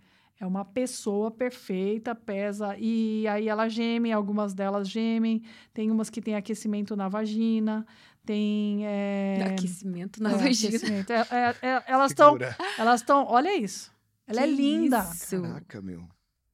[0.42, 2.74] É uma pessoa perfeita, pesa.
[2.78, 5.44] E aí ela geme, algumas delas gemem.
[5.74, 7.86] Tem umas que tem aquecimento na vagina.
[8.30, 8.86] Tem.
[8.86, 10.76] é, Aquecimento na é, vagina.
[10.78, 11.10] aquecimento.
[11.12, 12.38] É- é- é- elas estão.
[12.78, 13.26] Elas estão.
[13.26, 13.92] Olha isso.
[14.28, 15.00] Ela é Que linda.
[15.00, 15.42] Isso.
[15.42, 16.08] Caraca, meu.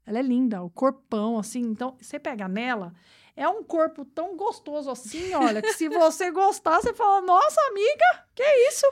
[0.06, 0.64] Ela é linda.
[0.64, 1.60] O corpão, assim.
[1.60, 2.94] Então, você pega nela.
[3.38, 8.26] É um corpo tão gostoso assim, olha, que se você gostar, você fala, nossa, amiga,
[8.34, 8.86] que isso?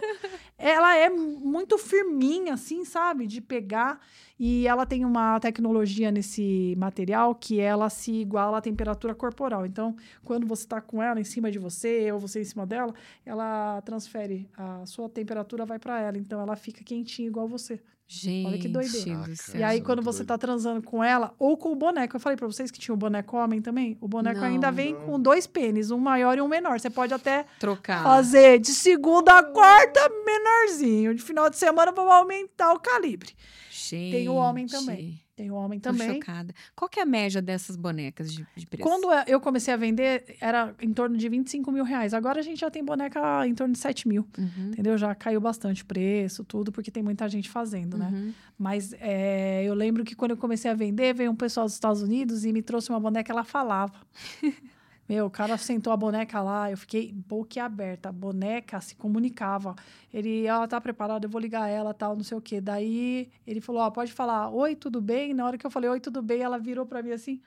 [0.58, 3.26] Ela é muito firminha, assim, sabe?
[3.26, 4.02] De pegar.
[4.38, 9.66] E ela tem uma tecnologia nesse material que ela se iguala à temperatura corporal.
[9.66, 9.96] Então,
[10.26, 12.94] quando você está com ela em cima de você, ou você em cima dela,
[13.26, 14.50] ela transfere.
[14.58, 16.18] A sua temperatura vai para ela.
[16.18, 17.82] Então, ela fica quentinha igual você.
[18.16, 19.24] Gente Olha que doideira.
[19.24, 19.58] do.
[19.58, 22.46] E aí, quando você tá transando com ela, ou com o boneco, eu falei pra
[22.46, 23.98] vocês que tinha o boneco homem também.
[24.00, 24.48] O boneco Não.
[24.48, 25.02] ainda vem Não.
[25.02, 26.80] com dois pênis, um maior e um menor.
[26.80, 28.04] Você pode até Trocar.
[28.04, 31.16] fazer de segunda a quarta menorzinho.
[31.16, 33.32] De final de semana, vamos aumentar o calibre.
[33.72, 34.12] Gente.
[34.12, 35.20] Tem o homem também.
[35.36, 36.14] Tem o homem Tô também.
[36.14, 36.54] chocada.
[36.76, 38.88] Qual que é a média dessas bonecas de, de preço?
[38.88, 42.14] Quando é, eu comecei a vender, era em torno de 25 mil reais.
[42.14, 44.28] Agora a gente já tem boneca em torno de 7 mil.
[44.38, 44.96] Uhum, Entendeu?
[44.96, 48.10] Já caiu bastante o preço, tudo, porque tem muita gente fazendo, né?
[48.14, 48.34] uhum.
[48.60, 52.04] Mas é, eu lembro que quando eu comecei a vender, veio um pessoal dos Estados
[52.04, 54.00] Unidos e me trouxe uma boneca, ela falava.
[55.08, 58.10] Meu, o cara sentou a boneca lá, eu fiquei boquiaberta.
[58.10, 59.76] A boneca se comunicava.
[60.14, 62.62] Ele, ela tá preparada, eu vou ligar ela, tal, não sei o quê.
[62.62, 65.34] Daí ele falou, ó, pode falar, oi, tudo bem?
[65.34, 67.42] Na hora que eu falei, oi, tudo bem, ela virou pra mim assim,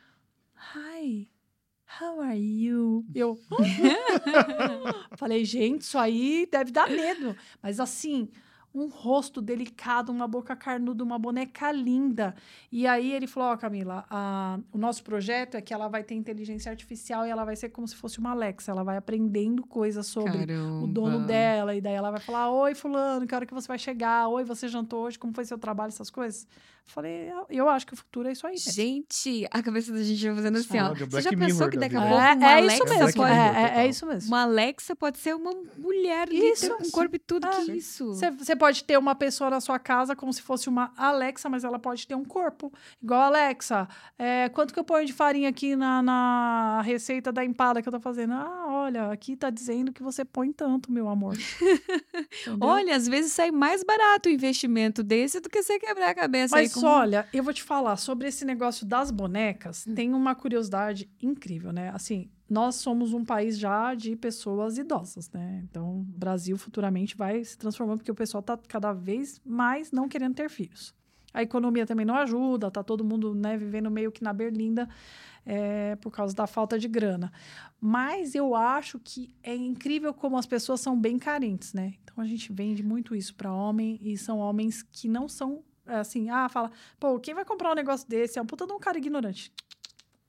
[0.75, 1.31] hi,
[2.01, 3.07] how are you?
[3.15, 3.39] Eu,
[5.17, 7.35] falei, gente, isso aí deve dar medo.
[7.63, 8.29] Mas assim,
[8.77, 12.35] um rosto delicado, uma boca carnuda, uma boneca linda.
[12.71, 16.15] E aí ele falou, ó, Camila, a- o nosso projeto é que ela vai ter
[16.15, 18.71] inteligência artificial e ela vai ser como se fosse uma Alexa.
[18.71, 20.85] Ela vai aprendendo coisas sobre Caramba.
[20.85, 21.75] o dono dela.
[21.75, 24.29] E daí ela vai falar, oi, fulano, que hora que você vai chegar?
[24.29, 25.19] Oi, você jantou hoje?
[25.19, 25.89] Como foi seu trabalho?
[25.89, 26.47] Essas coisas.
[26.89, 28.53] Falei, eu, eu acho que o futuro é isso aí.
[28.53, 28.71] mesmo.
[28.71, 30.95] Gente, a cabeça da gente vai fazendo assim, ó.
[30.95, 33.13] Você já pensou Mirror que da daqui a pouco É, é Alexa isso mesmo.
[33.23, 33.33] pode...
[33.33, 34.29] É, é- é isso mesmo.
[34.29, 36.63] Uma Alexa pode ser uma mulher Isso.
[36.67, 37.45] literal, com corpo e tudo.
[37.45, 38.07] Ah, que isso?
[38.15, 41.63] Você- Você pode ter uma pessoa na sua casa como se fosse uma Alexa, mas
[41.63, 42.73] ela pode ter um corpo.
[43.01, 43.89] Igual a Alexa.
[44.19, 47.93] é, quanto que eu ponho de farinha aqui na, na receita da empada que eu
[47.93, 48.33] tô fazendo?
[48.33, 51.37] Ah, olha, aqui tá dizendo que você põe tanto, meu amor.
[52.61, 56.57] Olha, às vezes sai mais barato o investimento desse do que você quebrar a cabeça
[56.57, 56.85] Mas com...
[56.85, 59.87] olha, eu vou te falar sobre esse negócio das bonecas.
[59.87, 59.95] Hum.
[59.95, 61.91] Tem uma curiosidade incrível, né?
[61.95, 65.63] Assim, nós somos um país já de pessoas idosas, né?
[65.65, 70.09] Então, o Brasil futuramente vai se transformando porque o pessoal tá cada vez mais não
[70.09, 70.95] querendo ter filhos.
[71.35, 74.89] A economia também não ajuda, tá todo mundo né, vivendo meio que na berlinda
[75.45, 77.31] é, por causa da falta de grana.
[77.81, 81.95] Mas eu acho que é incrível como as pessoas são bem carentes, né?
[82.03, 86.31] Então a gente vende muito isso para homem e são homens que não são assim,
[86.31, 88.39] ah, fala, pô, quem vai comprar um negócio desse?
[88.39, 89.53] É um puta de um cara ignorante.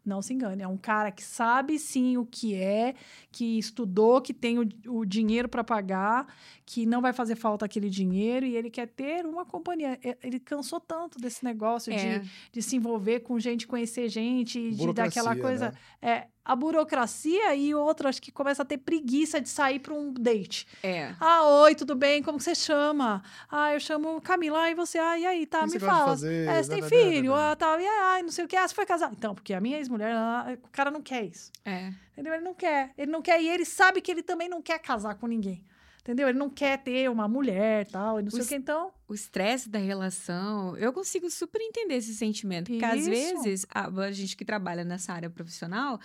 [0.07, 2.95] Não se engane, é um cara que sabe sim o que é,
[3.31, 6.25] que estudou, que tem o, o dinheiro para pagar,
[6.65, 9.99] que não vai fazer falta aquele dinheiro e ele quer ter uma companhia.
[10.23, 12.19] Ele cansou tanto desse negócio É.
[12.19, 15.71] de, de se envolver com gente, conhecer gente, de dar aquela Burocracia, coisa.
[16.01, 16.09] né?
[16.09, 20.13] É, a burocracia e outra, acho que começa a ter preguiça de sair para um
[20.13, 20.65] date.
[20.81, 21.13] É.
[21.19, 22.23] Ah, oi, tudo bem?
[22.23, 23.21] Como que você chama?
[23.51, 24.61] Ah, eu chamo Camila.
[24.61, 24.97] Ah, e você?
[24.97, 25.45] Ah, e aí?
[25.45, 26.07] Tá, me fala.
[26.07, 26.47] fazer?
[26.47, 27.35] É, você tem filho?
[27.35, 27.77] Ah, tá.
[27.77, 28.55] E aí, não sei o que.
[28.55, 29.11] Ah, você foi casar.
[29.11, 30.15] Então, porque a minha ex-mulher,
[30.63, 31.51] o cara não quer isso.
[31.65, 31.91] É.
[32.13, 32.33] Entendeu?
[32.33, 32.93] Ele não quer.
[32.97, 33.41] Ele não quer.
[33.41, 35.65] E ele sabe que ele também não quer casar com ninguém.
[36.07, 36.29] Entendeu?
[36.29, 38.55] Ele não quer ter uma mulher tal, e não sei o que.
[38.55, 42.71] Então, o estresse da relação, eu consigo super entender esse sentimento.
[42.71, 43.09] Porque às Isso.
[43.09, 45.99] vezes, a, a gente que trabalha nessa área profissional,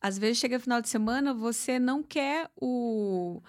[0.00, 3.42] às vezes chega final de semana, você não quer o.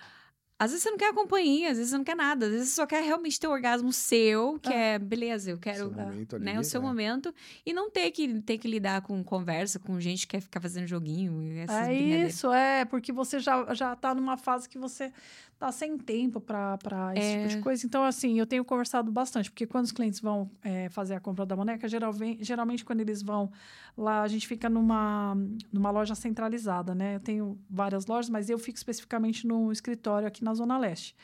[0.59, 2.69] Às vezes você não quer a companhia, às vezes você não quer nada, às vezes
[2.69, 4.73] você só quer realmente ter o orgasmo seu, que Ah.
[4.73, 6.83] é, beleza, eu quero momento ali, né, o seu é.
[6.83, 7.33] momento,
[7.65, 10.87] e não ter que, ter que lidar com conversa, com gente que quer ficar fazendo
[10.87, 11.41] joguinho.
[11.59, 12.33] Essas é brincadeiras.
[12.33, 15.11] isso, é, porque você já, já tá numa fase que você
[15.59, 16.77] tá sem tempo para
[17.15, 17.61] esse tipo de É.
[17.61, 17.85] coisa.
[17.85, 21.45] Então, assim, eu tenho conversado bastante, porque quando os clientes vão é, fazer a compra
[21.45, 23.51] da boneca, geral, geralmente quando eles vão
[23.97, 25.35] lá, a gente fica numa,
[25.71, 27.15] numa loja centralizada, né?
[27.15, 31.15] Eu tenho várias lojas, mas eu fico especificamente no escritório aqui na Zona Leste.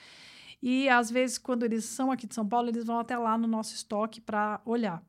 [0.62, 3.48] E às vezes, quando eles são aqui de São Paulo, eles vão até lá no
[3.48, 5.02] nosso estoque para olhar.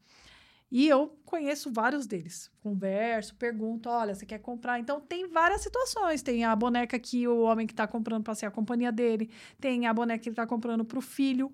[0.70, 2.51] E eu conheço vários deles.
[2.62, 4.78] Converso, pergunto, olha, você quer comprar?
[4.78, 6.22] Então tem várias situações.
[6.22, 9.28] Tem a boneca que o homem que está comprando para ser a companhia dele.
[9.60, 11.52] Tem a boneca que ele está comprando para o filho,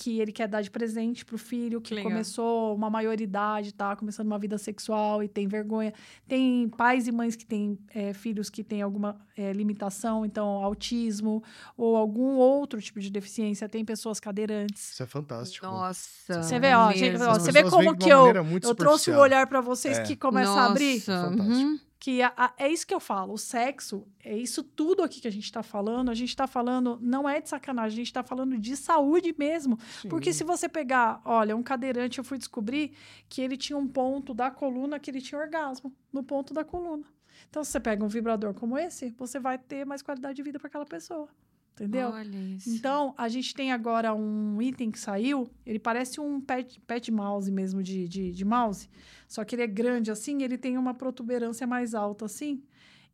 [0.00, 2.10] que ele quer dar de presente para o filho, que legal.
[2.10, 5.92] começou uma maioridade, tá começando uma vida sexual e tem vergonha.
[6.26, 11.42] Tem pais e mães que têm é, filhos que têm alguma é, limitação, então autismo
[11.76, 13.68] ou algum outro tipo de deficiência.
[13.68, 14.92] Tem pessoas cadeirantes.
[14.94, 15.66] Isso é fantástico.
[15.66, 16.42] Nossa.
[16.42, 19.20] Você vê, ó, gente, ó, você vê como que eu, eu trouxe o superficial.
[19.20, 20.02] olhar para vocês É.
[20.02, 20.94] que começa a abrir.
[21.06, 21.42] Nossa, Fantástico.
[21.52, 21.78] uhum.
[22.02, 23.34] Que a- a- é isso que eu falo.
[23.34, 26.10] O sexo, é isso tudo aqui que a gente está falando.
[26.10, 29.78] A gente está falando, não é de sacanagem, a gente está falando de saúde mesmo.
[30.08, 30.38] Porque Sim.
[30.38, 32.92] se você pegar, olha, um cadeirante, eu fui descobrir
[33.28, 37.04] que ele tinha um ponto da coluna que ele tinha orgasmo, no ponto da coluna.
[37.50, 40.58] Então, se você pega um vibrador como esse, você vai ter mais qualidade de vida
[40.58, 41.28] para aquela pessoa.
[41.74, 42.10] Entendeu?
[42.10, 42.68] Olha isso.
[42.70, 47.50] Então, a gente tem agora um item que saiu, ele parece um pet, pet mouse
[47.50, 48.88] mesmo, de, de, de mouse,
[49.26, 52.62] só que ele é grande assim, ele tem uma protuberância mais alta assim,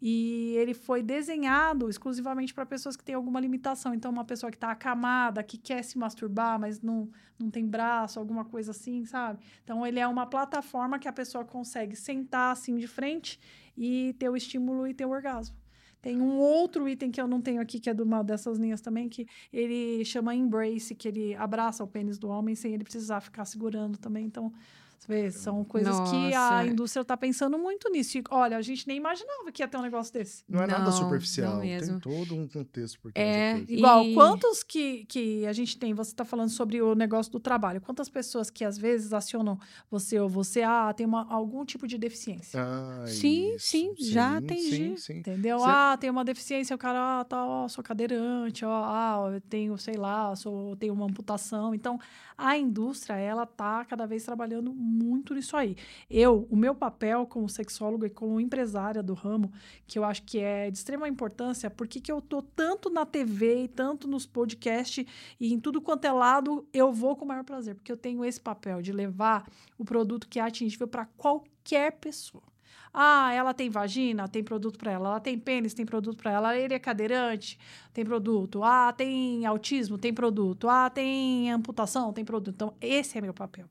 [0.01, 3.95] e ele foi desenhado exclusivamente para pessoas que têm alguma limitação.
[3.95, 7.09] Então, uma pessoa que está acamada, que quer se masturbar, mas não,
[7.39, 9.39] não tem braço, alguma coisa assim, sabe?
[9.65, 13.41] Então, ele é uma plataforma que a pessoa consegue sentar assim de frente
[13.77, 15.57] e ter o estímulo e ter o orgasmo.
[16.07, 18.81] Tem um outro item que eu não tenho aqui, que é de uma dessas linhas
[18.81, 23.21] também, que ele chama Embrace, que ele abraça o pênis do homem sem ele precisar
[23.21, 24.25] ficar segurando também.
[24.25, 24.53] Então,
[24.99, 26.67] você vê, são coisas que a Nossa.
[26.67, 28.19] indústria está pensando muito nisso.
[28.19, 30.43] E, olha, a gente nem imaginava que ia ter um negócio desse.
[30.49, 31.61] Não é nada superficial.
[31.61, 33.65] Tem todo um contexto por trás É.
[33.69, 35.93] Igual, E- quantos que, que a gente tem?
[35.95, 37.81] Você está falando sobre o negócio do trabalho.
[37.81, 39.59] Quantas pessoas que às vezes acionam
[39.91, 42.61] você ou você, ah, tem uma, algum tipo de deficiência.
[42.61, 43.67] Ah, Sim, isso.
[43.69, 44.71] sim, já Sim, atendi.
[44.71, 45.19] Sim, sim.
[45.19, 45.59] Entendeu?
[45.59, 49.41] Cê- Ah, tem uma deficiência, o cara, ah, tá, ó, sou cadeirante, ó, ah, eu
[49.41, 51.75] tenho, sei lá, sou, tenho uma amputação.
[51.75, 51.99] Então,
[52.39, 54.86] a indústria, ela tá cada vez trabalhando muito
[55.37, 55.77] nisso aí.
[56.11, 59.53] Eu, o meu papel como sexóloga e como empresária do ramo,
[59.87, 63.65] que eu acho que é de extrema importância, porque que eu tô tanto na TV
[63.65, 65.07] e tanto nos podcasts
[65.39, 68.25] e em tudo quanto é lado, eu vou com o maior prazer, porque eu tenho
[68.25, 69.49] esse papel de levar
[69.79, 72.43] o produto que é atingível para qualquer pessoa.
[72.99, 75.11] Ah, ela tem vagina, tem produto para ela.
[75.11, 76.57] Ela tem pênis, tem produto para ela.
[76.57, 77.59] Ele é cadeirante,
[77.93, 78.63] tem produto.
[78.65, 80.67] Ah, tem autismo, tem produto.
[80.69, 82.55] Ah, tem amputação, tem produto.
[82.55, 83.69] Então, esse é meu papel.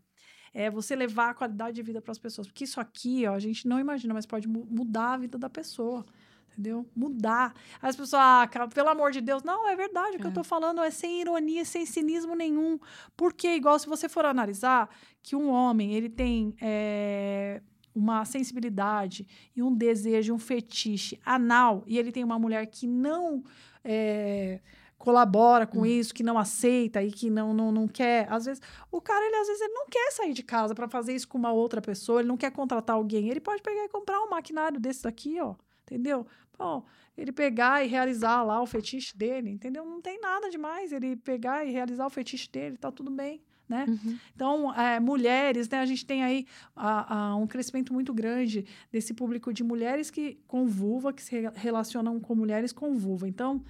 [0.57, 2.47] É você levar a qualidade de vida para as pessoas.
[2.47, 5.49] Porque isso aqui, ó, a gente não imagina, mas pode mu- mudar a vida da
[5.49, 6.05] pessoa.
[6.53, 6.85] Entendeu?
[6.95, 7.53] Mudar.
[7.81, 9.43] As pessoas, ah, cara, pelo amor de Deus.
[9.43, 10.15] Não, é verdade.
[10.15, 10.33] O que eu É.
[10.33, 12.79] tô falando é sem ironia, sem cinismo nenhum.
[13.17, 14.89] Porque, igual se você for analisar,
[15.21, 17.61] que um homem, ele tem é,
[17.93, 23.43] uma sensibilidade e um desejo, um fetiche anal, e ele tem uma mulher que não
[23.83, 24.61] é,
[24.97, 28.27] colabora com isso, que não aceita e que não, não, não quer.
[28.31, 28.61] Às vezes,
[28.91, 31.37] o cara, ele às vezes ele não quer sair de casa para fazer isso com
[31.37, 33.29] uma outra pessoa, ele não quer contratar alguém.
[33.29, 35.55] Ele pode pegar e comprar um maquinário desse daqui, ó.
[35.83, 36.25] Entendeu?
[36.57, 36.83] Pô,
[37.15, 39.85] ele pegar e realizar lá o fetiche dele, entendeu?
[39.85, 43.85] Não tem nada demais ele pegar e realizar o fetiche dele, tá tudo bem, né?
[43.87, 44.17] Uhum.
[44.35, 45.79] Então, é, mulheres, né?
[45.79, 50.39] A gente tem aí a- a- um crescimento muito grande desse público de mulheres que
[50.47, 53.27] com vulva, que se re- relacionam com mulheres com vulva.
[53.27, 53.63] Então,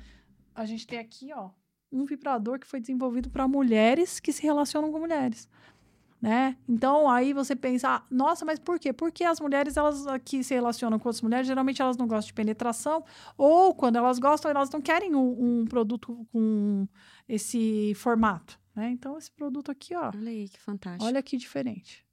[0.56, 1.49] a gente tem aqui, ó,
[1.91, 5.49] um vibrador que foi desenvolvido para mulheres que se relacionam com mulheres.
[6.22, 6.57] Né?
[6.68, 8.91] Então, aí você pensa, ah, nossa, mas por quê?
[8.91, 12.34] Porque as mulheres elas que se relacionam com outras mulheres, geralmente elas não gostam de
[12.34, 13.03] penetração,
[13.38, 16.88] ou quando elas gostam, elas não querem um, um produto com
[17.30, 18.60] esse formato.
[18.76, 18.90] Né?
[18.90, 21.06] Então, esse produto aqui, ó, Olha aí, que fantástico.
[21.06, 22.03] olha que diferente.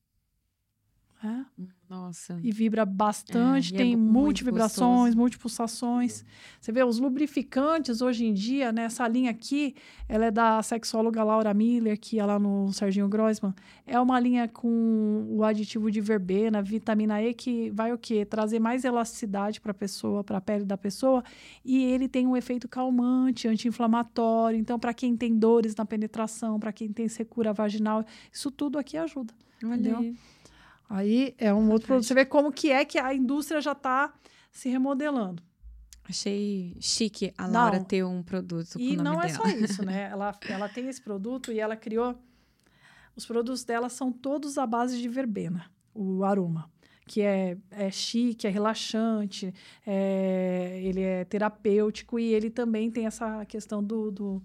[1.24, 1.44] É?
[1.92, 2.40] Nossa.
[2.42, 6.24] E vibra bastante, É, é tem muito multivibrações, multipulsações.
[6.58, 9.74] Você vê, os lubrificantes hoje em dia, né, essa linha aqui,
[10.08, 13.54] ela é da sexóloga Laura Miller, que é lá no Serginho Grossman.
[13.86, 18.24] É uma linha com o aditivo de verbena, vitamina E, que vai o quê?
[18.24, 21.22] Trazer mais elasticidade para a pessoa, para a pele da pessoa.
[21.62, 24.58] E ele tem um efeito calmante, anti-inflamatório.
[24.58, 28.02] Então, para quem tem dores na penetração, para quem tem secura vaginal,
[28.32, 29.34] isso tudo aqui ajuda.
[29.62, 29.98] Olha entendeu?
[29.98, 30.16] aí.
[30.94, 32.06] Aí é um outro produto.
[32.06, 34.12] Você vê como que é que a indústria já está
[34.50, 35.42] se remodelando.
[36.04, 37.54] Achei chique a Não.
[37.60, 39.38] Laura ter um produto com E o nome não é dela.
[39.38, 40.08] só isso, né?
[40.12, 42.14] Ela, ela tem esse produto e ela criou.
[43.16, 46.70] Os produtos dela são todos à base de verbena, o aroma.
[47.06, 49.52] Que é, é chique, é relaxante,
[49.86, 54.42] é- ele é terapêutico e ele também tem essa questão do, do,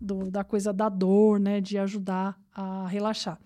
[0.00, 1.60] do- da coisa da dor, né?
[1.60, 3.38] De ajudar a relaxar.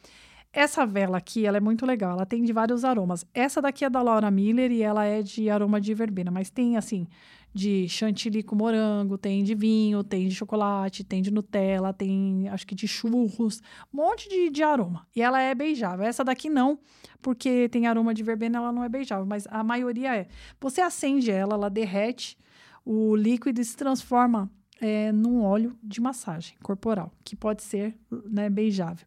[0.56, 2.12] Essa vela aqui, ela é muito legal.
[2.12, 3.26] Ela tem de vários aromas.
[3.34, 6.30] Essa daqui é da Laura Miller e ela é de aroma de verbena.
[6.30, 7.06] Mas tem, assim,
[7.52, 12.66] de chantilly com morango, tem de vinho, tem de chocolate, tem de Nutella, tem, acho
[12.66, 13.60] que de churros.
[13.92, 15.06] Um monte de, de aroma.
[15.14, 16.06] E ela é beijável.
[16.06, 16.78] Essa daqui não,
[17.20, 19.26] porque tem aroma de verbena, ela não é beijável.
[19.26, 20.26] Mas a maioria é.
[20.58, 22.38] Você acende ela, ela derrete
[22.82, 24.50] o líquido se transforma
[24.80, 27.94] é, num óleo de massagem corporal, que pode ser
[28.26, 29.06] né, beijável.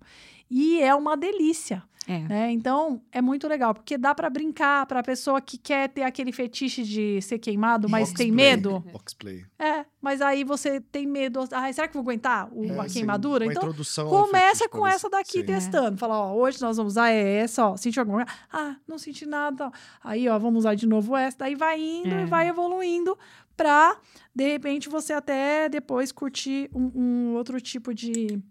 [0.50, 2.18] E é uma delícia, É.
[2.20, 2.52] né?
[2.52, 6.32] Então, é muito legal, porque dá para brincar para a pessoa que quer ter aquele
[6.32, 8.80] fetiche de ser queimado, mas tem Boxplay, medo.
[8.92, 9.46] Boxplay.
[9.60, 11.42] É, mas aí você tem medo.
[11.52, 13.46] Ah, será que eu vou aguentar o- É, a sim, queimadura?
[13.46, 13.62] uma então,
[14.10, 15.46] começa fetiche com essa daqui Sim.
[15.46, 15.98] testando.
[16.00, 17.78] Fala, ó, hoje nós vamos usar essa, ó.
[17.78, 18.40] Sentiu alguma coisa?
[18.52, 19.72] Ah, não senti nada.
[20.04, 21.38] Aí, ó, vamos usar de novo essa.
[21.38, 22.24] Daí vai indo É.
[22.24, 23.16] e vai evoluindo
[23.64, 23.98] pra,
[24.34, 28.42] de repente, você até depois curtir um, um outro tipo de,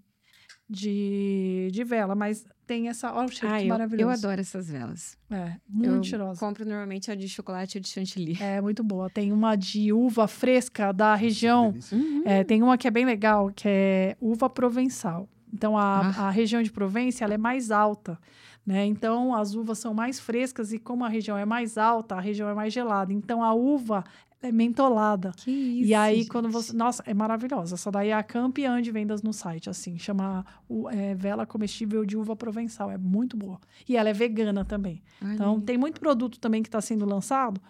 [0.69, 2.15] de, de vela.
[2.15, 3.13] Mas tem essa...
[3.15, 4.03] Olha o cheiro Ah, que eu, maravilhoso.
[4.03, 5.17] eu adoro essas velas.
[5.31, 6.39] É, muito eu cheirosa.
[6.39, 8.37] compro normalmente a de chocolate e a de chantilly.
[8.41, 9.09] É, muito boa.
[9.09, 11.75] Tem uma de uva fresca da região...
[11.93, 12.23] Uhum.
[12.25, 15.29] É, tem uma que é bem legal, que é uva provençal.
[15.53, 16.27] Então, a, Ah.
[16.27, 18.19] a região de Provence, ela é mais alta,
[18.67, 18.85] né?
[18.85, 22.51] Então, as uvas são mais frescas e como a região é mais alta, a região
[22.51, 23.15] é mais gelada.
[23.15, 24.05] Então, a uva
[24.41, 25.33] é mentolada.
[25.37, 26.29] Que isso, e aí, gente.
[26.29, 26.73] quando você...
[26.73, 27.75] Nossa, é maravilhosa.
[27.75, 29.99] Essa daí é a campeã de vendas no site, assim.
[29.99, 32.91] Chama o- é, vela comestível de uva provençal.
[32.91, 33.59] É muito boa.
[33.89, 35.03] E ela é vegana também.
[35.23, 35.63] Olha Então, aí.
[35.63, 37.61] tem muito produto também que está sendo lançado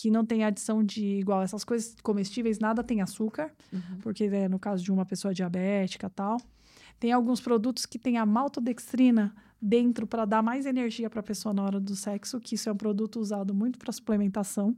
[0.00, 3.98] que não tem adição de igual essas coisas comestíveis, nada tem açúcar, Uhum.
[4.00, 6.36] porque é no caso de uma pessoa diabética e tal.
[7.00, 11.52] Tem alguns produtos que tem a maltodextrina dentro para dar mais energia para a pessoa
[11.52, 14.76] na hora do sexo, que isso é um produto usado muito para suplementação.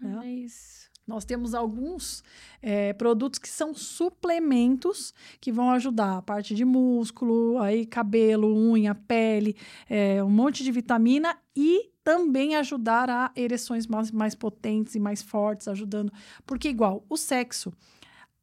[0.00, 0.16] Né?
[0.16, 0.88] Olha isso.
[1.06, 2.22] Nós temos alguns
[2.60, 8.94] é, produtos que são suplementos que vão ajudar a parte de músculo, aí cabelo, unha,
[8.94, 9.56] pele,
[9.88, 15.22] é, um monte de vitamina e também ajudar a ereções mais, mais potentes e mais
[15.22, 16.12] fortes, ajudando.
[16.44, 17.72] Porque, igual, o sexo,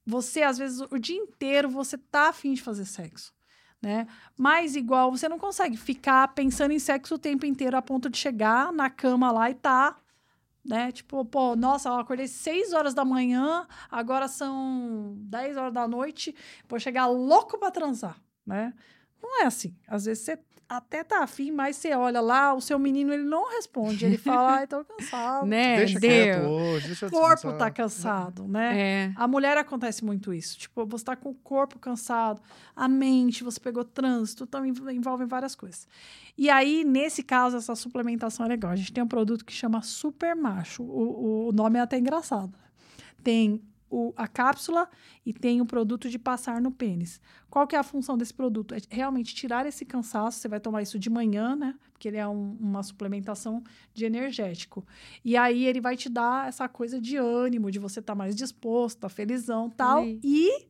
[0.04, 3.32] você, às vezes, o dia inteiro você tá afim de fazer sexo.
[3.82, 4.08] Né?
[4.36, 8.18] Mas igual, você não consegue ficar pensando em sexo o tempo inteiro a ponto de
[8.18, 9.96] chegar na cama lá e tá
[10.66, 10.92] né?
[10.92, 16.36] Tipo, pô, nossa, eu acordei 6 horas da manhã, agora são 10 horas da noite,
[16.68, 18.74] vou chegar louco pra transar, né?
[19.22, 19.76] Não é assim.
[19.88, 23.50] Às vezes você até tá afim, mas você olha lá, o seu menino, ele não
[23.52, 24.06] responde.
[24.06, 25.46] Ele fala, ai, tô cansado.
[25.48, 25.78] Né?
[25.78, 26.50] Deixa quieto Deu.
[26.50, 28.80] hoje, deixa O corpo tá cansado, né?
[28.80, 29.14] É.
[29.16, 30.58] A mulher acontece muito isso.
[30.58, 32.42] Tipo, você tá com o corpo cansado,
[32.76, 35.88] a mente, você pegou trânsito, então env- envolve várias coisas.
[36.38, 38.72] E aí, nesse caso, essa suplementação é legal.
[38.72, 40.84] A gente tem um produto que chama Super Macho.
[40.84, 42.54] O, o nome é até engraçado.
[43.24, 43.62] Tem
[43.98, 44.90] o- a cápsula
[45.26, 47.22] e tem o produto de passar no pênis.
[47.50, 48.76] Qual que é a função desse produto?
[48.76, 50.40] É realmente tirar esse cansaço.
[50.40, 51.76] Você vai tomar isso de manhã, né?
[51.94, 53.64] Porque ele é um- uma suplementação
[53.94, 54.86] de energético.
[55.24, 59.00] E aí ele vai te dar essa coisa de ânimo, de você estar mais disposto,
[59.00, 60.04] tá felizão tal.
[60.24, 60.68] E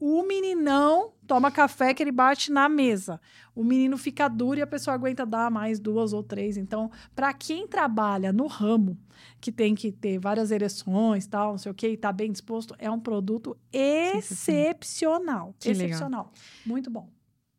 [0.00, 3.20] O meninão toma café que ele bate na mesa.
[3.54, 6.56] O menino fica duro e a pessoa aguenta dar mais duas ou três.
[6.56, 8.96] Então, para quem trabalha no ramo,
[9.40, 12.76] que tem que ter várias ereções, tal, não sei o que, e tá bem disposto,
[12.78, 15.54] é um produto excepcional.
[15.58, 15.86] Que legal.
[15.86, 16.32] excepcional.
[16.64, 17.08] Muito bom.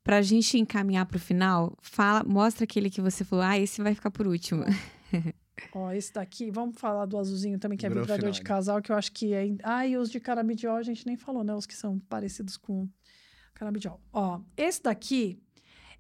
[0.02, 4.12] Pra gente encaminhar pro final, fala, mostra aquele que você falou, ah, esse vai ficar
[4.12, 4.64] por último.
[5.74, 8.96] Ó, esse daqui, vamos falar do azulzinho também, que é vibrador de casal, que eu
[8.96, 9.56] acho que é.
[9.64, 11.54] Ah, e os de canabidiol a gente nem falou, né?
[11.54, 12.88] Os que são parecidos com
[13.54, 14.00] canabidiol.
[14.12, 15.42] Ó, esse daqui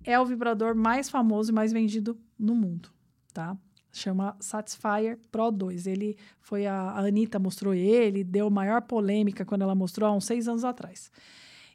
[0.03, 2.89] é o vibrador mais famoso e mais vendido no mundo,
[3.33, 3.57] tá?
[3.91, 5.87] Chama Satisfyer Pro 2.
[5.87, 10.25] Ele foi a, a Anitta mostrou ele, deu maior polêmica quando ela mostrou há uns
[10.25, 11.11] seis anos atrás.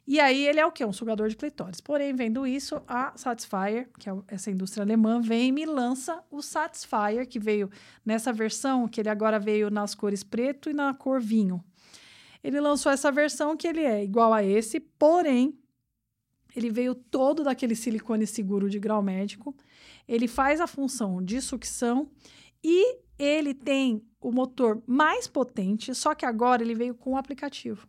[0.07, 0.85] E aí ele é o quê?
[0.85, 1.81] Um sugador de clitóris.
[1.81, 6.43] Porém, vendo isso, a Satisfyer, que é essa indústria alemã, vem e me lança o
[6.43, 7.71] Satisfyer, que veio
[8.05, 11.63] nessa versão, que ele agora veio nas cores preto e na cor vinho.
[12.43, 15.57] Ele lançou essa versão que ele é igual a esse, porém,
[16.55, 19.55] ele veio todo daquele silicone seguro de grau médico.
[20.07, 22.07] Ele faz a função de sucção
[22.63, 27.87] e ele tem o motor mais potente, só que agora ele veio com o aplicativo.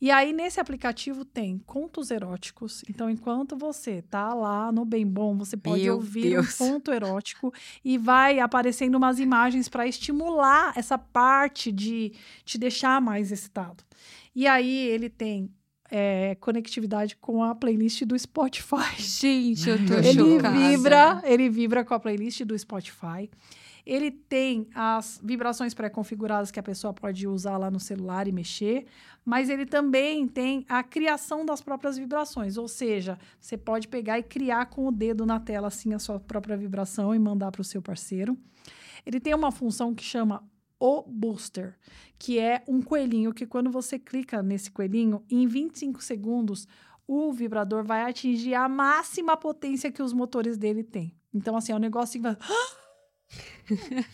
[0.00, 2.84] E aí, nesse aplicativo, tem contos eróticos.
[2.88, 6.54] Então, enquanto você tá lá no Bem Bom, você pode Meu ouvir Deus.
[6.60, 7.52] um conto erótico
[7.84, 12.12] e vai aparecendo umas imagens para estimular essa parte de
[12.44, 13.82] te deixar mais excitado.
[14.34, 15.50] E aí, ele tem
[15.90, 18.94] é, conectividade com a playlist do Spotify.
[18.98, 20.56] Gente, eu tô Ele chocada.
[20.56, 23.28] vibra, ele vibra com a playlist do Spotify.
[23.88, 28.84] Ele tem as vibrações pré-configuradas que a pessoa pode usar lá no celular e mexer,
[29.24, 34.22] mas ele também tem a criação das próprias vibrações, ou seja, você pode pegar e
[34.22, 37.64] criar com o dedo na tela assim a sua própria vibração e mandar para o
[37.64, 38.36] seu parceiro.
[39.06, 40.46] Ele tem uma função que chama
[40.78, 41.74] o booster,
[42.18, 46.68] que é um coelhinho que quando você clica nesse coelhinho, em 25 segundos
[47.06, 51.16] o vibrador vai atingir a máxima potência que os motores dele têm.
[51.32, 52.36] Então, assim, é um negócio que vai.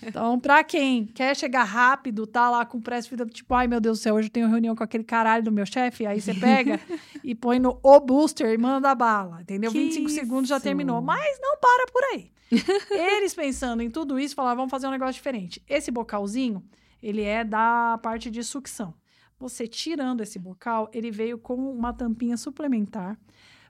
[0.02, 4.02] Então, pra quem quer chegar rápido, tá lá com pressa, tipo, ai meu Deus do
[4.02, 6.80] céu, hoje eu tenho reunião com aquele caralho do meu chefe, aí você pega
[7.22, 9.70] e põe no o booster e manda bala, entendeu?
[9.70, 10.64] Que 25 segundos já isso?
[10.64, 11.00] terminou.
[11.00, 12.32] Mas não para por aí.
[12.90, 15.62] Eles pensando em tudo isso, falaram, vamos fazer um negócio diferente.
[15.68, 16.62] Esse bocalzinho,
[17.02, 18.94] ele é da parte de sucção.
[19.38, 23.18] Você tirando esse bocal, ele veio com uma tampinha suplementar,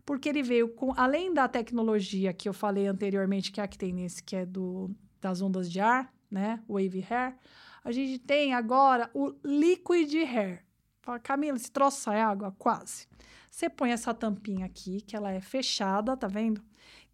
[0.04, 3.78] porque ele veio com, além da tecnologia que eu falei anteriormente, que é a que
[3.78, 4.94] tem nesse, que é do,
[5.24, 6.62] das ondas de ar, né?
[6.68, 7.34] Wave Hair,
[7.82, 10.62] a gente tem agora o Liquid Hair.
[11.00, 12.54] Fala, Camila, esse troço sai água?
[12.58, 13.06] Quase.
[13.50, 16.58] Você põe essa tampinha aqui, que ela é fechada, tá vendo?
[16.58, 16.62] O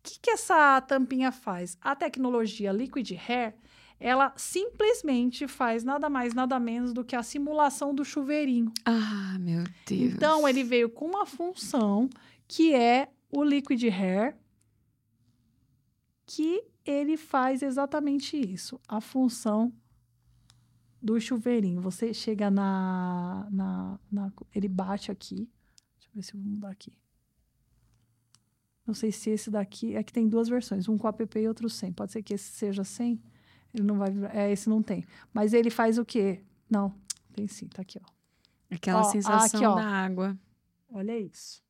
[0.03, 1.79] que, que essa tampinha faz?
[1.81, 3.55] A tecnologia Liquid Hair,
[4.01, 8.73] ela simplesmente faz nada mais, nada menos do que a simulação do chuveirinho.
[8.85, 10.15] Ah, meu Deus.
[10.15, 12.11] Então, ele veio com uma função
[12.49, 14.37] que é o Liquid Hair,
[16.27, 19.73] que ele faz exatamente isso, a função
[21.03, 21.81] do chuveirinho.
[21.81, 25.37] Você chega na, na, na- Ele bate aqui.
[25.99, 26.93] Deixa eu ver se eu vou mudar aqui.
[28.87, 29.95] Não sei se esse daqui.
[29.95, 31.93] É que tem duas versões, um com app e outro sem.
[31.93, 33.21] Pode ser que esse seja sem.
[33.73, 34.11] Ele não vai.
[34.33, 35.05] É, esse não tem.
[35.33, 36.43] Mas ele faz o quê?
[36.69, 36.95] Não,
[37.33, 38.75] tem sim, tá aqui, ó.
[38.75, 39.75] Aquela Ó, sensação aqui, ó.
[39.75, 40.39] da água.
[40.93, 41.63] Olha isso.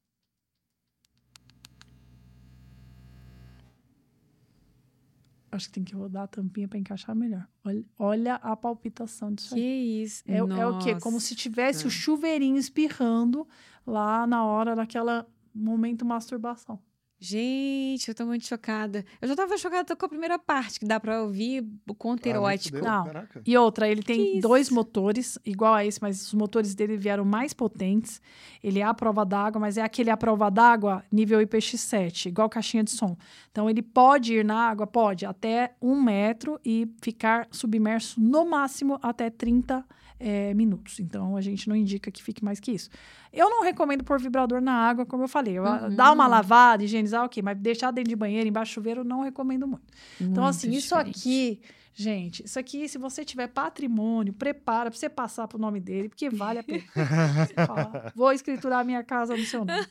[5.53, 7.47] Acho que tem que rodar a tampinha para encaixar melhor.
[7.65, 10.03] Olha, olha a palpitação disso Que aí.
[10.03, 10.23] isso.
[10.27, 10.99] É, é o quê?
[11.01, 13.47] Como se tivesse o chuveirinho espirrando
[13.85, 16.79] lá na hora daquela momento masturbação.
[17.23, 19.05] Gente, eu tô muito chocada.
[19.21, 22.31] Eu já tava chocada com a primeira parte, que dá pra ouvir o conto Ah,
[22.31, 22.79] erótico.
[22.79, 23.05] Não.
[23.05, 23.43] Caraca.
[23.47, 27.53] E outra, ele tem dois motores, igual a esse, mas os motores dele vieram mais
[27.53, 28.23] potentes.
[28.65, 32.83] Ele é a prova d'água, mas é aquele a prova d'água nível IPX7, igual caixinha
[32.83, 33.15] de som.
[33.51, 38.99] Então, ele pode ir na água, pode, até um metro e ficar submerso no máximo
[39.03, 39.85] até 30
[40.21, 41.01] eh, minutos.
[41.01, 42.91] Então, a gente não indica que fique mais que isso.
[43.33, 45.55] Eu não recomendo pôr vibrador na água, como eu falei.
[45.59, 45.97] Eu, Uhum.
[45.97, 49.67] Dá uma lavada, higienizar, ok, mas deixar dentro de banheiro, embaixo do chuveiro, não recomendo
[49.67, 49.83] muito.
[50.21, 51.19] Então, Muito assim, isso diferente.
[51.19, 51.61] aqui,
[51.95, 56.29] gente, isso aqui, se você tiver patrimônio, prepara pra você passar pro nome dele, porque
[56.31, 56.83] vale a pena.
[57.67, 59.87] Fala, Vou escriturar minha casa no seu nome.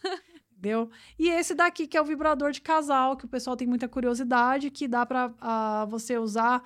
[0.60, 0.90] Entendeu?
[1.18, 4.70] E esse daqui, que é o vibrador de casal, que o pessoal tem muita curiosidade,
[4.70, 5.08] que dá
[5.40, 6.62] ah, você usar,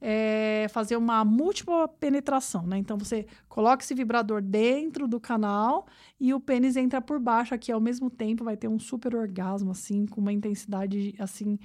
[0.00, 2.76] é, fazer uma múltipla penetração, né?
[2.76, 5.86] Então, você coloca esse vibrador dentro do canal
[6.18, 9.70] e o pênis entra por baixo aqui ao mesmo tempo, vai ter um super orgasmo,
[9.70, 11.56] assim, com uma intensidade, assim,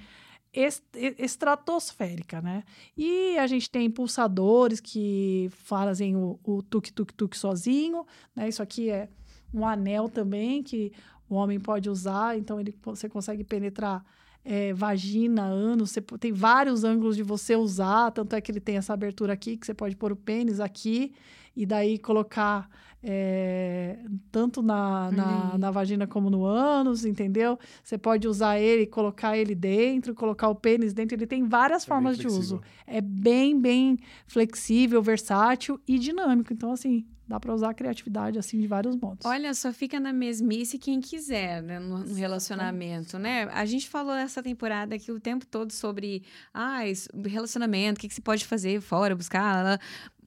[0.52, 2.62] est- estratosférica, né?
[2.96, 8.06] E a gente tem pulsadores que fazem o, o tuk-tuk-tuk sozinho,
[8.36, 8.48] né?
[8.48, 9.08] Isso aqui é
[9.52, 10.92] um anel também que
[11.28, 14.04] o homem pode usar, então ele, você consegue penetrar
[14.44, 18.76] é, vagina, ânus, você tem vários ângulos de você usar, tanto é que ele tem
[18.76, 21.12] essa abertura aqui, que você pode pôr o pênis aqui,
[21.54, 22.68] e daí colocar
[23.02, 23.98] é,
[24.30, 25.58] tanto na, na, aí.
[25.58, 27.58] na vagina como no ânus, entendeu?
[27.82, 31.86] Você pode usar ele, colocar ele dentro, colocar o pênis dentro, ele tem várias É
[31.86, 32.60] formas de uso.
[32.86, 36.52] É bem, bem flexível, versátil e dinâmico.
[36.52, 39.24] Então, assim, dá para usar a criatividade assim de vários modos.
[39.24, 43.44] Olha, só fica na mesmice quem quiser, né, no, no relacionamento, né?
[43.44, 46.22] A gente falou essa temporada aqui o tempo todo sobre
[46.52, 49.64] ah, isso, relacionamento, o que, que se pode fazer fora, buscar.
[49.64, 49.78] lá.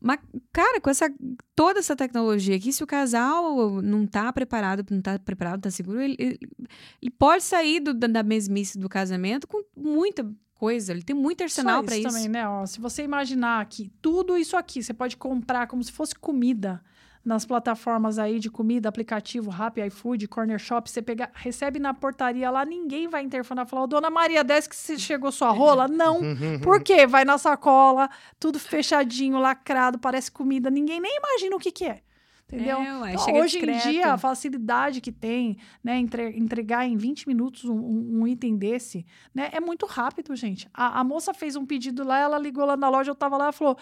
[0.02, 0.20] Mas,
[0.52, 1.14] cara, com essa,
[1.56, 6.02] toda essa tecnologia aqui, se o casal não tá preparado, não tá preparado, tá seguro,
[6.02, 6.40] ele, ele,
[7.02, 10.92] ele pode sair do- da, mesmice do casamento com muita coisa.
[10.92, 12.08] Ele tem muito arsenal para isso.
[12.08, 12.48] também, né?
[12.48, 16.82] Ó, se você imaginar que tudo isso aqui você pode comprar como se fosse comida
[17.26, 22.52] nas plataformas aí de comida, aplicativo, Rappi, iFood, Corner Shop, você pega, recebe na portaria
[22.52, 25.88] lá, ninguém vai interfonar e falar, ô, dona Maria, desce que se chegou sua rola.
[25.90, 26.20] Não.
[26.62, 27.08] Por quê?
[27.08, 32.02] Vai na sacola, tudo fechadinho, lacrado, parece comida, ninguém nem imagina o que que é.
[32.48, 32.78] Entendeu?
[32.78, 33.90] É, uai, Então, hoje em discreto.
[33.90, 38.56] dia, a facilidade que tem, né, entre- entregar em 20 minutos um, um- um item
[38.56, 39.04] desse,
[39.34, 40.70] né, é muito rápido, gente.
[40.72, 43.46] A, a moça fez um pedido lá, ela ligou lá na loja, eu tava lá,
[43.46, 43.76] ela falou,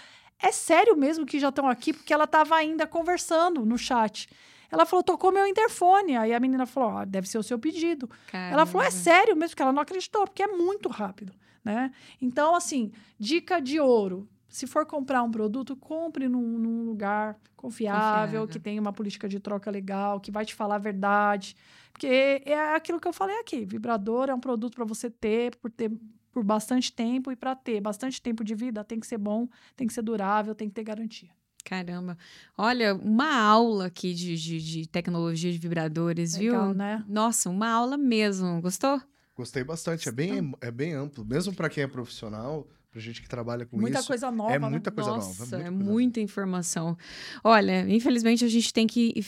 [0.43, 1.93] é sério mesmo que já estão aqui?
[1.93, 4.29] Porque ela tava ainda conversando no chat.
[4.69, 6.17] Ela falou, tocou meu interfone.
[6.17, 8.09] Aí a menina falou, deve ser o seu pedido.
[8.31, 9.03] Ela falou, é Caramba.
[9.03, 11.31] sério mesmo, porque ela não acreditou, porque é muito rápido,
[11.63, 11.91] né?
[12.21, 14.27] Então, assim, dica de ouro.
[14.49, 18.01] Se for comprar um produto, compre num, num lugar confiável,
[18.41, 18.47] Confiável.
[18.47, 21.55] que tenha uma política de troca legal, que vai te falar a verdade.
[21.91, 23.65] Porque é aquilo que eu falei aqui.
[23.65, 25.91] Vibrador é um produto para você ter por, ter
[26.33, 29.85] por bastante tempo e para ter bastante tempo de vida tem que ser bom, tem
[29.87, 31.29] que ser durável, tem que ter garantia.
[31.63, 32.17] Caramba.
[32.57, 36.73] Olha, uma aula aqui de, de, de tecnologia de vibradores, Legal, viu?
[36.73, 37.05] né?
[37.07, 38.59] Nossa, uma aula mesmo.
[38.59, 39.01] Gostou?
[39.35, 40.09] Gostei bastante.
[40.09, 41.23] É bem, é bem amplo.
[41.23, 44.07] Mesmo para quem é profissional, pra gente que trabalha com Muita isso.
[44.07, 44.69] coisa nova, é né?
[44.69, 45.55] muita coisa Nossa, nova.
[45.55, 46.95] é muita coisa muita informação.
[47.43, 49.25] Olha, infelizmente a gente tem que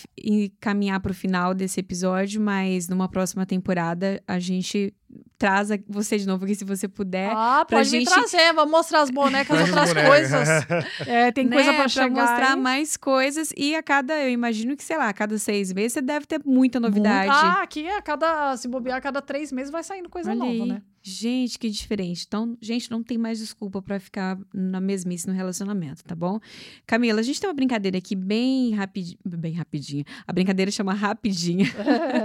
[0.61, 4.93] caminhar para o final desse episódio, mas numa próxima temporada a gente
[5.37, 7.29] traz você de novo aqui, se você puder.
[7.31, 10.49] Ah, pra pode me gente- trazer, vamos mostrar as bonecas, As outras coisas.
[11.07, 12.09] É, tem coisa né, para chegar.
[12.09, 12.59] mostrar aí.
[12.59, 16.01] mais coisas e a cada, eu imagino que, sei lá, a cada seis meses você
[16.01, 17.29] deve ter muita novidade.
[17.29, 20.39] Muito- Ah, aqui a cada, se bobear, a cada três meses vai saindo coisa Olha
[20.39, 20.65] nova, aí.
[20.65, 20.81] né?
[21.07, 22.25] Gente, que diferente.
[22.27, 26.39] Então, gente, não tem mais desculpa pra ficar na mesmice no relacionamento, tá bom?
[26.83, 29.19] Camila, a gente tem uma brincadeira aqui bem rapidinha.
[29.23, 30.03] Bem rapidinha.
[30.25, 31.67] A brincadeira chama Rapidinha,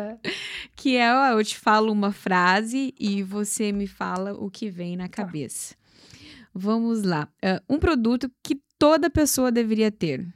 [0.75, 4.97] que é, ó, eu te falo uma frase e você me fala o que vem
[4.97, 5.75] na cabeça.
[6.55, 7.29] Vamos lá.
[7.43, 10.27] Ah, um produto que toda pessoa deveria ter.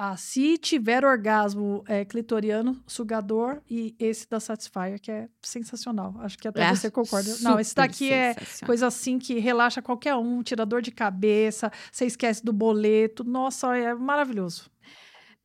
[0.00, 6.14] Ah, se tiver orgasmo é, clitoriano, sugador e esse da Satisfyer, que é sensacional.
[6.20, 7.34] Acho que até Ah, você concorda.
[7.40, 12.06] Não, esse daqui é coisa assim que relaxa qualquer um, tira dor de cabeça, você
[12.06, 13.24] esquece do boleto.
[13.24, 14.70] Nossa, é maravilhoso.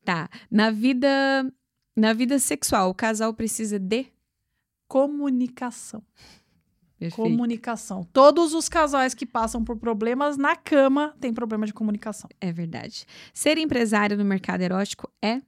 [0.05, 0.29] Tá.
[0.51, 1.51] Na vida,
[1.97, 4.05] na vida sexual, o casal precisa de.
[4.87, 6.03] Comunicação.
[6.99, 7.15] Perfeito.
[7.29, 8.07] Comunicação.
[8.13, 12.29] Todos os casais que passam por problemas na cama têm problema de comunicação.
[12.39, 13.05] É verdade.
[13.33, 15.41] Ser empresário no mercado erótico é.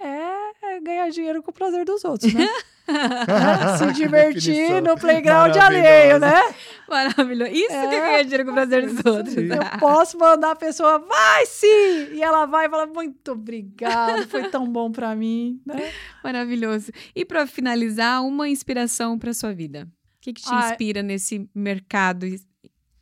[0.00, 2.46] É, é ganhar dinheiro com o prazer dos outros, né?
[3.78, 6.40] Se divertir no playground alheio, né?
[6.88, 7.50] Maravilhoso.
[7.52, 8.00] Isso que é É.
[8.00, 9.36] ganhar dinheiro com o prazer dos outros.
[9.36, 12.14] Eu posso mandar a pessoa, vai sim!
[12.14, 15.92] E ela vai e fala, muito obrigado, foi tão bom pra mim, né?
[16.24, 16.90] Maravilhoso.
[17.14, 19.86] E para finalizar, uma inspiração para sua vida.
[20.28, 22.26] O que, que te Ah, inspira nesse mercado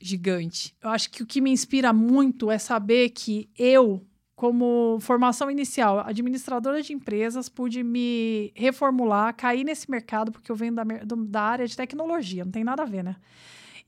[0.00, 0.74] gigante?
[0.80, 5.98] Eu acho que o que me inspira muito é saber que eu, como formação inicial,
[6.00, 11.66] administradora de empresas, pude me reformular, cair nesse mercado, porque eu venho da, da área
[11.66, 13.16] de tecnologia, não tem nada a ver, né?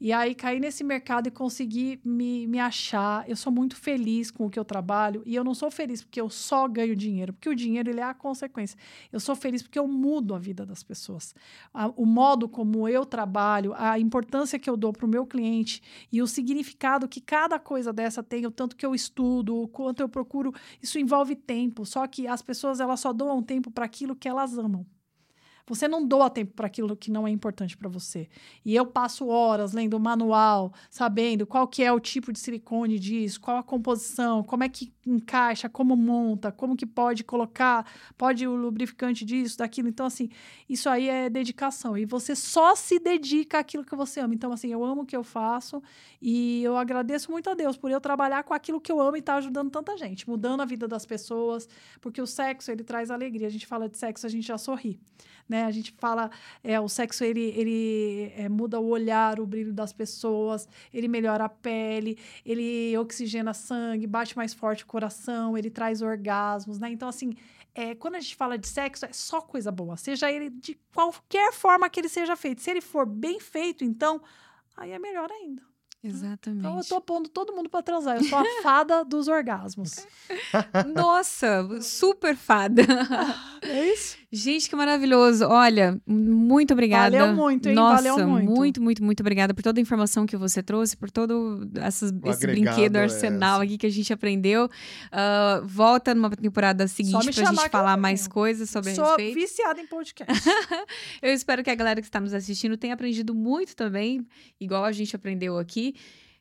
[0.00, 3.28] E aí cair nesse mercado e conseguir me, me achar.
[3.28, 6.20] Eu sou muito feliz com o que eu trabalho e eu não sou feliz porque
[6.20, 8.78] eu só ganho dinheiro, porque o dinheiro ele é a consequência.
[9.12, 11.34] Eu sou feliz porque eu mudo a vida das pessoas.
[11.74, 15.82] A- o modo como eu trabalho, a importância que eu dou para o meu cliente
[16.12, 20.00] e o significado que cada coisa dessa tem, o tanto que eu estudo, o quanto
[20.00, 21.84] eu procuro, isso envolve tempo.
[21.84, 24.86] Só que as pessoas elas só doam tempo para aquilo que elas amam.
[25.68, 28.28] Você não doa tempo para aquilo que não é importante para você.
[28.64, 32.98] E eu passo horas lendo o manual, sabendo qual que é o tipo de silicone
[32.98, 38.46] disso, qual a composição, como é que encaixa, como monta, como que pode colocar, pode
[38.46, 39.88] o lubrificante disso, daquilo.
[39.88, 40.28] Então, assim,
[40.68, 41.96] isso aí é dedicação.
[41.96, 44.34] E você só se dedica àquilo que você ama.
[44.34, 45.82] Então, assim, eu amo o que eu faço
[46.20, 49.20] e eu agradeço muito a Deus por eu trabalhar com aquilo que eu amo e
[49.20, 51.68] estar tá ajudando tanta gente, mudando a vida das pessoas,
[52.00, 53.46] porque o sexo, ele traz alegria.
[53.46, 55.00] A gente fala de sexo, a gente já sorri,
[55.48, 55.57] né?
[55.64, 56.30] A gente fala,
[56.62, 61.44] é, o sexo, ele, ele é, muda o olhar, o brilho das pessoas, ele melhora
[61.44, 66.90] a pele, ele oxigena sangue, bate mais forte o coração, ele traz orgasmos, né?
[66.90, 67.34] Então, assim,
[67.74, 71.52] é, quando a gente fala de sexo, é só coisa boa, seja ele de qualquer
[71.52, 72.60] forma que ele seja feito.
[72.60, 74.20] Se ele for bem feito, então,
[74.76, 75.62] aí é melhor ainda.
[76.02, 76.60] Exatamente.
[76.60, 78.16] Então eu tô pondo todo mundo para transar.
[78.16, 80.06] Eu sou a fada dos orgasmos.
[80.94, 82.82] Nossa, super fada.
[83.60, 84.16] É isso?
[84.30, 85.46] Gente, que maravilhoso.
[85.46, 87.18] Olha, muito obrigada.
[87.18, 87.74] Valeu muito, hein?
[87.74, 88.50] Nossa, Valeu muito.
[88.50, 92.46] muito, muito, muito obrigada por toda a informação que você trouxe, por todo essas, esse
[92.46, 94.68] brinquedo é arsenal aqui que a gente aprendeu.
[95.10, 99.34] Ah, volta numa temporada seguinte pra gente falar mais coisas sobre a Sou respeito.
[99.34, 100.30] viciada em podcast.
[101.22, 104.26] Eu espero que a galera que está nos assistindo tenha aprendido muito também,
[104.60, 105.94] igual a gente aprendeu aqui.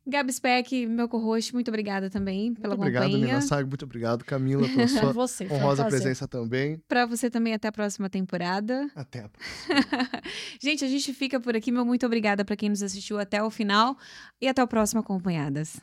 [0.09, 3.27] Gabi Speck, meu co-host, muito obrigada também pela Muito obrigado, companhia.
[3.27, 3.67] Nina Sag.
[3.67, 5.45] Muito obrigado, Camila, pela sua você.
[5.47, 5.99] um honrosa prazer.
[5.99, 6.81] presença também.
[6.87, 8.89] Para você também, até a próxima temporada.
[8.95, 9.29] Até a
[10.61, 11.71] gente, a gente fica por aqui.
[11.71, 13.97] Meu muito obrigada para quem nos assistiu até o final.
[14.41, 15.77] E até o próximo Acompanhadas.